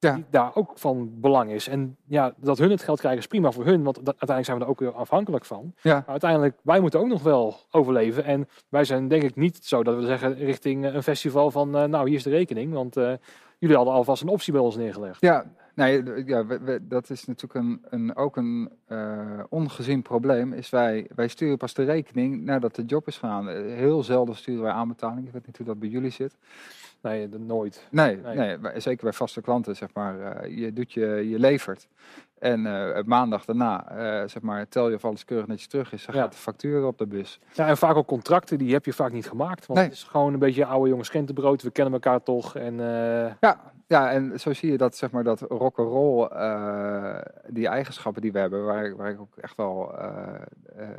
Ja. 0.00 0.14
Die 0.14 0.24
daar 0.30 0.50
ook 0.54 0.72
van 0.74 1.10
belang 1.20 1.50
is. 1.50 1.68
En 1.68 1.96
ja, 2.06 2.34
dat 2.36 2.58
hun 2.58 2.70
het 2.70 2.82
geld 2.82 2.98
krijgen 2.98 3.20
is 3.20 3.26
prima 3.26 3.50
voor 3.50 3.64
hun. 3.64 3.82
Want 3.82 3.96
uiteindelijk 3.96 4.44
zijn 4.46 4.58
we 4.58 4.64
er 4.64 4.70
ook 4.70 4.80
weer 4.80 4.92
afhankelijk 4.92 5.44
van. 5.44 5.74
Ja. 5.82 5.94
Maar 5.94 6.04
uiteindelijk, 6.06 6.56
wij 6.62 6.80
moeten 6.80 7.00
ook 7.00 7.06
nog 7.06 7.22
wel 7.22 7.56
overleven. 7.70 8.24
En 8.24 8.48
wij 8.68 8.84
zijn 8.84 9.08
denk 9.08 9.22
ik 9.22 9.36
niet 9.36 9.64
zo 9.64 9.82
dat 9.82 9.96
we 9.96 10.06
zeggen 10.06 10.34
richting 10.34 10.84
een 10.84 11.02
festival 11.02 11.50
van... 11.50 11.76
Uh, 11.76 11.84
nou, 11.84 12.08
hier 12.08 12.16
is 12.16 12.22
de 12.22 12.30
rekening. 12.30 12.72
Want 12.72 12.96
uh, 12.96 13.12
jullie 13.58 13.76
hadden 13.76 13.94
alvast 13.94 14.22
een 14.22 14.28
optie 14.28 14.52
bij 14.52 14.62
ons 14.62 14.76
neergelegd. 14.76 15.20
Ja, 15.20 15.44
nee, 15.74 16.24
ja 16.26 16.46
we, 16.46 16.60
we, 16.60 16.86
dat 16.88 17.10
is 17.10 17.24
natuurlijk 17.24 17.54
een, 17.54 17.84
een, 17.90 18.16
ook 18.16 18.36
een 18.36 18.70
uh, 18.88 19.40
ongezien 19.48 20.02
probleem. 20.02 20.52
Is 20.52 20.70
wij, 20.70 21.10
wij 21.14 21.28
sturen 21.28 21.56
pas 21.56 21.74
de 21.74 21.84
rekening 21.84 22.44
nadat 22.44 22.74
de 22.74 22.84
job 22.84 23.06
is 23.06 23.18
gedaan. 23.18 23.48
Heel 23.48 24.02
zelden 24.02 24.36
sturen 24.36 24.62
wij 24.62 24.72
aanbetaling. 24.72 25.26
Ik 25.26 25.32
weet 25.32 25.46
niet 25.46 25.56
hoe 25.56 25.66
dat 25.66 25.78
bij 25.78 25.88
jullie 25.88 26.10
zit. 26.10 26.36
Nee, 27.02 27.28
nooit. 27.28 27.86
Nee, 27.90 28.16
nee. 28.16 28.58
nee, 28.58 28.80
zeker 28.80 29.02
bij 29.02 29.12
vaste 29.12 29.40
klanten, 29.40 29.76
zeg 29.76 29.88
maar. 29.94 30.44
Uh, 30.44 30.58
je 30.58 30.72
doet 30.72 30.92
je, 30.92 31.28
je 31.28 31.38
levert. 31.38 31.88
En 32.40 32.60
uh, 32.66 32.98
maandag 33.04 33.44
daarna, 33.44 33.92
uh, 33.92 34.28
zeg 34.28 34.42
maar, 34.42 34.68
tel 34.68 34.88
je 34.88 34.94
of 34.94 35.04
alles 35.04 35.24
keurig 35.24 35.46
netjes 35.46 35.66
terug 35.68 35.92
is, 35.92 36.06
dan 36.06 36.14
Ja. 36.14 36.22
gaat 36.22 36.32
de 36.32 36.38
factuur 36.38 36.84
op 36.86 36.98
de 36.98 37.06
bus. 37.06 37.40
Ja, 37.52 37.68
en 37.68 37.76
vaak 37.76 37.96
ook 37.96 38.06
contracten, 38.06 38.58
die 38.58 38.72
heb 38.72 38.84
je 38.84 38.92
vaak 38.92 39.12
niet 39.12 39.28
gemaakt. 39.28 39.66
Want 39.66 39.78
Nee. 39.78 39.88
het 39.88 39.96
is 39.98 40.02
gewoon 40.04 40.32
een 40.32 40.38
beetje 40.38 40.64
oude 40.64 40.88
jongens 40.88 41.08
Gentenbrood. 41.08 41.62
We 41.62 41.70
kennen 41.70 41.94
elkaar 41.94 42.22
toch. 42.22 42.56
En 42.56 42.80
eh, 42.80 43.32
Ja, 43.40 43.60
ja, 43.86 44.10
en 44.10 44.40
zo 44.40 44.52
zie 44.52 44.70
je 44.70 44.76
dat, 44.76 44.96
zeg 44.96 45.10
maar, 45.10 45.24
dat 45.24 45.40
rock'n'roll, 45.40 46.28
die 47.48 47.68
eigenschappen 47.68 48.22
die 48.22 48.32
we 48.32 48.38
hebben, 48.38 48.64
waar, 48.64 48.84
ik- 48.84 48.96
waar 48.96 49.10
ik 49.10 49.20
ook 49.20 49.36
echt 49.36 49.56
wel, 49.56 49.94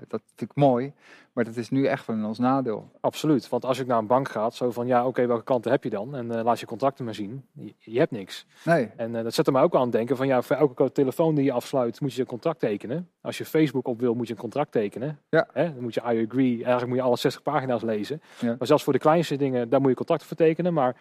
dat 0.07 0.21
vind 0.35 0.51
ik 0.51 0.55
mooi, 0.55 0.93
maar 1.33 1.43
dat 1.43 1.55
is 1.55 1.69
nu 1.69 1.85
echt 1.85 2.05
wel 2.07 2.15
in 2.15 2.25
ons 2.25 2.39
nadeel. 2.39 2.89
absoluut. 3.01 3.49
Want 3.49 3.65
als 3.65 3.79
ik 3.79 3.87
naar 3.87 3.97
een 3.97 4.07
bank 4.07 4.29
ga, 4.29 4.49
zo 4.49 4.71
van 4.71 4.87
ja, 4.87 5.05
oké, 5.07 5.25
welke 5.27 5.43
klanten 5.43 5.71
heb 5.71 5.83
je 5.83 5.89
dan? 5.89 6.15
En 6.15 6.31
eh, 6.37 6.43
laat 6.43 6.59
je 6.59 6.65
contracten 6.65 7.05
maar 7.05 7.13
zien. 7.15 7.45
Je, 7.53 7.73
je 7.79 7.99
hebt 7.99 8.11
niks. 8.11 8.45
Nee, 8.65 8.91
En 8.97 9.15
eh, 9.15 9.23
dat 9.23 9.33
zet 9.33 9.47
er 9.47 9.53
mij 9.53 9.61
ook 9.61 9.75
aan 9.75 9.81
het 9.81 9.91
denken 9.91 10.15
van 10.17 10.27
ja, 10.27 10.41
voor 10.41 10.55
elke 10.55 10.91
telefoon 10.91 11.30
die 11.35 11.43
je 11.43 11.51
afsluit, 11.51 12.01
moet 12.01 12.13
je 12.13 12.21
een 12.21 12.27
contract 12.27 12.59
tekenen. 12.59 13.09
Als 13.21 13.37
je 13.37 13.45
Facebook 13.45 13.87
op 13.87 13.99
wil, 13.99 14.13
moet 14.13 14.27
je 14.27 14.33
een 14.33 14.39
contract 14.39 14.71
tekenen. 14.71 15.19
Ja. 15.29 15.47
Hè? 15.53 15.73
Dan 15.73 15.83
moet 15.83 15.93
je 15.93 16.01
I 16.01 16.25
agree, 16.25 16.55
eigenlijk 16.55 16.87
moet 16.87 16.97
je 16.97 17.01
alle 17.01 17.17
60 17.17 17.43
pagina's 17.43 17.81
lezen. 17.81 18.21
Ja. 18.39 18.55
Maar 18.57 18.67
zelfs 18.67 18.83
voor 18.83 18.93
de 18.93 18.99
kleinste 18.99 19.35
dingen, 19.35 19.69
daar 19.69 19.81
moet 19.81 19.89
je 19.89 19.95
contracten 19.95 20.27
voor 20.27 20.37
tekenen. 20.37 20.73
Maar 20.73 20.95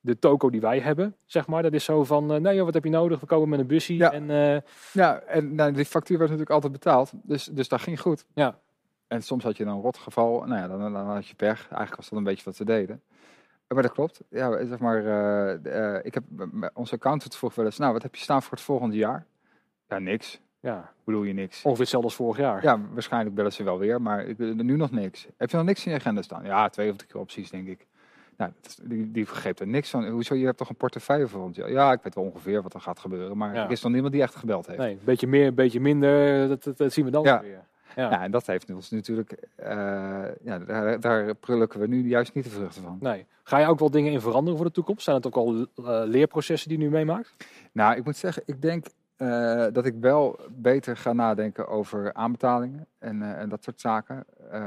de 0.00 0.18
toko 0.18 0.50
die 0.50 0.60
wij 0.60 0.80
hebben, 0.80 1.16
zeg 1.24 1.46
maar, 1.46 1.62
dat 1.62 1.72
is 1.72 1.84
zo 1.84 2.04
van, 2.04 2.32
eh, 2.32 2.40
nee 2.40 2.54
joh, 2.54 2.64
wat 2.64 2.74
heb 2.74 2.84
je 2.84 2.90
nodig? 2.90 3.20
We 3.20 3.26
komen 3.26 3.48
met 3.48 3.58
een 3.58 3.66
busje. 3.66 3.96
Ja. 3.96 4.12
En 4.12 4.30
eh, 4.30 4.60
ja, 4.92 5.18
en 5.18 5.54
nou, 5.54 5.72
die 5.72 5.84
factuur 5.84 6.18
werd 6.18 6.30
natuurlijk 6.30 6.54
altijd 6.54 6.72
betaald, 6.72 7.12
dus, 7.22 7.44
dus 7.44 7.68
dat 7.68 7.80
ging 7.80 8.00
goed. 8.00 8.26
Ja. 8.34 8.58
En 9.06 9.22
soms 9.22 9.44
had 9.44 9.56
je 9.56 9.64
dan 9.64 9.74
een 9.74 9.82
rotgeval, 9.82 10.44
nou 10.44 10.60
ja, 10.60 10.68
dan, 10.68 10.92
dan 10.92 11.06
had 11.06 11.26
je 11.26 11.34
pech. 11.34 11.60
Eigenlijk 11.60 11.96
was 11.96 12.08
dat 12.08 12.18
een 12.18 12.24
beetje 12.24 12.44
wat 12.44 12.56
ze 12.56 12.64
deden. 12.64 13.02
Maar 13.68 13.82
dat 13.82 13.92
klopt. 13.92 14.20
Ja, 14.30 14.64
zeg 14.64 14.78
maar, 14.78 15.06
eh, 15.64 16.04
ik 16.04 16.14
heb, 16.14 16.24
onze 16.74 16.94
accountant 16.94 17.36
vroeg 17.36 17.54
wel 17.54 17.64
eens, 17.64 17.78
nou, 17.78 17.92
wat 17.92 18.02
heb 18.02 18.14
je 18.14 18.22
staan 18.22 18.42
voor 18.42 18.52
het 18.52 18.60
volgende 18.60 18.96
jaar? 18.96 19.26
Ja, 19.88 19.98
niks. 19.98 20.40
ja, 20.60 20.92
bedoel 21.04 21.22
je 21.22 21.32
niks? 21.32 21.56
ongeveer 21.62 21.78
hetzelfde 21.80 22.08
als 22.08 22.16
vorig 22.16 22.36
jaar. 22.38 22.62
Ja, 22.62 22.80
waarschijnlijk 22.92 23.34
bellen 23.34 23.52
ze 23.52 23.62
wel 23.62 23.78
weer, 23.78 24.02
maar 24.02 24.24
ik, 24.24 24.38
nu 24.38 24.76
nog 24.76 24.90
niks. 24.90 25.26
Heb 25.36 25.50
je 25.50 25.56
nog 25.56 25.66
niks 25.66 25.84
in 25.86 25.92
je 25.92 25.98
agenda 25.98 26.22
staan? 26.22 26.44
Ja, 26.44 26.68
twee 26.68 26.90
of 26.90 26.96
drie 26.96 27.10
keer 27.10 27.20
opties, 27.20 27.50
denk 27.50 27.68
ik. 27.68 27.86
Nou, 28.36 28.50
die, 28.82 29.10
die 29.10 29.26
vergeet 29.26 29.60
er 29.60 29.66
niks 29.66 29.90
van. 29.90 30.06
Hoezo, 30.08 30.34
je 30.34 30.44
hebt 30.44 30.58
toch 30.58 30.68
een 30.68 30.76
portefeuille 30.76 31.28
voor 31.28 31.42
ons? 31.42 31.56
Ja, 31.56 31.92
ik 31.92 32.00
weet 32.02 32.14
wel 32.14 32.24
ongeveer 32.24 32.62
wat 32.62 32.74
er 32.74 32.80
gaat 32.80 32.98
gebeuren, 32.98 33.36
maar 33.36 33.54
Ja. 33.54 33.64
er 33.64 33.70
is 33.70 33.82
nog 33.82 33.92
niemand 33.92 34.12
die 34.12 34.22
echt 34.22 34.34
gebeld 34.34 34.66
heeft. 34.66 34.78
Nee, 34.78 34.92
een 34.92 35.00
beetje 35.04 35.26
meer, 35.26 35.46
een 35.46 35.54
beetje 35.54 35.80
minder, 35.80 36.48
dat, 36.48 36.62
dat, 36.64 36.76
dat 36.76 36.92
zien 36.92 37.04
we 37.04 37.10
dan 37.10 37.22
Ja. 37.24 37.40
weer. 37.40 37.64
Ja. 37.96 38.10
Ja, 38.10 38.22
en 38.22 38.30
dat 38.30 38.46
heeft 38.46 38.70
ons 38.72 38.90
natuurlijk, 38.90 39.32
eh, 39.56 39.66
ja, 40.44 40.58
daar, 40.58 41.00
daar 41.00 41.34
prullen 41.34 41.78
we 41.78 41.86
nu 41.86 42.08
juist 42.08 42.34
niet 42.34 42.44
de 42.44 42.50
vruchten 42.50 42.82
van. 42.82 42.98
Nee. 43.00 43.26
Ga 43.42 43.58
je 43.58 43.66
ook 43.66 43.78
wel 43.78 43.90
dingen 43.90 44.12
in 44.12 44.20
veranderen 44.20 44.56
voor 44.56 44.66
de 44.66 44.72
toekomst? 44.72 45.02
Zijn 45.04 45.16
het 45.16 45.26
ook 45.26 45.36
al 45.36 45.54
eh, 45.54 46.02
leerprocessen 46.04 46.68
die 46.68 46.78
je 46.78 46.84
nu 46.84 46.90
meemaakt? 46.90 47.34
Nou, 47.72 47.96
ik 47.96 48.04
moet 48.04 48.16
zeggen, 48.16 48.42
ik 48.46 48.62
denk 48.62 48.86
dat 49.72 49.86
ik 49.86 49.94
wel 50.00 50.40
beter 50.50 50.96
ga 50.96 51.12
nadenken 51.12 51.68
over 51.68 52.14
aanbetalingen 52.14 52.86
en, 52.98 53.22
eh, 53.22 53.40
en 53.40 53.48
dat 53.48 53.64
soort 53.64 53.80
zaken. 53.80 54.24
Eh, 54.50 54.60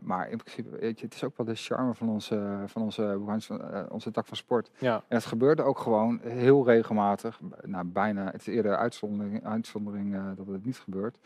maar 0.00 0.30
in 0.30 0.36
principe, 0.36 0.78
weet 0.78 0.98
je, 0.98 1.04
het 1.04 1.14
is 1.14 1.24
ook 1.24 1.36
wel 1.36 1.46
de 1.46 1.54
charme 1.54 1.94
van 1.94 2.08
onze, 2.08 2.62
van 2.66 2.82
onze, 2.82 3.18
eh, 3.58 3.82
onze 3.88 4.10
tak 4.10 4.26
van 4.26 4.36
sport. 4.36 4.70
Ja. 4.78 4.94
En 4.94 5.16
het 5.16 5.24
gebeurde 5.26 5.62
ook 5.62 5.78
gewoon 5.78 6.20
heel 6.22 6.64
regelmatig. 6.66 7.40
Nou, 7.62 7.84
bijna, 7.84 8.24
het 8.24 8.40
is 8.40 8.46
eerder 8.46 8.76
uitzondering, 8.76 9.46
uitzondering 9.46 10.14
eh, 10.14 10.22
dat 10.36 10.46
het 10.46 10.64
niet 10.64 10.78
gebeurt. 10.78 11.18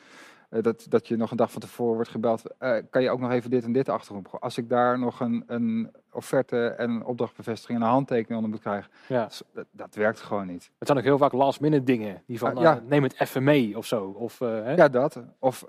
Dat, 0.60 0.86
dat 0.88 1.08
je 1.08 1.16
nog 1.16 1.30
een 1.30 1.36
dag 1.36 1.52
van 1.52 1.60
tevoren 1.60 1.94
wordt 1.94 2.10
gebeld. 2.10 2.42
kan 2.90 3.02
je 3.02 3.10
ook 3.10 3.20
nog 3.20 3.30
even 3.30 3.50
dit 3.50 3.64
en 3.64 3.72
dit 3.72 3.88
achterom? 3.88 4.24
Als 4.40 4.58
ik 4.58 4.68
daar 4.68 4.98
nog 4.98 5.20
een, 5.20 5.44
een 5.46 5.90
offerte 6.10 6.66
en 6.66 6.90
een 6.90 7.04
opdrachtbevestiging 7.04 7.78
en 7.78 7.84
een 7.84 7.90
handtekening 7.90 8.34
onder 8.34 8.50
moet 8.50 8.60
krijgen. 8.60 8.90
Ja. 9.08 9.28
Dat, 9.52 9.66
dat 9.70 9.94
werkt 9.94 10.20
gewoon 10.20 10.46
niet. 10.46 10.70
Het 10.78 10.86
zijn 10.86 10.98
ook 10.98 11.04
heel 11.04 11.18
vaak 11.18 11.32
last 11.32 11.60
minute 11.60 11.84
dingen. 11.84 12.22
Die 12.26 12.38
van, 12.38 12.56
Ah, 12.56 12.62
ja. 12.62 12.82
neem 12.88 13.02
het 13.02 13.20
even 13.20 13.44
mee 13.44 13.76
of 13.76 13.86
zo. 13.86 14.04
Of, 14.04 14.38
hè? 14.38 14.74
Ja, 14.74 14.88
dat. 14.88 15.22
Of 15.38 15.64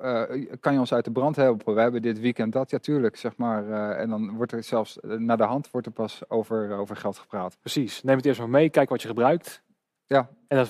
kan 0.59 0.73
je 0.73 0.79
ons 0.79 0.93
uit 0.93 1.05
de 1.05 1.11
brand 1.11 1.35
helpen? 1.35 1.75
We 1.75 1.81
hebben 1.81 2.01
dit 2.01 2.12
weekend 2.19 2.53
dat. 2.53 2.69
Ja, 2.69 2.77
tuurlijk, 2.77 3.15
zeg 3.15 3.37
maar. 3.37 3.69
eh, 3.69 4.01
en 4.01 4.09
dan 4.09 4.35
wordt 4.35 4.51
er 4.51 4.63
zelfs 4.63 4.99
eh, 4.99 5.09
naar 5.11 5.37
de 5.37 5.43
hand 5.43 5.71
wordt 5.71 5.87
er 5.87 5.93
pas 5.93 6.21
over, 6.27 6.71
over 6.71 6.95
geld 6.95 7.17
gepraat. 7.17 7.57
Precies. 7.59 8.03
Neem 8.03 8.15
het 8.17 8.25
eerst 8.25 8.39
maar 8.39 8.49
mee. 8.49 8.69
Kijk 8.69 8.89
wat 8.89 9.01
je 9.01 9.07
gebruikt. 9.07 9.61
Ja. 10.05 10.29
En 10.47 10.57
dat 10.57 10.69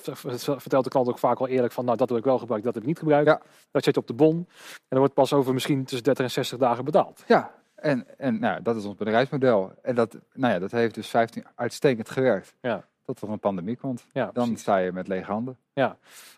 vertelt 0.62 0.84
de 0.84 0.90
klant 0.90 1.08
ook 1.08 1.20
vaak 1.20 1.40
wel 1.40 1.48
eerlijk 1.48 1.74
van, 1.74 1.86
nou 1.86 1.98
dat 1.98 2.10
heb 2.10 2.18
ik 2.18 2.24
wel 2.24 2.40
gebruikt, 2.40 2.64
dat 2.66 2.74
heb 2.74 2.84
ik 2.84 2.90
niet 2.90 3.00
gebruikt. 3.00 3.28
Ja. 3.28 3.42
Dat 3.72 3.84
zit 3.84 3.98
op 3.98 4.08
de 4.08 4.14
bon. 4.14 4.36
En 4.38 4.46
dan 4.90 5.00
wordt 5.00 5.14
pas 5.14 5.34
over 5.34 5.54
misschien 5.54 5.84
tussen 5.84 6.04
30 6.04 6.26
en 6.26 6.32
60 6.32 6.58
dagen 6.58 6.86
betaald. 6.86 7.24
Ja, 7.28 7.54
en, 7.76 8.18
en 8.18 8.40
nou, 8.40 8.62
dat 8.62 8.76
is 8.76 8.86
ons 8.86 8.96
bedrijfsmodel. 8.96 9.72
En 9.82 9.96
dat, 9.96 10.18
nou 10.34 10.54
ja, 10.54 10.60
dat 10.60 10.72
heeft 10.72 10.96
dus 10.96 11.08
15 11.10 11.46
uitstekend 11.56 12.10
gewerkt. 12.10 12.56
Ja. 12.62 12.86
Tot 13.06 13.22
er 13.22 13.30
een 13.30 13.40
pandemie 13.40 13.78
komt. 13.78 14.06
Ja, 14.14 14.24
Dan 14.26 14.34
precies. 14.34 14.62
sta 14.62 14.78
je 14.78 14.92
met 14.92 15.08
lege 15.08 15.32
handen. 15.32 15.58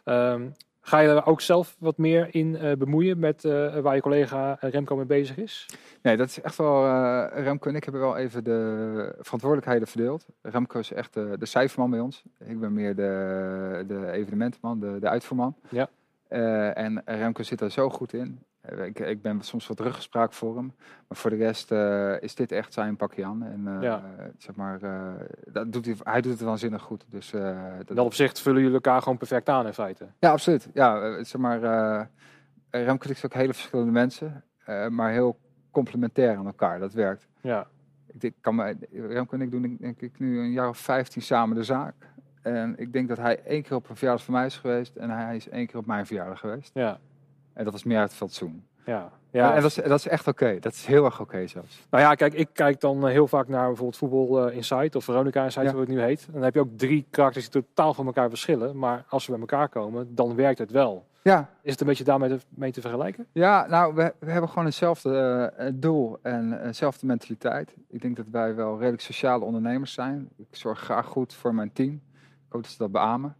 Ehm, 0.03 0.47
Ga 0.87 0.99
je 0.99 1.07
er 1.09 1.25
ook 1.25 1.41
zelf 1.41 1.75
wat 1.79 1.97
meer 1.97 2.27
in 2.31 2.57
eh, 2.57 2.71
bemoeien 2.77 3.19
met 3.19 3.45
eh, 3.45 3.77
waar 3.79 3.95
je 3.95 4.01
collega 4.01 4.57
Remco 4.59 4.95
mee 4.95 5.05
bezig 5.05 5.37
is? 5.37 5.65
Nee, 6.01 6.17
dat 6.17 6.27
is 6.27 6.41
echt 6.41 6.55
wel. 6.55 6.85
eh, 6.85 7.43
Remco 7.43 7.69
en 7.69 7.75
ik 7.75 7.83
hebben 7.83 8.01
wel 8.01 8.17
even 8.17 8.43
de 8.43 9.15
verantwoordelijkheden 9.19 9.87
verdeeld. 9.87 10.25
Remco 10.41 10.79
is 10.79 10.91
echt 10.91 11.13
de, 11.13 11.35
de 11.39 11.45
cijferman 11.45 11.89
bij 11.89 11.99
ons. 11.99 12.23
Ik 12.39 12.59
ben 12.59 12.73
meer 12.73 12.95
de, 12.95 13.83
de 13.87 14.11
evenementenman, 14.11 14.79
de, 14.79 14.97
de 14.99 15.09
uitvoerman. 15.09 15.55
Ja. 15.69 15.89
Eh, 16.27 16.77
en 16.77 17.01
Remco 17.05 17.43
zit 17.43 17.59
daar 17.59 17.71
zo 17.71 17.89
goed 17.89 18.13
in. 18.13 18.39
Eh, 18.69 18.86
ik, 18.86 18.99
ik 18.99 19.21
ben 19.21 19.41
soms 19.41 19.67
wat 19.67 19.80
ruggespraak 19.80 20.34
voor 20.34 20.56
hem. 20.56 20.73
Maar 21.08 21.17
voor 21.17 21.30
de 21.30 21.36
rest 21.36 21.71
eh, 21.71 22.21
is 22.21 22.36
dit 22.36 22.51
echt 22.51 22.73
zijn 22.73 22.95
pakje 22.95 23.25
aan. 23.25 23.43
En 23.43 23.67
eh, 23.67 23.82
Ja. 23.82 24.01
zeg 24.38 24.56
maar, 24.56 24.80
dat 25.45 25.73
doet 25.73 25.86
hij, 25.86 25.95
hij 26.04 26.21
doet 26.21 26.32
het 26.32 26.41
waanzinnig 26.41 26.82
goed. 26.82 27.06
Dus, 27.10 27.30
dat, 27.32 27.88
dat 27.88 27.97
opzicht 28.06 28.39
vullen 28.41 28.60
jullie 28.60 28.75
elkaar 28.75 29.01
gewoon 29.01 29.17
perfect 29.17 29.49
aan 29.49 29.65
in 29.65 29.73
feite. 29.73 30.06
ja, 30.19 30.32
absoluut. 30.32 30.69
Ja, 30.73 31.23
zeg 31.23 31.41
maar, 31.41 31.60
Remco 32.69 33.10
is 33.10 33.25
ook 33.25 33.34
hele 33.34 33.54
verschillende 33.54 33.91
mensen, 33.91 34.43
maar 34.89 35.12
heel 35.12 35.39
complementair 35.71 36.38
aan 36.38 36.45
elkaar. 36.45 36.80
Dat 36.80 36.93
werkt. 36.93 37.28
Ja, 37.41 37.67
Ik 38.19 38.34
kan 38.41 38.56
me, 38.56 38.75
Remco 38.91 39.36
en 39.36 39.41
ik 39.41 39.51
doen 39.51 39.62
denk- 39.62 39.80
denk 39.82 40.01
ik 40.01 40.19
nu 40.19 40.39
een 40.39 40.51
jaar 40.51 40.69
of 40.69 40.78
15 40.78 41.21
samen 41.21 41.56
de 41.56 41.63
zaak. 41.63 41.93
En 42.41 42.73
ik 42.78 42.93
denk 42.93 43.08
dat 43.08 43.17
hij 43.17 43.43
één 43.43 43.62
keer 43.63 43.75
op 43.75 43.89
een 43.89 43.95
verjaardag 43.95 44.23
van 44.25 44.34
mij 44.34 44.45
is 44.45 44.58
geweest 44.58 44.95
en 44.95 45.10
hij 45.10 45.36
is 45.36 45.49
één 45.49 45.67
keer 45.67 45.78
op 45.78 45.86
mijn 45.86 46.06
verjaardag 46.06 46.39
geweest. 46.39 46.71
ja, 46.73 46.99
En 47.55 47.63
dat 47.63 47.73
was 47.73 47.83
meer 47.83 47.99
uit 47.99 48.13
fatsoen. 48.13 48.63
ja. 48.85 49.11
Ja. 49.31 49.55
En 49.55 49.61
dat 49.61 49.69
is, 49.77 49.83
dat 49.83 49.99
is 49.99 50.07
echt 50.07 50.27
oké. 50.27 50.57
Dat 50.59 50.73
is 50.73 50.85
heel 50.85 51.05
erg 51.05 51.19
oké 51.21 51.47
zelfs. 51.47 51.87
Nou 51.89 52.03
ja, 52.03 52.13
kijk, 52.15 52.33
ik 52.33 52.49
kijk 52.53 52.79
dan 52.79 53.05
eh, 53.05 53.11
heel 53.11 53.27
vaak 53.27 53.47
naar 53.47 53.65
bijvoorbeeld 53.67 53.97
Voetbal 53.97 54.47
eh, 54.49 54.55
Insight 54.55 54.95
of 54.95 55.03
Veronica 55.03 55.43
Insight, 55.43 55.65
Ja. 55.65 55.71
hoe 55.71 55.81
het 55.81 55.89
nu 55.89 56.01
heet. 56.01 56.25
En 56.27 56.33
dan 56.33 56.41
heb 56.41 56.53
je 56.53 56.59
ook 56.59 56.77
drie 56.77 57.05
karakters 57.09 57.49
die 57.49 57.61
totaal 57.63 57.93
van 57.93 58.05
elkaar 58.05 58.29
verschillen. 58.29 58.77
Maar 58.77 59.05
als 59.09 59.23
ze 59.23 59.31
bij 59.31 59.39
elkaar 59.39 59.69
komen, 59.69 60.15
dan 60.15 60.35
werkt 60.35 60.59
het 60.59 60.71
wel. 60.71 61.05
Ja, 61.21 61.49
Is 61.61 61.71
het 61.71 61.81
een 61.81 61.87
beetje 61.87 62.03
daarmee 62.03 62.29
te, 62.29 62.39
mee 62.49 62.71
te 62.71 62.81
vergelijken? 62.81 63.27
Ja, 63.31 63.65
nou, 63.69 63.95
we, 63.95 64.13
we 64.19 64.31
hebben 64.31 64.49
gewoon 64.49 64.65
hetzelfde 64.65 65.51
eh, 65.57 65.69
doel 65.73 66.17
en 66.21 66.51
hetzelfde 66.51 67.05
mentaliteit. 67.05 67.73
Ik 67.89 68.01
denk 68.01 68.15
dat 68.15 68.25
wij 68.31 68.55
wel 68.55 68.77
redelijk 68.77 69.01
sociale 69.01 69.45
ondernemers 69.45 69.93
zijn. 69.93 70.29
Ik 70.37 70.47
zorg 70.51 70.79
graag 70.79 71.05
goed 71.05 71.33
voor 71.33 71.55
mijn 71.55 71.73
team. 71.73 71.93
Ik 72.47 72.51
hoop 72.51 72.61
dat 72.61 72.71
ze 72.71 72.77
dat 72.77 72.91
beamen. 72.91 73.35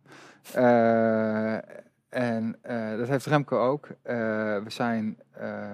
En 2.16 2.56
eh, 2.62 2.98
dat 2.98 3.08
heeft 3.08 3.26
Remco 3.26 3.60
ook. 3.60 3.88
Eh, 4.02 4.16
we 4.64 4.70
zijn... 4.70 5.18
eh, 5.32 5.72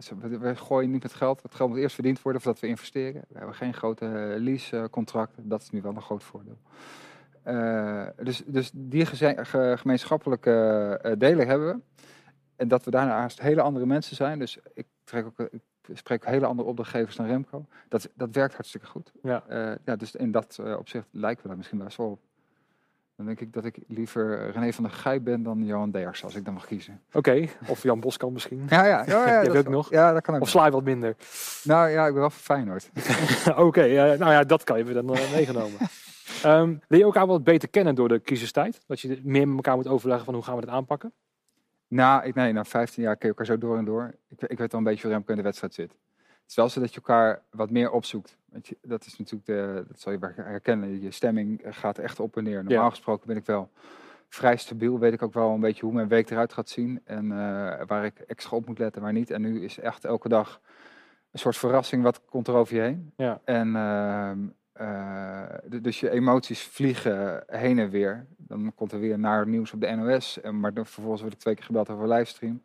zo- 0.00 0.16
we, 0.18 0.56
gooien 0.56 0.90
niet 0.90 1.02
met 1.02 1.14
geld. 1.14 1.42
Het 1.42 1.54
geld 1.54 1.70
moet 1.70 1.78
eerst 1.78 1.94
verdiend 1.94 2.22
worden 2.22 2.42
voordat 2.42 2.62
we 2.62 2.68
investeren. 2.68 3.24
We 3.28 3.38
hebben 3.38 3.54
geen 3.54 3.74
grote 3.74 4.36
leasecontracten. 4.38 5.48
Dat 5.48 5.62
is 5.62 5.70
nu 5.70 5.82
wel 5.82 5.94
een 5.94 6.02
groot 6.02 6.24
voordeel. 6.24 6.58
Dus, 8.22 8.42
dus 8.46 8.70
die 8.74 9.06
gemeenschappelijke 9.76 11.14
delen 11.18 11.46
hebben 11.46 11.74
we. 11.74 11.80
En 12.56 12.68
dat 12.68 12.84
we 12.84 12.90
daarnaast 12.90 13.40
hele 13.40 13.60
andere 13.60 13.86
mensen 13.86 14.16
zijn. 14.16 14.38
Dus 14.38 14.58
ik, 14.74 14.86
trek 15.04 15.26
ook, 15.26 15.38
ik 15.50 15.60
spreek 15.92 16.22
ook 16.22 16.30
hele 16.30 16.46
andere 16.46 16.68
opdrachtgevers 16.68 17.16
dan 17.16 17.26
Remco. 17.26 17.66
Dat, 17.88 18.08
dat 18.14 18.34
werkt 18.34 18.54
hartstikke 18.54 18.86
goed. 18.86 19.12
Ja. 19.22 19.44
Ja, 19.84 19.96
dus 19.96 20.14
in 20.14 20.30
dat 20.30 20.58
opzicht 20.78 21.06
lijken 21.10 21.42
we 21.42 21.48
daar 21.48 21.56
misschien 21.56 21.78
wel 21.78 22.10
op. 22.10 22.20
Dan 23.16 23.26
denk 23.26 23.40
ik 23.40 23.52
dat 23.52 23.64
ik 23.64 23.78
liever 23.86 24.50
René 24.50 24.72
van 24.72 24.84
der 24.84 24.92
Gijp 24.92 25.24
ben 25.24 25.42
dan 25.42 25.64
Johan 25.64 25.90
Derks, 25.90 26.24
als 26.24 26.34
ik 26.34 26.44
dan 26.44 26.54
mag 26.54 26.66
kiezen. 26.66 27.00
Oké, 27.12 27.48
of 27.68 27.82
Jan 27.82 28.00
Boskamp 28.00 28.32
misschien. 28.32 28.66
Ja, 28.68 28.84
ja, 28.84 29.04
ja, 29.06 29.42
dat 29.44 29.56
ook 29.56 29.68
nog? 29.68 29.90
Ja, 29.90 30.12
dat 30.12 30.22
kan 30.22 30.34
ook. 30.34 30.40
Of 30.40 30.48
sla 30.48 30.64
je 30.64 30.70
wat 30.70 30.84
minder? 30.84 31.16
Nou 31.62 31.88
ja, 31.88 32.06
ik 32.06 32.12
ben 32.12 32.20
wel 32.20 32.30
van 32.30 32.40
Feyenoord. 32.40 32.90
Oké, 33.66 33.82
eh, 33.82 34.18
nou 34.18 34.32
ja, 34.32 34.42
dat 34.42 34.64
kan 34.64 34.78
je 34.78 34.84
weer 34.84 34.94
dan 34.94 35.14
eh, 35.14 35.32
meegenomen. 35.32 35.78
Ehm, 36.42 36.76
wil 36.88 36.98
je 36.98 37.04
elkaar 37.04 37.26
wat 37.26 37.44
beter 37.44 37.68
kennen 37.68 37.94
door 37.94 38.08
de 38.08 38.20
crisistijd? 38.20 38.80
Dat 38.86 39.00
je 39.00 39.20
meer 39.22 39.46
met 39.46 39.56
elkaar 39.56 39.76
moet 39.76 39.88
overleggen 39.88 40.24
van 40.24 40.34
hoe 40.34 40.42
gaan 40.42 40.54
we 40.54 40.60
dit 40.60 40.70
aanpakken? 40.70 41.12
Nou, 41.88 42.24
ik, 42.24 42.34
nee, 42.34 42.52
na 42.52 42.64
15 42.64 43.02
jaar 43.02 43.16
ken 43.16 43.28
je 43.28 43.34
elkaar 43.34 43.46
zo 43.46 43.58
door 43.58 43.78
en 43.78 43.84
door. 43.84 44.14
Ik, 44.28 44.42
ik 44.42 44.58
weet 44.58 44.72
wel 44.72 44.80
een 44.80 44.86
beetje 44.86 45.02
hoe 45.02 45.10
Remco 45.10 45.30
in 45.30 45.36
de 45.36 45.42
wedstrijd 45.42 45.74
zit. 45.74 45.90
Het 46.26 46.50
is 46.50 46.54
wel 46.54 46.68
zo 46.68 46.80
dat 46.80 46.90
je 46.90 46.96
elkaar 46.96 47.42
wat 47.50 47.70
meer 47.70 47.90
opzoekt. 47.90 48.36
Je, 48.62 48.76
dat 48.82 49.06
is 49.06 49.18
natuurlijk, 49.18 49.46
de, 49.46 49.84
dat 49.88 50.00
zal 50.00 50.12
je 50.12 50.18
wel 50.18 50.30
herkennen, 50.34 51.00
je 51.00 51.10
stemming 51.10 51.62
gaat 51.64 51.98
echt 51.98 52.20
op 52.20 52.36
en 52.36 52.44
neer. 52.44 52.64
Normaal 52.64 52.84
Ja. 52.84 52.90
gesproken 52.90 53.26
ben 53.26 53.36
ik 53.36 53.46
wel 53.46 53.70
vrij 54.28 54.56
stabiel. 54.56 54.98
Weet 54.98 55.12
ik 55.12 55.22
ook 55.22 55.34
wel 55.34 55.50
een 55.50 55.60
beetje 55.60 55.84
hoe 55.84 55.94
mijn 55.94 56.08
week 56.08 56.30
eruit 56.30 56.52
gaat 56.52 56.68
zien. 56.68 57.00
En 57.04 57.24
eh, 57.32 57.86
waar 57.86 58.04
ik 58.04 58.18
extra 58.18 58.56
op 58.56 58.66
moet 58.66 58.78
letten, 58.78 59.02
waar 59.02 59.12
niet. 59.12 59.30
En 59.30 59.40
nu 59.40 59.64
is 59.64 59.78
echt 59.78 60.04
elke 60.04 60.28
dag 60.28 60.60
een 61.30 61.38
soort 61.38 61.56
verrassing, 61.56 62.02
wat 62.02 62.20
komt 62.24 62.48
er 62.48 62.54
over 62.54 62.74
je 62.74 62.80
heen. 62.80 63.12
Ja. 63.16 63.40
En 63.44 63.76
ehm, 63.76 64.38
eh, 64.72 65.42
dus 65.82 66.00
je 66.00 66.10
emoties 66.10 66.62
vliegen 66.62 67.42
heen 67.46 67.78
en 67.78 67.90
weer. 67.90 68.26
Dan 68.36 68.72
komt 68.74 68.92
er 68.92 69.00
weer 69.00 69.18
naar 69.18 69.48
nieuws 69.48 69.72
op 69.72 69.80
de 69.80 69.90
NOS. 69.90 70.40
En 70.40 70.60
maar 70.60 70.74
dan 70.74 70.86
vervolgens 70.86 71.20
word 71.22 71.32
ik 71.34 71.38
twee 71.40 71.54
keer 71.54 71.64
gebeld 71.64 71.90
over 71.90 72.02
een 72.02 72.10
livestream. 72.10 72.62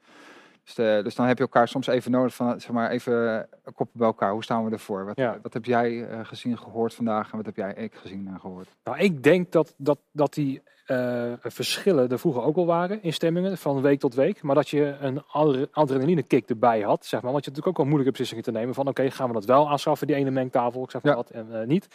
Dus, 0.63 0.75
de- 0.75 0.99
dus 1.03 1.15
dan 1.15 1.25
heb 1.25 1.37
je 1.37 1.43
elkaar 1.43 1.67
soms 1.67 1.87
even 1.87 2.11
nodig 2.11 2.33
van, 2.35 2.61
zeg 2.61 2.71
maar, 2.71 2.89
even 2.89 3.47
koppen 3.63 3.97
bij 3.97 4.07
elkaar. 4.07 4.31
Hoe 4.31 4.43
staan 4.43 4.65
we 4.65 4.71
ervoor? 4.71 5.05
Wat, 5.05 5.17
Ja. 5.17 5.39
wat 5.41 5.53
heb 5.53 5.65
jij 5.65 6.07
eh, 6.07 6.19
gezien, 6.23 6.57
gehoord 6.57 6.93
vandaag? 6.93 7.31
En 7.31 7.37
wat 7.37 7.45
heb 7.45 7.55
jij 7.55 7.73
ik 7.73 7.95
gezien 7.95 8.27
en 8.27 8.39
gehoord? 8.39 8.67
Nou, 8.83 8.97
ik 8.97 9.23
denk 9.23 9.51
dat, 9.51 9.73
dat, 9.77 9.99
dat 10.11 10.33
die 10.33 10.61
eh, 10.85 11.31
verschillen 11.41 12.09
er 12.09 12.19
vroeger 12.19 12.41
ook 12.43 12.55
al 12.55 12.65
waren 12.65 13.03
in 13.03 13.13
stemmingen 13.13 13.57
van 13.57 13.81
week 13.81 13.99
tot 13.99 14.13
week. 14.15 14.41
Maar 14.41 14.55
dat 14.55 14.69
je 14.69 14.95
een 14.99 15.23
adre- 15.31 15.67
adrenaline 15.71 16.23
kick 16.23 16.49
erbij 16.49 16.81
had, 16.81 17.05
zeg 17.05 17.21
maar. 17.21 17.31
Want 17.31 17.43
je 17.45 17.49
natuurlijk 17.49 17.67
ook 17.67 17.83
wel 17.85 17.85
moeilijke 17.95 18.11
beslissingen 18.11 18.43
te 18.43 18.59
nemen 18.59 18.75
van 18.75 18.87
oké, 18.87 19.11
gaan 19.11 19.27
we 19.27 19.33
dat 19.33 19.45
wel 19.45 19.69
aanschaffen, 19.69 20.07
die 20.07 20.15
ene 20.15 20.31
mengtafel, 20.31 20.83
ik 20.83 20.91
zeg 20.91 21.01
maar 21.03 21.11
Ja. 21.11 21.17
wat, 21.17 21.29
en 21.29 21.47
eh, 21.61 21.67
niet. 21.67 21.87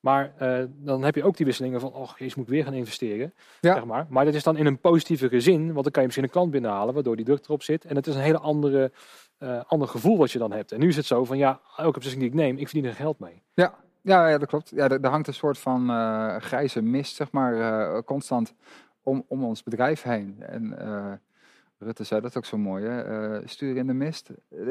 Maar 0.00 0.32
eh, 0.38 0.64
dan 0.76 1.04
heb 1.04 1.14
je 1.14 1.24
ook 1.24 1.36
die 1.36 1.46
wisselingen 1.46 1.80
van, 1.80 1.92
oh 1.92 2.10
jezus, 2.16 2.34
moet 2.34 2.46
ik 2.46 2.52
weer 2.52 2.64
gaan 2.64 2.72
investeren. 2.72 3.34
Ja. 3.60 3.74
Zeg 3.74 3.84
maar. 3.84 4.06
maar 4.08 4.24
dat 4.24 4.34
is 4.34 4.42
dan 4.42 4.56
in 4.56 4.66
een 4.66 4.78
positievere 4.78 5.40
zin, 5.40 5.72
want 5.72 5.82
dan 5.82 5.92
kan 5.92 6.00
je 6.00 6.06
misschien 6.06 6.24
een 6.24 6.32
klant 6.32 6.50
binnenhalen, 6.50 6.94
waardoor 6.94 7.16
die 7.16 7.24
druk 7.24 7.44
erop 7.44 7.62
zit. 7.62 7.84
En 7.84 7.96
het 7.96 8.06
is 8.06 8.14
een 8.14 8.20
hele 8.20 8.38
andere, 8.38 8.92
eh, 9.38 9.60
ander 9.66 9.88
gevoel 9.88 10.18
wat 10.18 10.32
je 10.32 10.38
dan 10.38 10.52
hebt. 10.52 10.72
En 10.72 10.80
nu 10.80 10.88
is 10.88 10.96
het 10.96 11.06
zo 11.06 11.24
van, 11.24 11.38
ja, 11.38 11.60
elke 11.76 11.98
beslissing 11.98 12.22
die 12.22 12.32
ik 12.32 12.36
neem, 12.36 12.56
ik 12.56 12.68
verdien 12.68 12.84
er 12.84 12.94
geld 12.94 13.18
mee. 13.18 13.42
Ja, 13.54 13.74
ja, 14.00 14.28
ja 14.28 14.38
dat 14.38 14.48
klopt. 14.48 14.70
Ja, 14.74 14.88
er, 14.88 15.00
er 15.00 15.10
hangt 15.10 15.26
een 15.26 15.34
soort 15.34 15.58
van 15.58 15.90
eh, 15.90 16.36
grijze 16.36 16.82
mist, 16.82 17.16
zeg 17.16 17.30
maar, 17.30 18.04
constant 18.04 18.54
om, 19.02 19.24
om 19.28 19.44
ons 19.44 19.62
bedrijf 19.62 20.02
heen. 20.02 20.36
En 20.40 20.76
Rutte 21.78 22.04
zei 22.04 22.20
dat 22.20 22.36
ook 22.36 22.44
zo 22.44 22.58
mooi, 22.58 22.84
hè? 22.84 23.48
stuur 23.48 23.76
in 23.76 23.86
de 23.86 23.92
mist. 23.92 24.30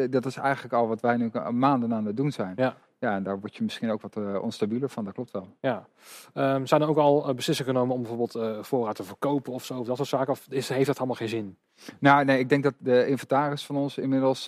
Dat 0.09 0.25
is 0.25 0.37
eigenlijk 0.37 0.73
al 0.73 0.87
wat 0.87 1.01
wij 1.01 1.17
nu 1.17 1.31
maanden 1.51 1.93
aan 1.93 2.05
het 2.05 2.17
doen 2.17 2.31
zijn. 2.31 2.53
Ja. 2.55 2.75
Ja, 2.99 3.15
en 3.15 3.23
daar 3.23 3.39
word 3.39 3.55
je 3.55 3.63
misschien 3.63 3.91
ook 3.91 4.01
wat 4.01 4.17
eh, 4.17 4.41
onstabieler 4.41 4.89
van, 4.89 5.03
dat 5.05 5.13
klopt 5.13 5.31
wel. 5.31 5.47
Ja. 5.61 5.87
Ehm, 6.33 6.65
zijn 6.65 6.81
er 6.81 6.87
ook 6.89 6.97
al 6.97 7.27
eh, 7.27 7.35
beslissingen 7.35 7.71
genomen 7.73 7.95
om 7.95 8.01
bijvoorbeeld 8.01 8.35
eh, 8.35 8.63
voorraad 8.63 8.95
te 8.95 9.03
verkopen 9.03 9.53
of 9.53 9.65
zo, 9.65 9.77
of 9.79 9.85
dat 9.87 9.95
soort 9.97 10.07
zaken? 10.09 10.31
Of 10.31 10.45
is, 10.49 10.69
heeft 10.69 10.85
dat 10.87 10.97
allemaal 10.97 11.15
geen 11.15 11.29
zin? 11.29 11.57
Nou, 11.99 12.25
nee, 12.25 12.39
ik 12.39 12.49
denk 12.49 12.63
dat 12.63 12.73
de 12.77 13.07
inventaris 13.07 13.65
van 13.65 13.75
ons 13.75 13.97
inmiddels 13.97 14.45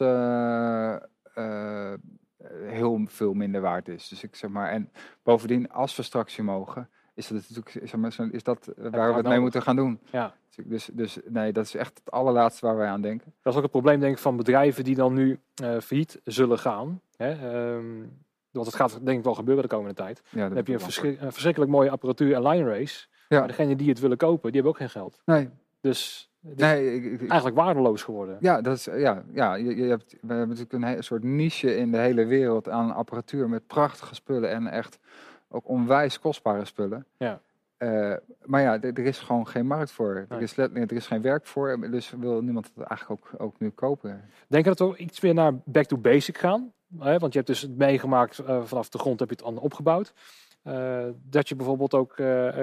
heel 2.64 3.02
veel 3.06 3.34
minder 3.34 3.62
waard 3.62 3.88
is. 3.88 4.08
Dus 4.08 4.24
ik 4.24 4.36
zeg 4.36 4.50
maar, 4.50 4.70
en 4.70 4.92
bovendien, 5.24 5.72
als 5.72 5.96
we 5.96 6.04
straks 6.04 6.36
hier 6.36 6.46
mogen, 6.46 6.90
is 7.14 7.28
dat 7.28 7.42
natuurlijk, 7.50 7.88
zeg 7.90 8.00
maar, 8.00 8.12
zo- 8.14 8.30
is 8.32 8.44
dat 8.44 8.66
waar 8.76 8.92
we 8.92 8.98
het 8.98 9.14
mee 9.14 9.24
nodig. 9.24 9.40
moeten 9.40 9.62
gaan 9.62 9.76
doen. 9.76 10.00
Ja. 10.12 10.34
Dus, 10.66 10.90
dus 10.94 11.18
nee, 11.28 11.52
dat 11.54 11.66
is 11.66 11.76
echt 11.76 11.98
het 12.04 12.12
allerlaatste 12.12 12.66
waar 12.66 12.76
wij 12.76 12.88
aan 12.88 13.02
denken. 13.02 13.34
Dat 13.42 13.52
is 13.52 13.56
ook 13.58 13.64
het 13.64 13.72
probleem 13.72 14.00
denk 14.00 14.14
ik 14.14 14.22
van 14.22 14.36
bedrijven 14.38 14.84
die 14.84 14.96
dan 14.96 15.14
nu 15.14 15.40
failliet 15.82 16.20
zullen 16.24 16.60
gaan. 16.60 17.02
Hè? 17.18 17.32
ehm, 17.32 18.04
want 18.52 18.66
het 18.66 18.76
gaat 18.76 19.00
denk 19.06 19.18
ik 19.18 19.24
wel 19.24 19.34
gebeuren 19.36 19.64
de 19.64 19.70
komende 19.70 19.94
tijd. 19.96 20.22
Ja, 20.30 20.48
Dan 20.48 20.58
heb 20.58 20.68
je 20.68 20.74
een, 20.74 20.80
verschrik- 20.80 21.22
een 21.22 21.32
verschrikkelijk 21.32 21.72
mooie 21.72 21.90
apparatuur 21.90 22.34
en 22.36 22.48
line 22.48 22.70
race. 22.70 23.08
Ja. 23.30 23.40
Maar 23.40 23.48
degenen 23.48 23.78
die 23.78 23.90
het 23.90 24.00
willen 24.00 24.18
kopen, 24.18 24.52
die 24.52 24.62
hebben 24.62 24.72
ook 24.72 24.78
geen 24.78 24.90
geld. 25.02 25.22
Nee, 25.26 25.50
Dus 25.82 26.30
het 26.42 26.52
is 26.60 26.66
nee 26.66 26.96
ik, 26.96 27.04
ik- 27.04 27.20
eigenlijk 27.30 27.56
waardeloos 27.62 28.04
geworden. 28.04 28.38
ja, 28.40 28.62
dat 28.62 28.76
is, 28.78 28.86
ja, 28.86 29.24
ja 29.34 29.54
je, 29.56 29.76
je 29.76 29.84
hebt, 29.84 30.12
we 30.22 30.34
hebben 30.34 30.58
natuurlijk 30.58 30.98
een 30.98 31.04
soort 31.04 31.24
niche 31.24 31.76
in 31.78 31.92
de 31.92 31.98
hele 31.98 32.26
wereld 32.26 32.70
aan 32.70 32.94
apparatuur 32.96 33.50
met 33.50 33.68
prachtige 33.68 34.16
spullen 34.16 34.50
en 34.50 34.68
echt 34.68 35.00
ook 35.50 35.68
onwijs 35.68 36.20
kostbare 36.20 36.66
spullen. 36.66 37.06
Ja. 37.18 37.42
Eh, 37.82 38.14
maar 38.46 38.62
ja, 38.62 38.82
er 38.82 39.00
is 39.00 39.20
gewoon 39.20 39.48
geen 39.48 39.68
markt 39.68 39.92
voor. 39.92 40.26
Er, 40.30 40.42
is 40.42 40.58
er 40.58 40.92
is 40.92 41.08
geen 41.08 41.22
werk 41.22 41.46
voor, 41.46 41.90
dus 41.92 42.10
wil 42.10 42.42
niemand 42.42 42.72
het 42.76 42.88
eigenlijk 42.88 43.22
ook, 43.22 43.42
ook 43.42 43.60
nu 43.60 43.70
kopen. 43.70 44.22
Denk 44.48 44.66
je 44.66 44.74
dat 44.74 44.90
we 44.90 44.98
iets 44.98 45.22
meer 45.22 45.34
naar 45.34 45.54
back 45.66 45.86
to 45.86 45.98
basic 45.98 46.38
gaan? 46.38 46.74
Hè? 47.00 47.18
Want 47.18 47.34
je 47.34 47.40
hebt 47.40 47.48
dus 47.48 47.62
het 47.62 47.78
meegemaakt 47.78 48.40
eh, 48.40 48.64
vanaf 48.64 48.90
de 48.90 48.98
grond 48.98 49.20
heb 49.20 49.30
je 49.30 49.36
het 49.36 49.46
dan 49.46 49.58
opgebouwd. 49.58 50.14
Eh, 50.64 51.06
dat 51.24 51.50
je 51.50 51.56
bijvoorbeeld 51.56 51.94
ook 51.94 52.16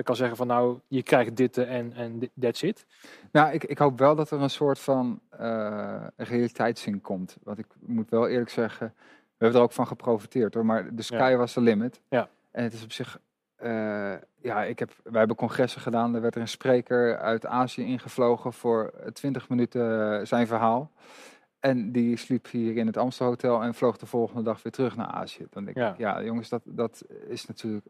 kan 0.02 0.16
zeggen 0.16 0.36
van 0.36 0.46
nou, 0.46 0.78
je 0.88 1.02
krijgt 1.02 1.36
dit 1.36 1.56
en, 1.56 1.92
en 1.92 2.30
that's 2.40 2.62
it. 2.62 2.86
Nou, 3.32 3.52
ik, 3.52 3.64
ik 3.64 3.78
hoop 3.78 3.98
wel 3.98 4.14
dat 4.14 4.30
er 4.30 4.40
een 4.40 4.50
soort 4.50 4.78
van 4.78 5.20
realiteitszin 6.16 7.00
komt. 7.00 7.36
Want 7.42 7.58
ik 7.58 7.66
moet 7.80 8.10
wel 8.10 8.28
eerlijk 8.28 8.50
zeggen, 8.50 8.94
we 8.96 9.44
hebben 9.44 9.56
er 9.60 9.66
ook 9.66 9.72
van 9.72 9.86
geprofiteerd 9.86 10.54
hoor. 10.54 10.66
Maar 10.66 10.94
de 10.94 11.02
sky 11.02 11.34
was 11.36 11.52
the 11.52 11.60
limit. 11.60 12.00
Ja. 12.08 12.28
En 12.50 12.62
het 12.62 12.72
is 12.72 12.84
op 12.84 12.92
zich, 12.92 13.18
eh, 13.58 14.14
ja, 14.40 14.64
ik 14.64 14.78
heb, 14.78 14.90
wij 15.02 15.18
hebben 15.18 15.36
congressen 15.36 15.80
gedaan. 15.80 16.14
Er 16.14 16.20
werd 16.20 16.34
er 16.34 16.40
een 16.40 16.48
spreker 16.48 17.18
uit 17.18 17.46
Azië 17.46 17.82
ingevlogen 17.82 18.52
voor 18.52 18.92
20 19.12 19.48
minuten 19.48 20.18
eh, 20.20 20.26
zijn 20.26 20.46
verhaal. 20.46 20.90
En 21.60 21.92
die 21.92 22.16
sliep 22.16 22.50
hier 22.50 22.76
in 22.76 22.86
het 22.86 22.96
Amstelhotel 22.96 23.62
en 23.62 23.74
vloog 23.74 23.96
de 23.96 24.06
volgende 24.06 24.42
dag 24.42 24.62
weer 24.62 24.72
terug 24.72 24.96
naar 24.96 25.06
Azië. 25.06 25.46
Dan 25.50 25.64
denk 25.64 25.76
Ja. 25.76 25.90
ik, 25.92 25.98
ja 25.98 26.22
jongens, 26.22 26.48
dat, 26.48 26.62
dat 26.64 27.04
is 27.28 27.46
natuurlijk 27.46 27.86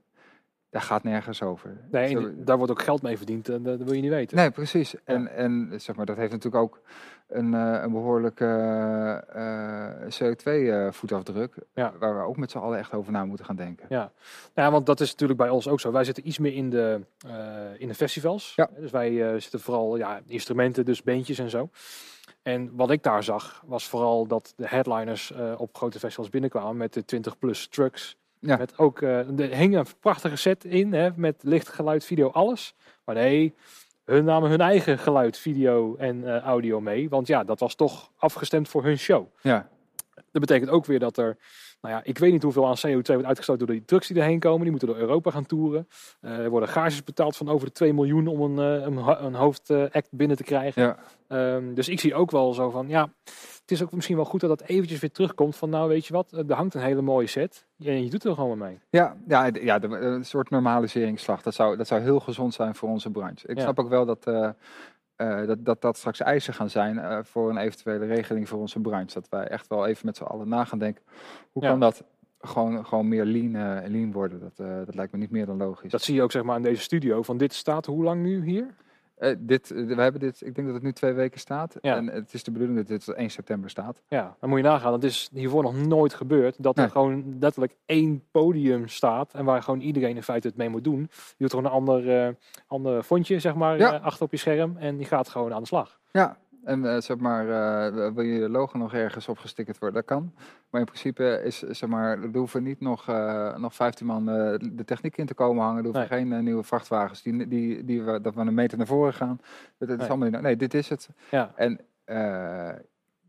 daar 0.70 0.82
gaat 0.82 1.02
nergens 1.02 1.42
over. 1.42 1.76
Nee, 1.90 2.08
Zo- 2.08 2.32
daar 2.36 2.56
wordt 2.56 2.72
ook 2.72 2.82
geld 2.82 3.02
mee 3.02 3.16
verdiend. 3.16 3.48
En 3.48 3.62
dat 3.62 3.82
wil 3.82 3.92
je 3.92 4.00
niet 4.00 4.10
weten. 4.10 4.36
Nee, 4.36 4.50
precies. 4.50 4.94
En, 5.04 5.34
en 5.34 5.72
zeg 5.76 5.96
maar, 5.96 6.06
dat 6.06 6.16
heeft 6.16 6.32
natuurlijk 6.32 6.62
ook 6.62 6.80
een, 7.28 7.54
eh, 7.54 7.82
een 7.82 7.92
behoorlijke 7.92 8.46
CO2-voetafdruk. 10.08 11.54
Ja. 11.74 11.92
Waar 11.98 12.16
we 12.16 12.22
ook 12.22 12.36
met 12.36 12.50
z'n 12.50 12.58
allen 12.58 12.78
echt 12.78 12.92
over 12.92 13.12
na 13.12 13.24
moeten 13.24 13.46
gaan 13.46 13.56
denken. 13.56 13.86
Ja. 13.88 14.12
Nou 14.54 14.66
ja, 14.66 14.70
want 14.70 14.86
dat 14.86 15.00
is 15.00 15.10
natuurlijk 15.10 15.38
bij 15.38 15.50
ons 15.50 15.68
ook 15.68 15.80
zo. 15.80 15.92
Wij 15.92 16.04
zitten 16.04 16.28
iets 16.28 16.38
meer 16.38 16.54
in 16.54 16.70
de, 16.70 17.00
eh, 17.26 17.80
in 17.80 17.88
de 17.88 17.94
festivals. 17.94 18.52
Ja. 18.56 18.70
Dus 18.78 18.90
wij 18.90 19.32
eh, 19.32 19.40
zitten 19.40 19.60
vooral 19.60 19.96
ja, 19.96 20.20
instrumenten, 20.26 20.84
dus 20.84 21.02
beentjes 21.02 21.38
en 21.38 21.50
zo. 21.50 21.70
En 22.42 22.76
wat 22.76 22.90
ik 22.90 23.02
daar 23.02 23.22
zag, 23.22 23.62
was 23.66 23.88
vooral 23.88 24.26
dat 24.26 24.52
de 24.56 24.68
headliners 24.68 25.32
eh, 25.32 25.54
op 25.56 25.76
grote 25.76 25.98
festivals 25.98 26.30
binnenkwamen 26.30 26.76
met 26.76 26.92
de 26.92 27.04
20 27.04 27.38
plus 27.38 27.68
trucks. 27.68 28.16
Ja. 28.40 28.56
Met 28.56 28.78
ook, 28.78 29.02
eh 29.02 29.40
er 29.40 29.56
hing 29.56 29.76
een 29.76 29.86
prachtige 30.00 30.36
set 30.36 30.64
in, 30.64 30.92
hè, 30.92 31.10
met 31.16 31.36
licht, 31.42 31.68
geluid, 31.68 32.04
video, 32.04 32.30
alles. 32.30 32.74
Maar 33.04 33.14
nee, 33.14 33.54
hun 34.04 34.24
namen 34.24 34.50
hun 34.50 34.60
eigen 34.60 34.98
geluid, 34.98 35.38
video 35.38 35.96
en 35.96 36.34
eh, 36.34 36.42
audio 36.42 36.80
mee. 36.80 37.08
Want 37.08 37.26
ja, 37.26 37.44
dat 37.44 37.60
was 37.60 37.74
toch 37.74 38.10
afgestemd 38.16 38.68
voor 38.68 38.84
hun 38.84 38.98
show. 38.98 39.26
Ja, 39.42 39.68
Dat 40.14 40.40
betekent 40.40 40.70
ook 40.70 40.86
weer 40.86 40.98
dat 40.98 41.16
er, 41.16 41.36
nou 41.80 41.94
ja, 41.94 42.00
ik 42.04 42.18
weet 42.18 42.32
niet 42.32 42.42
hoeveel 42.42 42.66
aan 42.66 42.76
CO2 42.86 42.90
wordt 42.90 43.24
uitgestoten 43.24 43.66
door 43.66 43.76
die 43.76 43.84
trucks 43.84 44.06
die 44.08 44.16
erheen 44.16 44.38
komen. 44.38 44.60
Die 44.60 44.70
moeten 44.70 44.88
door 44.88 44.96
Europa 44.96 45.30
gaan 45.30 45.46
toeren. 45.46 45.88
Eh, 46.20 46.38
er 46.38 46.50
worden 46.50 46.68
gages 46.68 47.04
betaald 47.04 47.36
van 47.36 47.48
over 47.48 47.66
de 47.66 47.72
2 47.72 47.94
miljoen 47.94 48.26
om 48.26 48.40
een, 48.58 48.78
eh, 48.80 48.86
een, 48.86 49.24
een 49.24 49.34
hoofdact 49.34 50.08
binnen 50.10 50.36
te 50.36 50.44
krijgen. 50.44 50.82
ja. 50.82 50.96
Ehm, 51.28 51.74
dus 51.74 51.88
ik 51.88 52.00
zie 52.00 52.14
ook 52.14 52.30
wel 52.30 52.54
zo 52.54 52.70
van, 52.70 52.88
ja, 52.88 53.08
het 53.60 53.70
is 53.70 53.82
ook 53.82 53.92
misschien 53.92 54.16
wel 54.16 54.24
goed 54.24 54.40
dat 54.40 54.58
dat 54.58 54.68
eventjes 54.68 55.00
weer 55.00 55.10
terugkomt 55.10 55.56
van, 55.56 55.70
nou 55.70 55.88
weet 55.88 56.06
je 56.06 56.12
wat, 56.12 56.32
er 56.32 56.52
hangt 56.54 56.74
een 56.74 56.80
hele 56.80 57.02
mooie 57.02 57.26
set. 57.26 57.66
En 57.84 58.04
je 58.04 58.10
doet 58.10 58.24
er 58.24 58.34
gewoon 58.34 58.58
mee. 58.58 58.78
Ja, 58.90 59.16
ja, 59.26 59.50
ja 59.60 59.82
een 59.82 60.24
soort 60.24 60.50
normaliseringsslag. 60.50 61.42
Dat 61.42 61.54
zou, 61.54 61.76
dat 61.76 61.86
zou 61.86 62.00
heel 62.00 62.20
gezond 62.20 62.54
zijn 62.54 62.74
voor 62.74 62.88
onze 62.88 63.10
branche. 63.10 63.48
Ik 63.48 63.56
Ja. 63.56 63.62
snap 63.62 63.78
ook 63.78 63.88
wel 63.88 64.06
dat, 64.06 64.26
eh, 64.26 64.48
eh, 65.18 65.46
dat, 65.46 65.64
dat 65.64 65.80
dat 65.80 65.96
straks 65.96 66.20
eisen 66.20 66.54
gaan 66.54 66.70
zijn 66.70 66.98
eh, 66.98 67.18
voor 67.22 67.50
een 67.50 67.56
eventuele 67.56 68.06
regeling 68.06 68.48
voor 68.48 68.58
onze 68.58 68.80
branche. 68.80 69.14
Dat 69.14 69.28
wij 69.28 69.44
echt 69.48 69.66
wel 69.68 69.86
even 69.86 70.06
met 70.06 70.16
z'n 70.16 70.22
allen 70.22 70.48
na 70.48 70.64
gaan 70.64 70.78
denken. 70.78 71.02
Hoe 71.52 71.62
Ja. 71.62 71.68
kan 71.68 71.80
dat 71.80 72.04
gewoon, 72.40 72.86
gewoon 72.86 73.08
meer 73.08 73.24
lean, 73.24 73.54
eh, 73.54 73.90
lean 73.90 74.12
worden? 74.12 74.40
Dat, 74.40 74.56
dat 74.86 74.94
lijkt 74.94 75.12
me 75.12 75.18
niet 75.18 75.30
meer 75.30 75.46
dan 75.46 75.56
logisch. 75.56 75.90
Dat 75.90 76.02
zie 76.02 76.14
je 76.14 76.22
ook 76.22 76.32
zeg 76.32 76.42
maar 76.42 76.56
in 76.56 76.62
deze 76.62 76.82
studio. 76.82 77.22
Van 77.22 77.36
dit 77.36 77.52
staat 77.54 77.86
hoe 77.86 78.02
lang 78.04 78.22
nu 78.22 78.44
hier? 78.44 78.74
Eh, 79.18 79.34
dit, 79.38 79.70
eh, 79.70 79.86
we 79.86 80.02
hebben 80.02 80.20
dit, 80.20 80.40
ik 80.46 80.54
denk 80.54 80.66
dat 80.66 80.76
het 80.76 80.84
nu 80.84 80.92
twee 80.92 81.12
weken 81.12 81.40
staat. 81.40 81.76
Ja. 81.80 81.96
En 81.96 82.06
het 82.06 82.34
is 82.34 82.44
de 82.44 82.50
bedoeling 82.50 82.78
dat 82.78 82.86
dit 82.86 83.04
tot 83.04 83.14
1 83.16 83.30
september 83.30 83.70
staat. 83.70 84.02
Ja, 84.08 84.36
dan 84.40 84.48
moet 84.48 84.58
je 84.58 84.64
nagaan. 84.64 84.90
Dat 84.92 85.04
is 85.04 85.28
hiervoor 85.32 85.62
nog 85.62 85.86
nooit 85.86 86.14
gebeurd. 86.14 86.62
Dat 86.62 86.78
er 86.78 86.90
gewoon 86.90 87.36
letterlijk 87.40 87.76
één 87.86 88.22
podium 88.30 88.88
staat. 88.88 89.34
En 89.34 89.44
waar 89.44 89.62
gewoon 89.62 89.80
iedereen 89.80 90.16
in 90.16 90.22
feite 90.22 90.48
het 90.48 90.56
mee 90.56 90.68
moet 90.68 90.84
doen. 90.84 91.00
Je 91.00 91.34
doet 91.38 91.50
gewoon 91.50 91.64
een 91.64 91.70
ander, 91.70 92.26
eh, 92.26 92.34
ander 92.66 93.02
fondje, 93.02 93.38
zeg 93.38 93.54
maar, 93.54 93.78
Ja. 93.78 93.96
achter 93.96 94.24
op 94.24 94.30
je 94.30 94.36
scherm. 94.36 94.76
En 94.76 94.96
die 94.96 95.06
gaat 95.06 95.28
gewoon 95.28 95.52
aan 95.54 95.60
de 95.60 95.66
slag. 95.66 95.98
Ja, 96.12 96.36
en 96.64 96.84
eh, 96.94 97.00
zeg 97.00 97.16
maar, 97.18 97.48
eh, 97.48 98.12
wil 98.14 98.24
je 98.24 98.48
logo 98.48 98.78
nog 98.78 98.94
ergens 98.94 99.28
opgestickerd 99.28 99.78
worden? 99.78 99.98
Dat 100.00 100.08
kan. 100.16 100.32
Maar 100.70 100.80
in 100.80 100.86
principe 100.86 101.40
is, 101.44 101.58
zeg 101.58 101.88
maar, 101.88 102.22
er 102.22 102.30
hoeven 102.36 102.62
niet 102.62 102.80
nog, 102.80 103.08
eh, 103.08 103.56
nog 103.56 103.74
15 103.74 104.06
man 104.06 104.24
de 104.24 104.82
techniek 104.84 105.16
in 105.16 105.26
te 105.26 105.34
komen 105.34 105.62
hangen. 105.64 105.78
Er 105.78 105.84
hoeven 105.84 106.06
geen 106.06 106.42
nieuwe 106.44 106.62
vrachtwagens 106.62 107.22
die, 107.22 107.48
die, 107.48 107.84
die 107.84 108.02
we, 108.02 108.20
dat 108.20 108.34
we 108.34 108.40
een 108.40 108.54
meter 108.54 108.78
naar 108.78 108.86
voren 108.86 109.14
gaan. 109.14 109.40
Dat, 109.78 109.88
dat 109.88 109.90
is 109.90 109.96
Nee. 109.96 110.08
allemaal 110.08 110.28
niet, 110.30 110.40
nee, 110.40 110.56
dit 110.56 110.74
is 110.74 110.88
het. 110.88 111.08
Ja, 111.30 111.52
En 111.56 111.80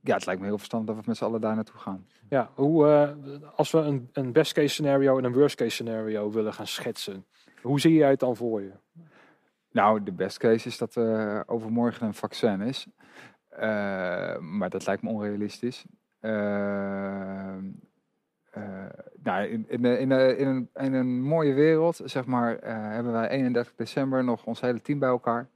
ja, 0.01 0.13
het 0.15 0.25
lijkt 0.25 0.41
me 0.41 0.47
heel 0.47 0.57
verstandig 0.57 0.87
dat 0.95 1.03
we 1.03 1.09
met 1.09 1.17
z'n 1.17 1.23
allen 1.23 1.41
daar 1.41 1.55
naartoe 1.55 1.79
gaan. 1.79 2.05
ja 2.29 2.49
hoe, 2.55 3.15
als 3.55 3.71
we 3.71 3.77
een, 3.77 4.09
een 4.13 4.31
best 4.31 4.53
case 4.53 4.67
scenario 4.67 5.17
en 5.17 5.23
een 5.23 5.33
worst 5.33 5.55
case 5.55 5.69
scenario 5.69 6.31
willen 6.31 6.53
gaan 6.53 6.67
schetsen. 6.67 7.25
Hoe 7.61 7.79
zie 7.79 7.93
jij 7.93 8.09
het 8.09 8.19
dan 8.19 8.35
voor 8.35 8.61
je? 8.61 8.71
Nou, 9.71 10.03
de 10.03 10.11
best 10.11 10.37
case 10.37 10.67
is 10.67 10.77
dat 10.77 10.95
er 10.95 11.47
overmorgen 11.47 12.07
een 12.07 12.13
vaccin 12.13 12.61
is. 12.61 12.87
Eh, 13.49 14.37
maar 14.37 14.69
dat 14.69 14.85
lijkt 14.85 15.01
me 15.01 15.09
onrealistisch. 15.09 15.85
Eh, 16.19 17.55
eh, 18.51 19.51
in, 19.67 20.93
een, 20.93 21.21
mooie 21.21 21.53
wereld, 21.53 22.01
zeg 22.05 22.25
maar, 22.25 22.59
eh, 22.59 22.73
hebben 22.73 23.11
wij 23.11 23.29
31 23.29 23.75
december 23.75 24.23
nog 24.23 24.45
ons 24.45 24.61
hele 24.61 24.81
team 24.81 24.99
bij 24.99 25.09
elkaar. 25.09 25.47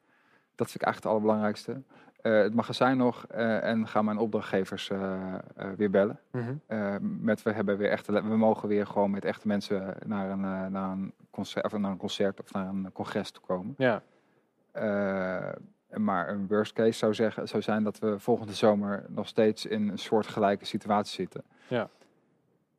Dat 0.55 0.72
vind 0.72 0.82
ik 0.82 0.88
eigenlijk 0.88 0.95
het 0.95 1.05
allerbelangrijkste. 1.05 1.82
Eh, 2.24 2.41
het 2.41 2.53
magazijn 2.53 2.97
nog 2.97 3.26
eh, 3.28 3.63
en 3.63 3.88
gaan 3.88 4.05
mijn 4.05 4.17
opdrachtgevers 4.17 4.89
eh, 4.89 5.34
weer 5.78 5.89
bellen. 5.89 6.19
Eh, 6.67 6.95
met 6.99 7.43
we 7.43 7.51
hebben 7.51 7.78
weer 7.78 7.89
echte, 7.89 8.11
we 8.11 8.38
mogen 8.38 8.67
weer 8.67 8.88
gewoon 8.88 9.11
met 9.11 9.26
echte 9.26 9.47
mensen 9.47 9.95
naar 10.05 10.30
een, 10.30 10.71
naar 10.71 10.91
een, 10.91 11.13
concert, 11.32 11.65
of 11.65 11.78
naar 11.78 11.91
een 11.91 11.97
concert 11.97 12.41
of 12.41 12.53
naar 12.53 12.67
een 12.67 12.89
congres 12.93 13.32
toe 13.32 13.43
komen. 13.45 13.76
Ja, 13.78 14.01
maar 15.93 16.30
een 16.30 16.47
worst 16.47 16.74
case 16.74 16.97
zou, 16.97 17.13
zeggen, 17.13 17.47
zou 17.47 17.61
zijn 17.61 17.84
dat 17.84 17.99
we 17.99 18.19
volgende 18.19 18.53
zomer 18.53 19.05
nog 19.07 19.28
steeds 19.28 19.65
in 19.65 19.89
een 19.89 19.97
soortgelijke 19.97 20.65
situatie 20.65 21.13
zitten. 21.13 21.43
Ja. 21.67 21.89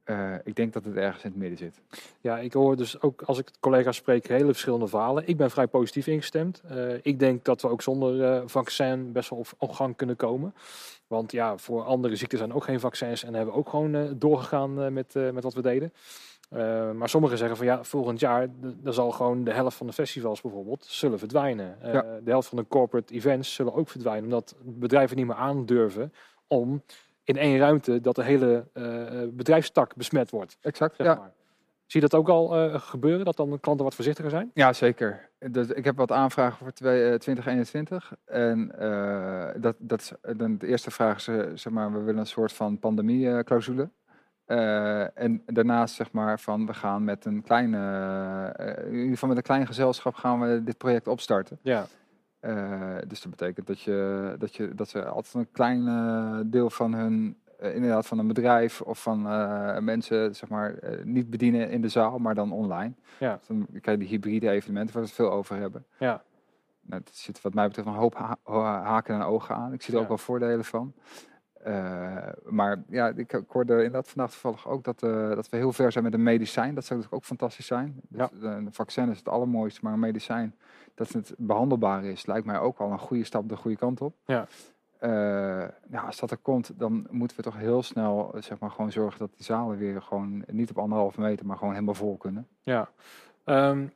Eh, 0.05 0.35
ik 0.45 0.57
denk 0.57 0.73
dat 0.73 0.85
het 0.85 0.97
ergens 0.97 1.25
in 1.25 1.31
het 1.31 1.39
midden 1.39 1.59
zit. 1.59 1.81
Ja, 2.21 2.39
ik 2.39 2.53
hoor 2.53 2.77
dus 2.77 3.01
ook 3.01 3.23
als 3.23 3.39
ik 3.39 3.51
collega's 3.61 3.97
spreek 3.97 4.29
hele 4.29 4.45
verschillende 4.45 4.87
verhalen. 4.87 5.29
Ik 5.29 5.37
ben 5.37 5.51
vrij 5.51 5.67
positief 5.67 6.07
ingestemd. 6.07 6.63
Eh, 6.69 6.95
ik 7.03 7.19
denk 7.19 7.45
dat 7.45 7.63
we 7.63 7.69
ook 7.69 7.83
zonder 7.83 8.25
eh, 8.25 8.43
vaccin 8.47 9.13
best 9.13 9.31
wel 9.31 9.39
op, 9.39 9.47
op 9.59 9.73
gang 9.73 9.97
kunnen 9.97 10.17
komen. 10.17 10.55
Want 11.07 11.33
ja, 11.33 11.57
voor 11.59 11.83
andere 11.83 12.17
ziekten 12.17 12.39
zijn 12.39 12.53
ook 12.53 12.65
geen 12.65 12.81
vaccins 12.81 13.25
en 13.25 13.35
hebben 13.35 13.55
we 13.55 13.61
ook 13.61 13.69
gewoon 13.69 14.19
doorgegaan 14.19 14.93
met, 14.93 15.15
met 15.15 15.43
wat 15.43 15.55
we 15.55 15.63
deden. 15.63 15.93
Maar 16.97 17.09
sommigen 17.09 17.39
zeggen 17.39 17.57
van 17.57 17.67
ja, 17.67 17.85
volgend 17.85 18.21
jaar 18.21 18.49
dan 18.61 18.93
zal 18.93 19.11
gewoon 19.11 19.45
de 19.45 19.53
helft 19.53 19.77
van 19.77 19.87
de 19.87 19.93
festivals 19.93 20.41
bijvoorbeeld 20.41 20.85
zullen 20.85 21.19
verdwijnen. 21.19 21.79
Ja. 21.83 22.03
De 22.25 22.31
helft 22.31 22.49
van 22.49 22.59
de 22.59 22.67
corporate 22.69 23.15
events 23.15 23.55
zullen 23.55 23.75
ook 23.75 23.89
verdwijnen, 23.89 24.25
omdat 24.25 24.55
bedrijven 24.63 25.17
niet 25.17 25.27
meer 25.27 25.37
aandurven 25.37 26.13
om 26.47 26.83
in 27.25 27.37
één 27.37 27.59
ruimte 27.59 28.01
dat 28.01 28.15
de 28.15 28.23
hele 28.23 28.65
eh, 28.73 29.23
eh, 29.23 29.29
bedrijfstak 29.31 29.95
besmet 29.97 30.31
wordt. 30.31 30.57
Exact, 30.61 30.97
Zeg 30.97 31.07
ja. 31.07 31.15
maar. 31.15 31.33
Zie 31.87 32.01
je 32.01 32.09
dat 32.09 32.21
ook 32.21 32.29
al 32.29 32.57
eh, 32.57 32.81
gebeuren, 32.81 33.25
dat 33.25 33.37
dan 33.37 33.61
klanten 33.61 33.85
wat 33.85 33.95
voorzichtiger 33.95 34.31
zijn? 34.31 34.51
Ja, 34.55 34.73
zeker. 34.73 35.29
Dus 35.51 35.69
ik 35.69 35.85
heb 35.85 35.97
wat 35.97 36.13
aanvragen 36.13 36.59
voor 36.59 36.73
twee- 36.73 37.11
eh, 37.11 37.19
2021. 37.19 38.13
En 38.25 38.73
dat, 39.61 39.77
dat 39.79 40.01
is, 40.01 40.13
dan 40.37 40.59
de 40.59 40.67
eerste 40.67 40.91
vraag 40.91 41.17
is, 41.17 41.25
zeg 41.63 41.73
maar, 41.73 41.93
we 41.93 41.99
willen 41.99 42.21
een 42.21 42.27
soort 42.27 42.53
van 42.53 42.79
pandemie-clausule. 42.79 43.91
En 45.15 45.43
daarnaast 45.47 45.95
zeg 45.95 46.13
maar 46.13 46.41
van 46.41 46.67
we 46.67 46.75
gaan 46.75 47.05
met 47.05 47.25
een 47.25 47.43
kleine, 47.43 47.79
in 48.87 48.95
ieder 48.95 49.11
geval 49.11 49.29
met 49.29 49.39
een 49.39 49.45
klein 49.45 49.67
gezelschap 49.67 50.15
gaan 50.15 50.41
we 50.41 50.63
dit 50.65 50.79
project 50.79 51.09
opstarten. 51.09 51.59
Ja, 51.63 51.87
Eh, 52.45 52.97
dus 53.07 53.21
dat 53.23 53.31
betekent 53.31 53.67
dat, 53.67 53.81
je, 53.81 54.35
dat, 54.39 54.55
je, 54.57 54.75
dat 54.75 54.89
ze 54.89 55.05
altijd 55.05 55.35
een 55.35 55.51
klein 55.53 55.87
eh, 55.89 56.39
deel 56.47 56.71
van 56.71 56.95
hun, 56.95 57.37
eh, 57.59 57.75
inderdaad 57.75 58.07
van 58.07 58.19
een 58.19 58.27
bedrijf 58.27 58.81
of 58.81 59.03
van 59.03 59.23
mensen, 59.85 60.35
zeg 60.35 60.49
maar, 60.49 60.75
niet 61.05 61.31
bedienen 61.31 61.71
in 61.71 61.81
de 61.81 61.89
zaal, 61.89 62.19
maar 62.19 62.35
dan 62.35 62.53
online. 62.53 62.93
Ja. 63.19 63.37
Dus 63.37 63.47
dan 63.47 63.67
krijg 63.81 63.99
je 63.99 64.05
die 64.05 64.09
hybride 64.15 64.51
evenementen 64.51 64.95
waar 64.95 65.03
we 65.03 65.09
het 65.09 65.17
veel 65.19 65.31
over 65.33 65.57
hebben. 65.57 65.85
ja, 65.99 66.23
Nou, 66.81 67.01
het 67.05 67.17
zit 67.17 67.41
wat 67.41 67.55
mij 67.55 67.67
betreft 67.67 67.89
een 67.89 67.95
hoop 67.95 68.15
ha- 68.15 68.37
ha- 68.45 68.83
haken 68.83 69.15
en 69.15 69.23
ogen 69.23 69.55
aan. 69.55 69.73
Ik 69.73 69.83
zie 69.83 69.91
er 69.93 69.97
Ja. 69.99 70.03
ook 70.03 70.09
wel 70.09 70.19
voordelen 70.19 70.65
van. 70.65 70.95
Maar 72.45 72.83
ja, 72.89 73.09
ik, 73.09 73.33
ik 73.33 73.45
hoorde 73.49 73.73
inderdaad 73.77 74.09
vandaag 74.09 74.31
toevallig 74.31 74.69
ook 74.69 74.85
dat, 74.85 75.01
dat 75.35 75.49
we 75.49 75.57
heel 75.57 75.73
ver 75.73 75.93
zijn 75.93 76.05
met 76.05 76.15
een 76.15 76.23
medicijn. 76.23 76.75
Dat 76.75 76.85
zou 76.85 76.99
natuurlijk 76.99 77.15
ook 77.23 77.29
fantastisch 77.29 77.67
zijn. 77.67 78.01
Ja. 78.09 78.29
Dus, 78.33 78.43
eh, 78.43 78.51
een 78.57 78.73
vaccin 78.73 79.11
is 79.11 79.19
het 79.19 79.29
allermooiste, 79.29 79.81
maar 79.83 79.93
een 79.93 79.99
medicijn 79.99 80.55
dat 80.95 81.09
het 81.09 81.35
behandelbaar 81.39 82.05
is, 82.05 82.27
lijkt 82.27 82.47
mij 82.47 82.59
ook 82.59 82.79
al 82.79 82.91
een 82.91 82.99
goede 82.99 83.25
stap 83.25 83.49
de 83.49 83.57
goede 83.57 83.77
kant 83.77 84.01
op. 84.01 84.15
Ja. 84.25 84.47
Nou, 85.89 86.07
als 86.07 86.19
dat 86.19 86.31
er 86.31 86.37
komt, 86.37 86.73
dan 86.79 87.07
moeten 87.11 87.37
we 87.37 87.43
toch 87.43 87.57
heel 87.57 87.83
snel 87.83 88.35
zeg 88.39 88.59
maar, 88.59 88.71
gewoon 88.71 88.93
zorgen 88.93 89.19
dat 89.19 89.35
die 89.37 89.45
zalen 89.45 89.79
weer 89.79 90.03
gewoon 90.03 90.45
niet 90.47 90.71
op 90.71 90.79
anderhalve 90.79 91.21
meter, 91.21 91.47
maar 91.47 91.57
gewoon 91.57 91.73
helemaal 91.73 91.95
vol 91.95 92.17
kunnen. 92.17 92.49
ja. 92.63 92.91
Ehm, 93.45 93.87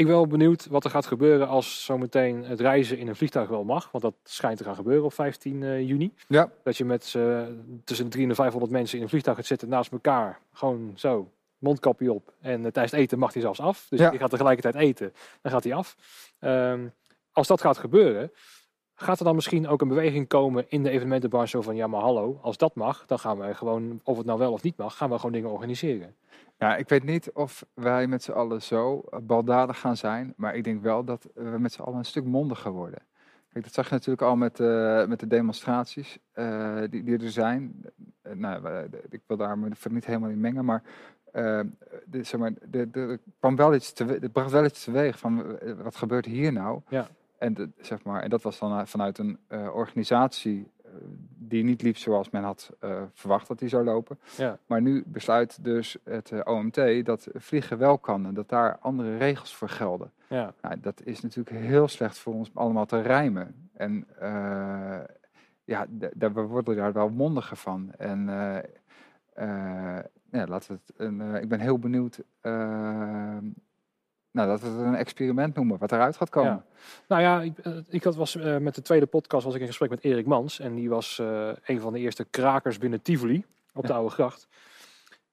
ik 0.00 0.06
ben 0.06 0.14
wel 0.14 0.26
benieuwd 0.26 0.66
wat 0.66 0.84
er 0.84 0.90
gaat 0.90 1.06
gebeuren 1.06 1.48
als 1.48 1.84
zometeen 1.84 2.44
het 2.44 2.60
reizen 2.60 2.98
in 2.98 3.08
een 3.08 3.16
vliegtuig 3.16 3.48
wel 3.48 3.64
mag. 3.64 3.90
Want 3.90 4.04
dat 4.04 4.14
schijnt 4.24 4.58
te 4.58 4.64
gaan 4.64 4.74
gebeuren 4.74 5.04
op 5.04 5.12
15 5.12 5.62
eh, 5.62 5.88
juni. 5.88 6.14
Ja. 6.28 6.50
Dat 6.62 6.76
je 6.76 6.84
met 6.84 7.14
eh, 7.16 7.42
tussen 7.84 8.04
de 8.04 8.10
300 8.10 8.28
en 8.28 8.34
500 8.34 8.72
mensen 8.72 8.96
in 8.96 9.02
een 9.02 9.08
vliegtuig 9.08 9.36
gaat 9.36 9.46
zitten 9.46 9.68
naast 9.68 9.92
elkaar. 9.92 10.40
Gewoon 10.52 10.92
zo, 10.94 11.30
mondkapje 11.60 12.12
op. 12.12 12.32
En 12.40 12.56
eh, 12.64 12.70
tijdens 12.72 12.90
het 12.92 13.00
eten 13.00 13.18
mag 13.18 13.32
hij 13.32 13.42
zelfs 13.42 13.60
af. 13.60 13.86
Dus 13.88 13.98
Ja. 14.00 14.12
je 14.12 14.18
gaat 14.18 14.30
tegelijkertijd 14.30 14.74
eten, 14.74 15.12
dan 15.42 15.52
gaat 15.52 15.64
hij 15.64 15.74
af. 15.74 15.96
Ehm, 16.38 16.88
als 17.32 17.46
dat 17.46 17.60
gaat 17.60 17.78
gebeuren, 17.78 18.32
gaat 18.94 19.18
er 19.18 19.24
dan 19.24 19.34
misschien 19.34 19.68
ook 19.68 19.80
een 19.80 19.88
beweging 19.88 20.28
komen 20.28 20.64
in 20.68 20.82
de 20.82 20.90
evenementenbranche 20.90 21.48
zo 21.50 21.62
van 21.62 21.76
ja 21.76 21.86
maar 21.86 22.00
hallo, 22.00 22.38
als 22.42 22.56
dat 22.56 22.74
mag, 22.74 23.06
dan 23.06 23.18
gaan 23.18 23.38
we 23.38 23.54
gewoon, 23.54 24.00
of 24.04 24.16
het 24.16 24.26
nou 24.26 24.38
wel 24.38 24.52
of 24.52 24.62
niet 24.62 24.76
mag, 24.76 24.96
gaan 24.96 25.10
we 25.10 25.16
gewoon 25.16 25.32
dingen 25.32 25.50
organiseren. 25.50 26.14
Ja, 26.58 26.76
ik 26.76 26.88
weet 26.88 27.04
niet 27.04 27.32
of 27.32 27.64
wij 27.74 28.06
met 28.06 28.22
z'n 28.22 28.32
allen 28.32 28.62
zo 28.62 29.00
eh, 29.10 29.18
baldadig 29.22 29.80
gaan 29.80 29.96
zijn, 29.96 30.32
maar 30.36 30.54
ik 30.54 30.64
denk 30.64 30.82
wel 30.82 31.04
dat 31.04 31.28
we 31.34 31.58
met 31.58 31.72
z'n 31.72 31.82
allen 31.82 31.98
een 31.98 32.04
stuk 32.04 32.24
mondiger 32.24 32.70
worden. 32.72 33.02
Kijk, 33.52 33.64
dat 33.64 33.74
zag 33.74 33.88
je 33.88 33.94
natuurlijk 33.94 34.22
al 34.22 34.36
met, 34.36 34.60
eh, 34.60 35.06
met 35.06 35.20
de 35.20 35.26
demonstraties 35.26 36.18
die, 36.90 37.02
die 37.02 37.18
er 37.18 37.30
zijn. 37.30 37.84
Nou, 38.22 38.86
ik 39.08 39.20
wil 39.26 39.36
daar 39.36 39.58
me 39.58 39.68
niet 39.90 40.06
helemaal 40.06 40.30
in 40.30 40.40
mengen, 40.40 40.64
maar 40.64 40.82
eh, 41.32 41.60
de, 42.04 42.22
zeg 42.22 42.40
maar, 42.40 42.52
de, 42.70 42.90
de, 42.90 43.00
er 43.00 43.18
kwam 43.38 43.56
wel 43.56 43.74
iets 43.74 43.92
te, 43.92 44.04
het 44.04 44.32
bracht 44.32 44.50
wel 44.50 44.64
iets 44.64 44.84
teweeg 44.84 45.18
van 45.18 45.58
eh, 45.58 45.72
wat 45.82 45.96
gebeurt 45.96 46.26
hier 46.26 46.52
nou? 46.52 46.80
Ja. 46.88 47.08
En, 47.38 47.54
de, 47.54 47.68
zeg 47.80 48.02
maar, 48.02 48.22
en 48.22 48.30
dat 48.30 48.42
was 48.42 48.58
dan 48.58 48.78
eh, 48.78 48.86
vanuit 48.86 49.18
een 49.18 49.38
eh, 49.46 49.74
organisatie 49.74 50.70
die 51.38 51.64
niet 51.64 51.82
liep 51.82 51.96
zoals 51.96 52.30
men 52.30 52.42
had 52.42 52.70
verwacht 53.12 53.48
dat 53.48 53.58
die 53.58 53.68
zou 53.68 53.84
lopen. 53.84 54.18
Ja. 54.36 54.58
Maar 54.66 54.82
nu 54.82 55.02
besluit 55.06 55.64
dus 55.64 55.96
het 56.04 56.32
OMT 56.44 57.04
dat 57.04 57.28
vliegen 57.34 57.78
wel 57.78 57.98
kan 57.98 58.26
en 58.26 58.34
dat 58.34 58.48
daar 58.48 58.78
andere 58.80 59.16
regels 59.16 59.54
voor 59.54 59.68
gelden. 59.68 60.12
Ja, 60.26 60.54
Nou, 60.62 60.80
dat 60.80 61.00
is 61.04 61.20
natuurlijk 61.20 61.56
heel 61.56 61.88
slecht 61.88 62.18
voor 62.18 62.34
ons 62.34 62.50
allemaal 62.54 62.86
te 62.86 63.00
rijmen. 63.00 63.70
En 63.72 64.06
eh, 64.18 64.98
ja, 65.64 65.86
we 66.18 66.40
worden 66.40 66.76
daar 66.76 66.92
wel 66.92 67.08
mondiger 67.08 67.56
van. 67.56 67.92
En 67.98 68.28
ja, 70.32 70.46
laten 70.46 70.72
we 70.74 70.78
het 70.86 70.94
een, 70.96 71.20
eh, 71.20 71.42
ik 71.42 71.48
ben 71.48 71.60
heel 71.60 71.78
benieuwd. 71.78 72.20
eh, 72.40 72.52
nou, 74.32 74.48
dat 74.48 74.60
we 74.60 74.66
het 74.66 74.78
een 74.78 74.94
experiment 74.94 75.54
noemen, 75.54 75.78
wat 75.78 75.92
eruit 75.92 76.16
gaat 76.16 76.28
komen. 76.30 76.50
Ja. 76.52 76.64
Nou 77.08 77.22
ja, 77.22 77.40
ik, 77.42 77.58
eh, 77.58 77.76
ik 77.88 78.04
had, 78.04 78.16
was, 78.16 78.36
eh, 78.36 78.56
met 78.56 78.74
de 78.74 78.82
tweede 78.82 79.06
podcast 79.06 79.44
was 79.44 79.54
ik 79.54 79.60
in 79.60 79.66
gesprek 79.66 79.90
met 79.90 80.04
Erik 80.04 80.26
Mans. 80.26 80.58
En 80.60 80.74
die 80.74 80.88
was 80.88 81.18
een 81.64 81.80
van 81.80 81.92
de 81.92 81.98
eerste 81.98 82.24
krakers 82.24 82.78
binnen 82.78 83.02
Tivoli 83.02 83.44
op 83.74 83.82
de 83.82 83.88
Ja. 83.88 83.94
Oude 83.94 84.10
Gracht. 84.10 84.48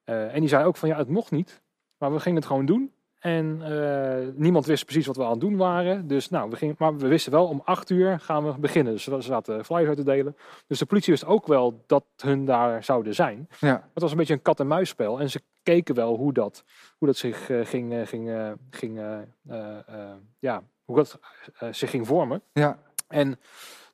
En 0.03 0.39
die 0.39 0.49
zei 0.49 0.65
ook 0.65 0.77
van 0.77 0.89
ja, 0.89 0.97
het 0.97 1.07
mocht 1.09 1.31
niet. 1.31 1.61
Maar 1.97 2.13
we 2.13 2.19
gingen 2.19 2.37
het 2.37 2.47
gewoon 2.47 2.65
doen. 2.65 2.91
En 3.19 3.59
eh, 3.61 4.27
niemand 4.33 4.65
wist 4.65 4.85
precies 4.85 5.05
wat 5.05 5.15
we 5.15 5.23
aan 5.23 5.31
het 5.31 5.39
doen 5.39 5.57
waren. 5.57 6.07
Dus 6.07 6.29
nou, 6.29 6.49
we 6.49 6.55
gingen, 6.55 6.75
maar 6.77 6.97
we 6.97 7.07
wisten 7.07 7.31
wel 7.31 7.47
om 7.47 7.61
acht 7.65 7.89
uur 7.89 8.19
gaan 8.19 8.45
we 8.45 8.59
beginnen. 8.59 8.93
Dus 8.93 9.03
ze 9.03 9.21
zaten 9.21 9.65
flyers 9.65 9.87
uit 9.87 9.97
te 9.97 10.03
delen. 10.03 10.35
Dus 10.67 10.79
de 10.79 10.85
politie 10.85 11.13
wist 11.13 11.25
ook 11.25 11.47
wel 11.47 11.83
dat 11.85 12.03
hun 12.17 12.45
daar 12.45 12.83
zouden 12.83 13.15
zijn. 13.15 13.47
Ja, 13.59 13.89
Het 13.93 14.01
was 14.01 14.11
een 14.11 14.17
beetje 14.17 14.33
een 14.33 14.41
kat-en-muisspel. 14.41 15.19
En 15.19 15.29
ze 15.29 15.41
keken 15.63 15.95
wel 15.95 16.15
hoe 16.15 16.33
dat, 16.33 16.63
hoe 16.97 17.07
dat 17.07 17.17
zich 17.17 17.49
eh, 17.49 17.65
ging, 17.65 17.93
eh, 17.93 18.07
ging, 18.07 18.31
ging 18.69 18.99
ja, 20.39 20.63
hoe 20.85 20.95
dat 20.95 21.19
zich 21.71 21.89
ging 21.89 22.07
vormen. 22.07 22.41
ja, 22.53 22.79
En 23.07 23.39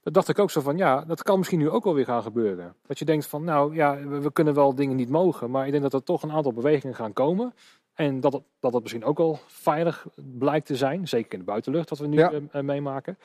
dat 0.03 0.13
dacht 0.13 0.29
ik 0.29 0.39
ook 0.39 0.51
zo 0.51 0.61
van, 0.61 0.77
ja, 0.77 1.01
dat 1.01 1.23
kan 1.23 1.37
misschien 1.37 1.59
nu 1.59 1.69
ook 1.69 1.83
wel 1.83 1.93
weer 1.93 2.05
gaan 2.05 2.23
gebeuren. 2.23 2.75
Dat 2.87 2.99
je 2.99 3.05
denkt 3.05 3.25
van, 3.25 3.43
nou 3.43 3.75
ja, 3.75 3.97
we, 3.97 4.19
we 4.19 4.31
kunnen 4.31 4.53
wel 4.53 4.75
dingen 4.75 4.95
niet 4.95 5.09
mogen, 5.09 5.51
maar 5.51 5.65
ik 5.65 5.71
denk 5.71 5.83
dat 5.83 5.93
er 5.93 6.03
toch 6.03 6.23
een 6.23 6.31
aantal 6.31 6.53
bewegingen 6.53 6.95
gaan 6.95 7.13
komen. 7.13 7.53
En 7.93 8.19
dat 8.19 8.33
het, 8.33 8.43
dat 8.59 8.73
het 8.73 8.81
misschien 8.81 9.03
ook 9.03 9.17
wel 9.17 9.39
veilig 9.47 10.05
blijkt 10.15 10.65
te 10.65 10.75
zijn, 10.75 11.07
zeker 11.07 11.33
in 11.33 11.39
de 11.39 11.45
buitenlucht, 11.45 11.89
wat 11.89 11.99
we 11.99 12.07
nu 12.07 12.17
Ja. 12.17 12.31
eh, 12.31 12.39
eh, 12.51 12.63
meemaken. 12.63 13.17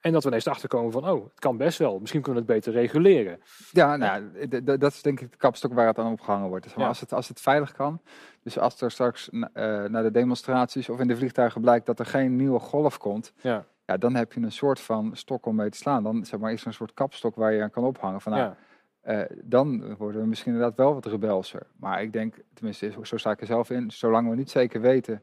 En 0.00 0.12
dat 0.12 0.22
we 0.22 0.28
ineens 0.28 0.46
erachter 0.46 0.68
komen 0.68 0.92
van, 0.92 1.08
oh, 1.10 1.24
het 1.24 1.38
kan 1.38 1.56
best 1.56 1.78
wel. 1.78 1.98
Misschien 1.98 2.22
kunnen 2.22 2.46
we 2.46 2.52
het 2.52 2.64
beter 2.64 2.80
reguleren. 2.80 3.40
ja 3.72 3.96
nou, 3.96 4.30
dat 4.78 4.92
is 4.92 5.02
denk 5.02 5.20
ik 5.20 5.30
de 5.30 5.36
kapstok 5.36 5.72
waar 5.72 5.86
het 5.86 5.98
aan 5.98 6.12
opgehangen 6.12 6.48
wordt. 6.48 6.72
Ja. 6.76 6.86
als, 6.86 7.00
het, 7.00 7.12
als 7.12 7.28
het 7.28 7.40
veilig 7.40 7.72
kan, 7.72 8.00
dus 8.42 8.58
als 8.58 8.80
er 8.80 8.90
straks 8.90 9.28
na- 9.30 9.50
eh, 9.52 9.84
naar 9.90 10.02
de 10.02 10.10
demonstraties 10.10 10.88
of 10.88 11.00
in 11.00 11.08
de 11.08 11.16
vliegtuigen 11.16 11.60
blijkt 11.60 11.86
dat 11.86 11.98
er 11.98 12.06
geen 12.06 12.36
nieuwe 12.36 12.58
golf 12.58 12.98
komt, 12.98 13.32
Ja, 13.40 13.64
ja, 13.84 13.96
dan 13.96 14.14
heb 14.14 14.32
je 14.32 14.40
een 14.40 14.52
soort 14.52 14.80
van 14.80 15.10
stok 15.16 15.46
om 15.46 15.54
mee 15.56 15.70
te 15.70 15.76
slaan. 15.78 16.02
Dan 16.02 16.24
zeg 16.24 16.40
maar, 16.40 16.52
is 16.52 16.60
er 16.60 16.66
een 16.66 16.72
soort 16.74 16.94
kapstok 16.94 17.34
waar 17.34 17.52
je 17.52 17.62
aan 17.62 17.70
kan 17.70 17.84
ophangen. 17.84 18.20
Van, 18.20 18.32
nou, 18.32 18.44
ja, 18.44 18.56
Eh, 19.00 19.20
dan 19.42 19.96
worden 19.96 20.20
we 20.20 20.26
misschien 20.26 20.52
inderdaad 20.52 20.76
wel 20.76 20.94
wat 20.94 21.06
rebelser. 21.06 21.66
Maar 21.76 22.02
ik 22.02 22.12
denk, 22.12 22.34
tenminste, 22.54 22.92
zo 23.02 23.16
sta 23.16 23.30
ik 23.30 23.40
er 23.40 23.46
zelf 23.46 23.70
in, 23.70 23.90
zolang 23.90 24.28
we 24.28 24.36
niet 24.36 24.50
zeker 24.50 24.80
weten 24.80 25.22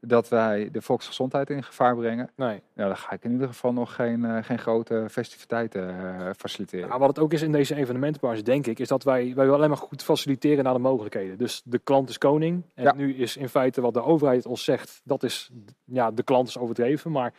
dat 0.00 0.28
wij 0.28 0.68
de 0.72 0.82
volksgezondheid 0.82 1.50
in 1.50 1.62
gevaar 1.62 1.96
brengen, 1.96 2.30
nee. 2.36 2.62
ja, 2.74 2.86
dan 2.86 2.96
ga 2.96 3.12
ik 3.12 3.24
in 3.24 3.30
ieder 3.32 3.46
geval 3.46 3.72
nog 3.72 3.94
geen, 3.94 4.24
eh, 4.24 4.44
geen 4.44 4.58
grote 4.58 5.06
festiviteiten 5.10 5.88
eh, 5.88 6.30
faciliteren. 6.36 6.88
Nou, 6.88 7.00
wat 7.00 7.08
het 7.08 7.18
ook 7.18 7.32
is 7.32 7.42
in 7.42 7.52
deze 7.52 7.74
evenementenbranche, 7.74 8.42
denk 8.42 8.66
ik, 8.66 8.78
is 8.78 8.88
dat 8.88 9.04
wij, 9.04 9.32
wij 9.34 9.50
alleen 9.50 9.68
maar 9.68 9.78
goed 9.78 10.02
faciliteren 10.02 10.64
naar 10.64 10.72
de 10.74 10.78
mogelijkheden. 10.78 11.38
Dus 11.38 11.62
de 11.64 11.78
klant 11.78 12.08
is 12.08 12.18
koning. 12.18 12.62
En 12.74 12.84
Ja. 12.84 12.94
nu 12.94 13.14
is 13.14 13.36
in 13.36 13.48
feite 13.48 13.80
wat 13.80 13.94
de 13.94 14.02
overheid 14.02 14.46
ons 14.46 14.64
zegt, 14.64 15.00
dat 15.04 15.22
is, 15.22 15.50
ja, 15.84 16.10
de 16.10 16.22
klant 16.22 16.48
is 16.48 16.58
overdreven. 16.58 17.10
Maar 17.10 17.32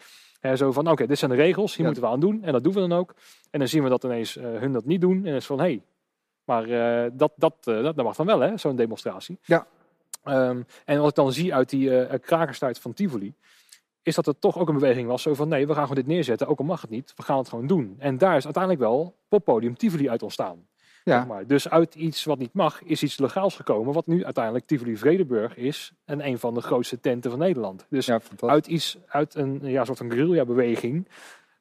zo 0.56 0.72
van, 0.72 0.90
oké, 0.92 1.08
dit 1.08 1.18
zijn 1.18 1.32
de 1.32 1.38
regels, 1.38 1.72
hier 1.76 1.80
Ja. 1.80 1.86
moeten 1.86 2.04
we 2.04 2.10
aan 2.10 2.20
doen. 2.20 2.44
En 2.44 2.52
dat 2.52 2.64
doen 2.64 2.74
we 2.74 2.80
dan 2.80 2.94
ook. 2.94 3.14
En 3.52 3.60
dan 3.60 3.68
zien 3.68 3.84
we 3.84 3.90
dat 3.90 4.04
ineens 4.04 4.38
eh, 4.38 4.44
hun 4.44 4.72
dat 4.72 4.86
niet 4.86 5.02
doen. 5.02 5.26
En 5.26 5.36
is 5.36 5.46
van, 5.46 5.58
hé, 5.60 5.64
hey, 5.64 5.82
maar 6.44 6.64
eh, 6.70 7.12
dat, 7.14 7.32
dat, 7.36 7.54
eh, 7.64 7.84
dat, 7.84 7.96
dat 7.96 8.06
mag 8.06 8.16
dan 8.16 8.26
wel, 8.26 8.40
hè, 8.40 8.58
zo'n 8.58 8.76
demonstratie. 8.76 9.38
Ja. 9.44 9.68
Ehm, 10.24 10.62
en 10.86 11.00
wat 11.00 11.10
ik 11.10 11.16
dan 11.16 11.34
zie 11.34 11.54
uit 11.54 11.70
die 11.70 12.20
krakerstijd 12.20 12.80
van 12.80 12.94
Tivoli, 12.94 13.34
is 14.02 14.16
dat 14.16 14.28
er 14.28 14.40
toch 14.40 14.58
ook 14.60 14.68
een 14.68 14.74
beweging 14.74 15.08
was. 15.08 15.22
Zo 15.22 15.34
van, 15.34 15.48
nee, 15.48 15.68
we 15.68 15.74
gaan 15.74 15.82
gewoon 15.82 15.98
dit 15.98 16.08
neerzetten, 16.08 16.48
ook 16.48 16.60
al 16.60 16.66
mag 16.66 16.82
het 16.82 16.90
niet. 16.90 17.14
We 17.16 17.24
gaan 17.24 17.38
het 17.38 17.50
gewoon 17.50 17.68
doen. 17.68 17.96
En 18.00 18.18
daar 18.18 18.38
is 18.38 18.44
uiteindelijk 18.44 18.84
wel 18.84 19.16
poppodium 19.28 19.78
Tivoli 19.78 20.10
uit 20.10 20.24
ontstaan. 20.24 20.68
Ja, 21.08 21.18
Zeg 21.18 21.28
maar. 21.28 21.48
Dus 21.48 21.70
uit 21.70 21.96
iets 21.96 22.24
wat 22.24 22.38
niet 22.38 22.54
mag, 22.54 22.84
is 22.84 23.04
iets 23.04 23.18
legaals 23.18 23.56
gekomen. 23.56 23.94
Wat 23.94 24.08
nu 24.08 24.26
uiteindelijk 24.26 24.66
Tivoli 24.66 24.98
Vredenburg 24.98 25.58
is. 25.58 25.92
En 26.06 26.28
een 26.28 26.40
van 26.40 26.54
de 26.54 26.62
grootste 26.62 27.00
tenten 27.00 27.32
van 27.32 27.40
Nederland. 27.40 27.86
Dus 27.90 28.06
ja, 28.06 28.22
uit 28.40 28.68
iets, 28.68 28.98
uit 29.08 29.36
een 29.36 29.60
ja, 29.64 29.86
soort 29.86 29.98
van 29.98 30.12
guerrilla-beweging. 30.12 31.08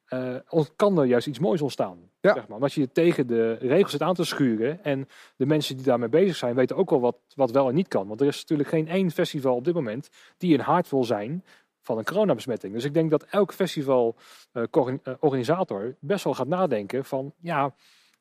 eh, 0.05 0.35
kan 0.75 0.99
er 0.99 1.05
juist 1.05 1.27
iets 1.27 1.39
moois 1.39 1.61
ontstaan. 1.61 1.97
Ja. 2.19 2.33
Zeg 2.33 2.47
maar. 2.47 2.55
Omdat 2.55 2.73
je 2.73 2.91
tegen 2.91 3.27
de 3.27 3.53
regels 3.53 3.91
zit 3.91 4.01
aan 4.01 4.13
te 4.13 4.23
schuren. 4.23 4.83
En 4.83 5.07
de 5.35 5.45
mensen 5.45 5.75
die 5.75 5.85
daarmee 5.85 6.09
bezig 6.09 6.35
zijn, 6.35 6.55
weten 6.55 6.75
ook 6.75 6.89
wel 6.89 6.99
wat, 6.99 7.17
wat 7.35 7.51
wel 7.51 7.67
en 7.67 7.75
niet 7.75 7.87
kan. 7.87 8.07
Want 8.07 8.21
er 8.21 8.27
is 8.27 8.39
natuurlijk 8.39 8.69
geen 8.69 8.87
één 8.87 9.11
festival 9.11 9.55
op 9.55 9.65
dit 9.65 9.73
moment 9.73 10.09
die 10.37 10.53
in 10.53 10.59
haard 10.59 10.89
wil 10.89 11.03
zijn 11.03 11.43
van 11.81 11.97
een 11.97 12.03
coronabesmetting. 12.03 12.73
Dus 12.73 12.83
ik 12.83 12.93
denk 12.93 13.11
dat 13.11 13.23
elk 13.23 13.53
festivalorganisator 13.53 15.95
best 15.99 16.23
wel 16.23 16.33
gaat 16.33 16.47
nadenken 16.47 17.05
van 17.05 17.33
ja. 17.39 17.73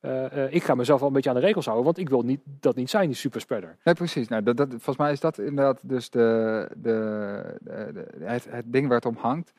Eh, 0.06 0.44
eh, 0.44 0.54
ik 0.54 0.62
ga 0.62 0.74
mezelf 0.74 0.98
wel 0.98 1.08
een 1.08 1.14
beetje 1.14 1.30
aan 1.30 1.36
de 1.36 1.42
regels 1.42 1.64
houden, 1.64 1.84
want 1.84 1.98
ik 1.98 2.08
wil 2.08 2.22
niet, 2.22 2.40
dat 2.44 2.76
niet 2.76 2.90
zijn, 2.90 3.06
die 3.06 3.16
superspreader. 3.16 3.76
Nee, 3.84 3.94
precies. 3.94 4.28
Nou, 4.28 4.42
dat, 4.42 4.56
dat, 4.56 4.68
volgens 4.68 4.96
mij 4.96 5.12
is 5.12 5.20
dat 5.20 5.38
inderdaad 5.38 5.80
dus 5.82 6.10
de, 6.10 6.68
de, 6.76 7.56
de, 7.60 8.06
het, 8.20 8.46
het 8.50 8.72
ding 8.72 8.86
waar 8.86 8.96
het 8.96 9.06
om 9.06 9.16
hangt. 9.16 9.52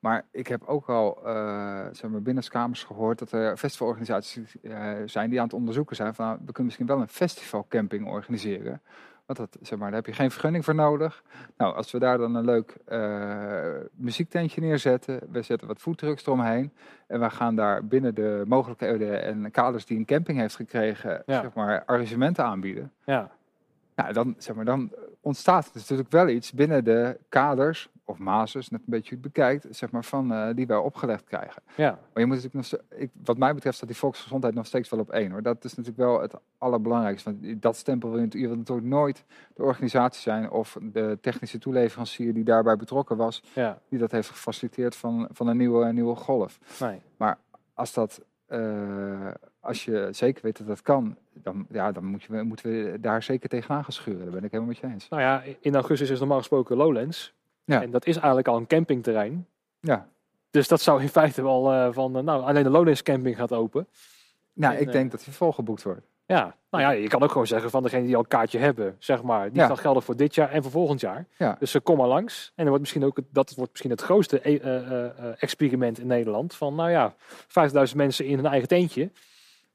Maar 0.00 0.24
ik 0.30 0.46
heb 0.46 0.62
ook 0.64 0.88
al 0.88 1.18
uh, 1.26 1.86
zeg 1.92 2.10
maar 2.10 2.22
binnenskamers 2.22 2.84
gehoord 2.84 3.18
dat 3.18 3.32
er 3.32 3.56
festivalorganisaties 3.56 4.56
zijn 5.04 5.30
die 5.30 5.38
aan 5.38 5.44
het 5.44 5.54
onderzoeken 5.54 5.96
zijn 5.96 6.14
van 6.14 6.26
nou, 6.26 6.38
we 6.38 6.44
kunnen 6.44 6.64
misschien 6.64 6.86
wel 6.86 7.00
een 7.00 7.08
festivalcamping 7.08 8.06
organiseren. 8.06 8.80
Want 9.26 9.38
dat, 9.38 9.56
zeg 9.62 9.78
maar, 9.78 9.88
daar 9.88 9.96
heb 9.96 10.06
je 10.06 10.12
geen 10.12 10.30
vergunning 10.30 10.64
voor 10.64 10.74
nodig. 10.74 11.22
Nou, 11.56 11.74
als 11.74 11.90
we 11.92 11.98
daar 11.98 12.18
dan 12.18 12.34
een 12.34 12.44
leuk 12.44 12.76
uh, 12.88 13.84
muziektentje 13.94 14.60
neerzetten, 14.60 15.20
we 15.30 15.42
zetten 15.42 15.68
wat 15.68 15.78
foodtrucks 15.80 16.26
eromheen 16.26 16.72
en 17.06 17.20
we 17.20 17.30
gaan 17.30 17.54
daar 17.56 17.84
binnen 17.86 18.14
de 18.14 18.42
mogelijkheden 18.46 19.22
en 19.22 19.50
kaders 19.50 19.86
die 19.86 19.98
een 19.98 20.04
camping 20.04 20.38
heeft 20.38 20.54
gekregen, 20.56 21.22
Ja. 21.26 21.40
zeg 21.40 21.54
maar, 21.54 21.84
arrangementen 21.84 22.44
aanbieden. 22.44 22.92
Ja, 23.04 23.30
Nou, 23.94 24.12
dan, 24.12 24.34
zeg 24.38 24.56
maar, 24.56 24.64
dan 24.64 24.92
ontstaat 25.20 25.64
er 25.66 25.70
natuurlijk 25.74 26.10
wel 26.10 26.28
iets 26.28 26.52
binnen 26.52 26.84
de 26.84 27.18
kaders, 27.28 27.88
of 28.08 28.18
mazes, 28.18 28.68
net 28.68 28.80
een 28.80 28.86
beetje 28.90 29.16
bekijkt, 29.16 29.66
zeg 29.70 29.90
maar, 29.90 30.04
van, 30.04 30.32
uh, 30.32 30.48
die 30.54 30.66
wij 30.66 30.76
opgelegd 30.76 31.24
krijgen. 31.24 31.62
ja, 31.76 31.90
Maar 31.90 32.22
je 32.22 32.26
moet 32.26 32.42
natuurlijk 32.42 32.70
nog, 32.70 33.00
ik, 33.00 33.10
wat 33.24 33.38
mij 33.38 33.54
betreft 33.54 33.76
staat 33.76 33.88
die 33.88 33.98
volksgezondheid 33.98 34.54
nog 34.54 34.66
steeds 34.66 34.88
wel 34.88 35.00
op 35.00 35.10
één 35.10 35.30
hoor. 35.30 35.42
Dat 35.42 35.64
is 35.64 35.74
natuurlijk 35.74 36.08
wel 36.08 36.20
het 36.20 36.34
allerbelangrijkste. 36.58 37.36
Want 37.40 37.62
dat 37.62 37.76
stempel 37.76 38.10
wil 38.10 38.20
je, 38.20 38.48
wil 38.48 38.56
natuurlijk 38.56 38.86
nooit 38.86 39.24
de 39.54 39.62
organisatie 39.62 40.22
zijn 40.22 40.50
of 40.50 40.76
de 40.82 41.18
technische 41.20 41.58
toeleverancier 41.58 42.34
die 42.34 42.44
daarbij 42.44 42.76
betrokken 42.76 43.16
was, 43.16 43.42
ja, 43.52 43.78
die 43.88 43.98
dat 43.98 44.10
heeft 44.10 44.28
gefaciliteerd 44.28 44.96
van, 44.96 45.28
van 45.32 45.46
een 45.46 45.56
nieuwe, 45.56 45.92
nieuwe 45.92 46.16
golf. 46.16 46.58
nee. 46.80 47.00
Als 47.74 47.92
dat, 47.92 48.24
uh, 48.48 49.30
als 49.60 49.84
je 49.84 50.08
zeker 50.10 50.42
weet 50.42 50.58
dat 50.58 50.66
dat 50.66 50.82
kan, 50.82 51.16
dan, 51.32 51.66
ja, 51.70 51.92
dan 51.92 52.04
moet 52.04 52.22
je, 52.22 52.42
moeten 52.42 52.70
we 52.70 53.00
daar 53.00 53.22
zeker 53.22 53.48
tegenaan 53.48 53.84
gaan 53.84 53.92
schuren. 53.92 54.22
Daar 54.22 54.34
ben 54.34 54.44
ik 54.44 54.50
helemaal 54.50 54.72
met 54.72 54.78
je 54.78 54.86
eens. 54.86 55.08
Nou 55.08 55.22
ja, 55.22 55.42
in 55.60 55.74
augustus 55.74 56.10
is 56.10 56.18
normaal 56.18 56.38
gesproken 56.38 56.76
Lowlands. 56.76 57.34
Ja. 57.66 57.82
En 57.82 57.90
dat 57.90 58.06
is 58.06 58.14
eigenlijk 58.16 58.48
al 58.48 58.56
een 58.56 58.66
campingterrein. 58.66 59.46
Ja, 59.80 60.06
Dus 60.50 60.68
dat 60.68 60.80
zou 60.80 61.02
in 61.02 61.08
feite 61.08 61.42
wel 61.42 61.72
uh, 61.72 61.88
van, 61.90 62.16
uh, 62.16 62.22
nou, 62.22 62.42
alleen 62.42 62.62
de 62.62 62.70
Lowlands 62.70 63.02
camping 63.02 63.36
gaat 63.36 63.52
open. 63.52 63.86
nou, 64.52 64.74
En, 64.74 64.80
ik 64.80 64.86
eh, 64.86 64.92
denk 64.92 65.10
dat 65.10 65.24
hij 65.24 65.34
volgeboekt 65.34 65.82
wordt. 65.82 66.06
Ja, 66.26 66.54
nou 66.70 66.82
ja, 66.84 66.90
je 66.90 67.08
kan 67.08 67.22
ook 67.22 67.30
gewoon 67.30 67.46
zeggen 67.46 67.70
van 67.70 67.82
degene 67.82 68.04
die 68.06 68.14
al 68.16 68.20
een 68.22 68.28
kaartje 68.28 68.58
hebben, 68.58 68.96
zeg 68.98 69.22
maar. 69.22 69.48
Die 69.52 69.60
Ja. 69.60 69.66
gaat 69.66 69.78
gelden 69.78 70.02
voor 70.02 70.16
dit 70.16 70.34
jaar 70.34 70.50
en 70.50 70.62
voor 70.62 70.70
volgend 70.70 71.00
jaar. 71.00 71.26
Ja. 71.38 71.56
Dus 71.58 71.70
ze 71.70 71.80
kom 71.80 71.96
maar 71.96 72.06
langs. 72.06 72.46
En 72.46 72.52
dan 72.56 72.66
wordt 72.66 72.80
misschien 72.80 73.04
ook, 73.04 73.16
het- 73.16 73.24
dat 73.30 73.54
wordt 73.54 73.70
misschien 73.70 73.90
het 73.90 74.00
grootste 74.02 74.40
eh, 74.40 74.64
eh, 74.64 75.04
eh, 75.06 75.34
experiment 75.38 75.98
in 75.98 76.06
Nederland. 76.06 76.54
Van 76.54 76.74
nou 76.74 76.90
ja, 76.90 77.14
5000 77.48 77.98
mensen 77.98 78.24
in 78.24 78.38
een 78.38 78.46
eigen 78.46 78.68
tentje. 78.68 79.10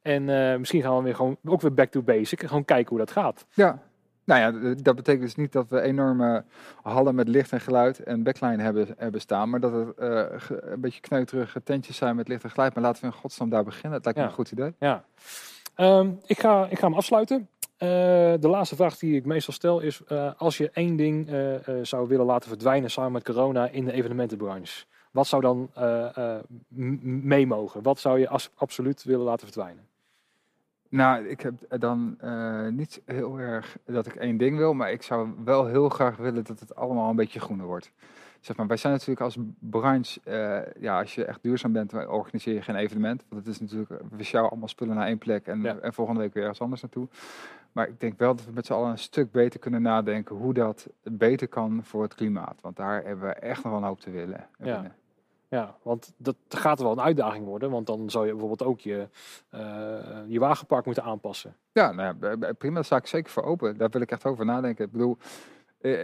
En 0.02 0.30
eh, 0.52 0.58
misschien 0.58 0.82
gaan 0.82 0.98
we 0.98 1.04
weer 1.04 1.16
gewoon 1.16 1.38
ook 1.46 1.62
weer 1.62 1.74
back 1.74 1.92
to 1.92 2.02
basic. 2.02 2.42
En 2.42 2.48
gewoon 2.48 2.66
kijken 2.66 2.90
hoe 2.90 2.98
dat 3.00 3.12
gaat. 3.12 3.46
Ja. 3.54 3.80
Nou 4.24 4.40
ja, 4.40 4.76
dat 4.76 4.96
betekent 4.96 5.24
dus 5.24 5.36
niet 5.36 5.52
dat 5.52 5.70
we 5.70 5.82
enorme 5.82 6.44
hallen 6.82 7.16
met 7.16 7.28
licht 7.28 7.52
en 7.52 7.62
geluid 7.62 8.04
en 8.04 8.24
backline 8.24 8.64
hebben, 8.64 8.88
hebben 8.98 9.22
staan, 9.22 9.50
maar 9.50 9.60
dat 9.60 9.72
het 9.72 9.98
eh, 9.98 10.26
een 10.50 10.82
beetje 10.82 11.02
kneuterige 11.02 11.64
tentjes 11.64 11.98
zijn 11.98 12.16
met 12.16 12.28
licht 12.28 12.44
en 12.44 12.50
geluid. 12.50 12.74
Maar 12.74 12.84
laten 12.84 13.02
we 13.02 13.08
in 13.08 13.14
godsnaam 13.14 13.50
daar 13.50 13.64
beginnen. 13.64 13.92
Het 13.92 14.04
lijkt 14.04 14.20
me 14.20 14.26
een 14.26 14.32
goed 14.32 14.52
idee. 14.52 14.74
Ja. 14.80 15.04
Ehm, 15.76 16.10
ik, 16.26 16.40
ga, 16.40 16.68
ik 16.70 16.80
ga 16.80 16.88
hem 16.88 16.96
afsluiten. 16.96 17.50
Eh, 17.78 17.88
de 18.40 18.48
laatste 18.48 18.76
vraag 18.76 18.98
die 18.98 19.16
ik 19.16 19.26
meestal 19.26 19.54
stel 19.54 19.80
is: 19.80 20.02
eh, 20.08 20.32
als 20.38 20.58
je 20.58 20.70
één 20.74 20.96
ding 20.96 21.30
zou 21.82 22.08
willen 22.08 22.26
laten 22.26 22.50
verdwijnen 22.50 22.92
samen 22.92 23.12
met 23.12 23.24
corona 23.24 23.68
in 23.68 23.86
de 23.86 23.92
evenementenbranche, 23.92 24.86
wat 25.12 25.28
zou 25.28 25.42
dan 25.42 25.70
mee 27.24 27.48
mogen? 27.48 27.82
Wat 27.82 28.00
zou 28.00 28.20
je 28.20 28.30
absoluut 28.56 29.04
willen 29.04 29.26
laten 29.26 29.48
verdwijnen? 29.48 29.90
Nou, 30.92 31.28
ik 31.28 31.42
heb 31.42 31.54
dan 31.80 32.18
uh, 32.24 32.68
niet 32.68 33.02
heel 33.06 33.40
erg 33.40 33.78
dat 33.86 34.06
ik 34.06 34.16
één 34.16 34.38
ding 34.38 34.58
wil, 34.58 34.74
maar 34.74 34.92
ik 34.92 35.02
zou 35.02 35.30
wel 35.44 35.66
heel 35.66 35.90
graag 35.90 36.18
willen 36.18 36.44
dat 36.44 36.60
het 36.60 36.76
allemaal 36.76 37.10
een 37.10 37.16
beetje 37.16 37.40
groener 37.40 37.66
wordt. 37.66 37.92
Zeg 38.40 38.56
maar, 38.56 38.68
wij 38.68 38.78
zijn 38.78 38.94
natuurlijk 38.94 39.22
als 39.22 39.38
branche, 39.60 40.20
uh, 40.24 40.82
ja, 40.82 41.00
als 41.00 41.16
je 41.16 41.26
echt 41.26 41.44
duurzaam 41.44 41.72
bent, 41.72 42.08
organiseer 42.08 42.54
je 42.54 42.62
geen 42.62 42.76
evenement. 42.76 43.24
Want 43.30 43.46
het 43.46 43.54
is 43.54 43.60
natuurlijk, 43.60 44.02
we 44.10 44.24
sjouwen 44.24 44.52
allemaal 44.52 44.70
spullen 44.70 44.96
naar 44.96 45.08
één 45.08 45.18
plek 45.18 45.48
en, 45.48 45.82
en 45.84 45.94
volgende 45.94 46.20
week 46.20 46.34
weer 46.34 46.44
ergens 46.44 46.62
anders 46.62 46.82
naartoe. 46.82 47.08
Maar 47.72 47.88
ik 47.88 48.00
denk 48.00 48.18
wel 48.18 48.36
dat 48.36 48.46
we 48.46 48.52
met 48.52 48.66
z'n 48.66 48.74
allen 48.74 48.90
een 48.90 48.98
stuk 48.98 49.32
beter 49.32 49.60
kunnen 49.60 49.82
nadenken 49.82 50.36
hoe 50.36 50.54
dat 50.54 50.88
beter 51.04 51.48
kan 51.48 51.84
voor 51.84 52.04
het 52.04 52.16
klimaat. 52.16 52.62
Want 52.62 52.76
daar 52.76 53.04
hebben 53.04 53.28
we 53.28 53.34
echt 53.34 53.64
nog 53.64 53.72
wel 53.72 53.82
een 53.82 53.88
hoop 53.88 54.00
te 54.00 54.12
willen. 54.12 54.48
Ja. 54.58 54.96
Ja, 55.52 55.78
want 55.82 56.14
dat 56.18 56.36
gaat 56.50 56.80
wel 56.80 56.92
een 56.92 57.02
uitdaging 57.02 57.46
worden. 57.46 57.72
Want 57.72 57.88
dan 57.88 58.10
zou 58.10 58.26
je 58.26 58.32
bijvoorbeeld 58.32 58.64
ook 58.64 58.80
je, 58.80 59.08
uh, 59.52 59.60
je 60.28 60.40
wagenpark 60.40 60.86
moeten 60.86 61.04
aanpassen. 61.04 61.56
Ja, 61.72 61.92
nou 61.92 62.16
ja, 62.20 62.54
prima. 62.54 62.76
Daar 62.76 62.86
sta 62.86 62.96
ik 62.96 63.08
zeker 63.08 63.32
voor 63.32 63.44
open. 63.44 63.78
Daar 63.78 63.90
wil 63.90 64.02
ik 64.02 64.12
echt 64.12 64.26
over 64.26 64.46
nadenken. 64.46 64.86
Ik 64.86 64.92
bedoel, 64.92 65.18
eh, 65.20 65.28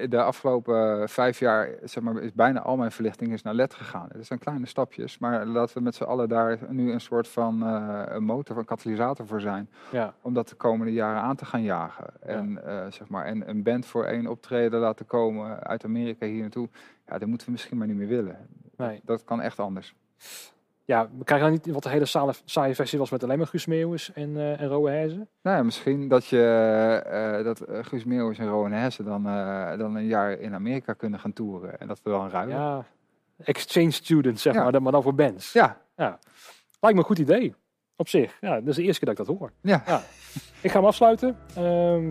de 0.10 0.22
afgelopen 0.22 1.10
vijf 1.10 1.40
jaar 1.40 1.70
zeg 1.84 2.04
maar, 2.04 2.22
is 2.22 2.34
bijna 2.34 2.62
al 2.62 2.78
mijn 2.78 2.92
verlichting 2.92 3.34
is 3.34 3.42
naar 3.42 3.54
LED 3.54 3.74
gegaan. 3.74 4.08
Het 4.12 4.26
zijn 4.26 4.40
kleine 4.40 4.66
stapjes, 4.66 5.18
maar 5.18 5.46
laten 5.46 5.78
we 5.78 5.84
met 5.84 5.96
z'n 5.96 6.04
allen 6.04 6.30
daar 6.30 6.60
nu 6.70 6.92
een 6.92 7.02
soort 7.02 7.28
van 7.28 7.64
uh, 7.64 8.02
een 8.06 8.24
motor, 8.24 8.58
een 8.58 8.66
katalysator 8.66 9.28
voor 9.28 9.42
zijn. 9.42 9.70
Ja. 9.92 10.14
Om 10.22 10.34
dat 10.34 10.50
de 10.50 10.56
komende 10.56 10.94
jaren 10.94 11.22
aan 11.22 11.36
te 11.36 11.46
gaan 11.46 11.64
jagen. 11.64 12.22
En, 12.22 12.62
uh, 12.66 12.86
zeg 12.90 13.10
maar, 13.10 13.26
en 13.26 13.50
een 13.50 13.64
band 13.64 13.86
voor 13.86 14.06
één 14.06 14.28
optreden 14.28 14.80
laten 14.80 15.06
komen 15.06 15.64
uit 15.64 15.84
Amerika 15.84 16.26
hier 16.26 16.42
naartoe. 16.42 16.70
Ja, 17.08 17.18
dat 17.18 17.28
moeten 17.28 17.48
we 17.48 17.54
misschien 17.54 17.78
maar 17.78 17.88
niet 17.88 17.98
meer 17.98 18.08
willen. 18.08 18.38
Nee. 18.76 19.02
Dat 19.06 19.24
kan 19.24 19.42
echt 19.42 19.60
anders. 19.60 19.96
Ja, 20.88 21.10
we 21.18 21.24
krijgen 21.24 21.48
dan 21.48 21.60
niet 21.64 21.74
wat 21.74 21.84
de 21.84 21.90
hele 21.90 22.06
saaie, 22.06 22.34
saaie 22.46 22.76
festivals 22.76 23.10
met 23.10 23.24
alleen 23.24 23.38
maar 23.38 23.48
Guus 23.48 23.66
Meeuwis 23.66 24.14
en, 24.14 24.30
uh, 24.30 24.62
en 24.62 24.68
Rowe 24.68 24.90
Hezen? 24.90 25.30
Nou 25.42 25.58
ja, 25.58 25.64
misschien 25.64 26.08
dat, 26.08 26.26
je, 26.26 27.38
uh, 27.38 27.44
dat 27.44 27.70
uh, 27.70 27.78
Guus 27.82 28.04
Meeuwis 28.04 28.38
en 28.38 28.48
Rowe 28.48 28.76
Hezen 28.76 29.06
dan, 29.06 29.24
dan 29.78 29.96
een 29.96 30.06
jaar 30.06 30.32
in 30.32 30.54
Amerika 30.54 30.94
kunnen 30.94 31.20
gaan 31.20 31.34
toeren. 31.34 31.80
En 31.80 31.88
dat 31.88 32.00
we 32.04 32.10
dan 32.10 32.30
ruilen. 32.30 32.56
Ja, 32.56 32.86
exchange 33.44 33.92
students 33.92 34.42
zeg 34.42 34.54
maar, 34.54 34.82
maar 34.82 34.92
dan 34.92 35.04
voor 35.04 35.16
bands. 35.16 35.54
Ja. 35.54 35.78
ja. 35.96 36.20
Lijkt 36.80 36.98
me 36.98 37.02
een 37.02 37.08
goed 37.08 37.20
idee. 37.20 37.56
Op 37.96 38.08
zich. 38.08 38.38
Ja, 38.42 38.56
dat 38.56 38.68
is 38.68 38.76
de 38.76 38.84
eerste 38.84 39.06
keer 39.06 39.16
dat 39.16 39.20
ik 39.20 39.26
dat 39.28 39.38
hoor. 39.38 39.52
Ja. 39.62 39.84
ja. 39.86 40.02
Ik 40.62 40.72
ga 40.72 40.78
hem 40.78 40.88
afsluiten. 40.88 41.38
Uh, 41.50 41.64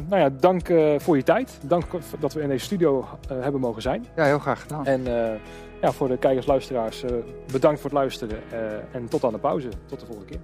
nou 0.08 0.16
ja, 0.16 0.28
dank 0.30 0.66
voor 1.02 1.16
je 1.16 1.22
tijd. 1.22 1.58
Dank 1.62 1.84
dat 2.20 2.32
we 2.32 2.40
in 2.40 2.48
deze 2.48 2.64
studio 2.64 3.04
hebben 3.28 3.60
mogen 3.60 3.82
zijn. 3.82 4.06
Ja, 4.16 4.24
heel 4.24 4.38
graag 4.38 4.60
gedaan. 4.60 4.86
En 4.86 5.06
ja, 5.80 5.92
voor 5.92 6.08
de 6.08 6.18
kijkers, 6.18 6.46
luisteraars, 6.46 7.02
uh, 7.04 7.10
bedankt 7.52 7.80
voor 7.80 7.90
het 7.90 7.98
luisteren. 7.98 8.38
Uh, 8.52 8.94
en 8.94 9.08
tot 9.08 9.24
aan 9.24 9.32
de 9.32 9.38
pauze. 9.38 9.68
Tot 9.86 10.00
de 10.00 10.06
volgende 10.06 10.30
keer. 10.30 10.40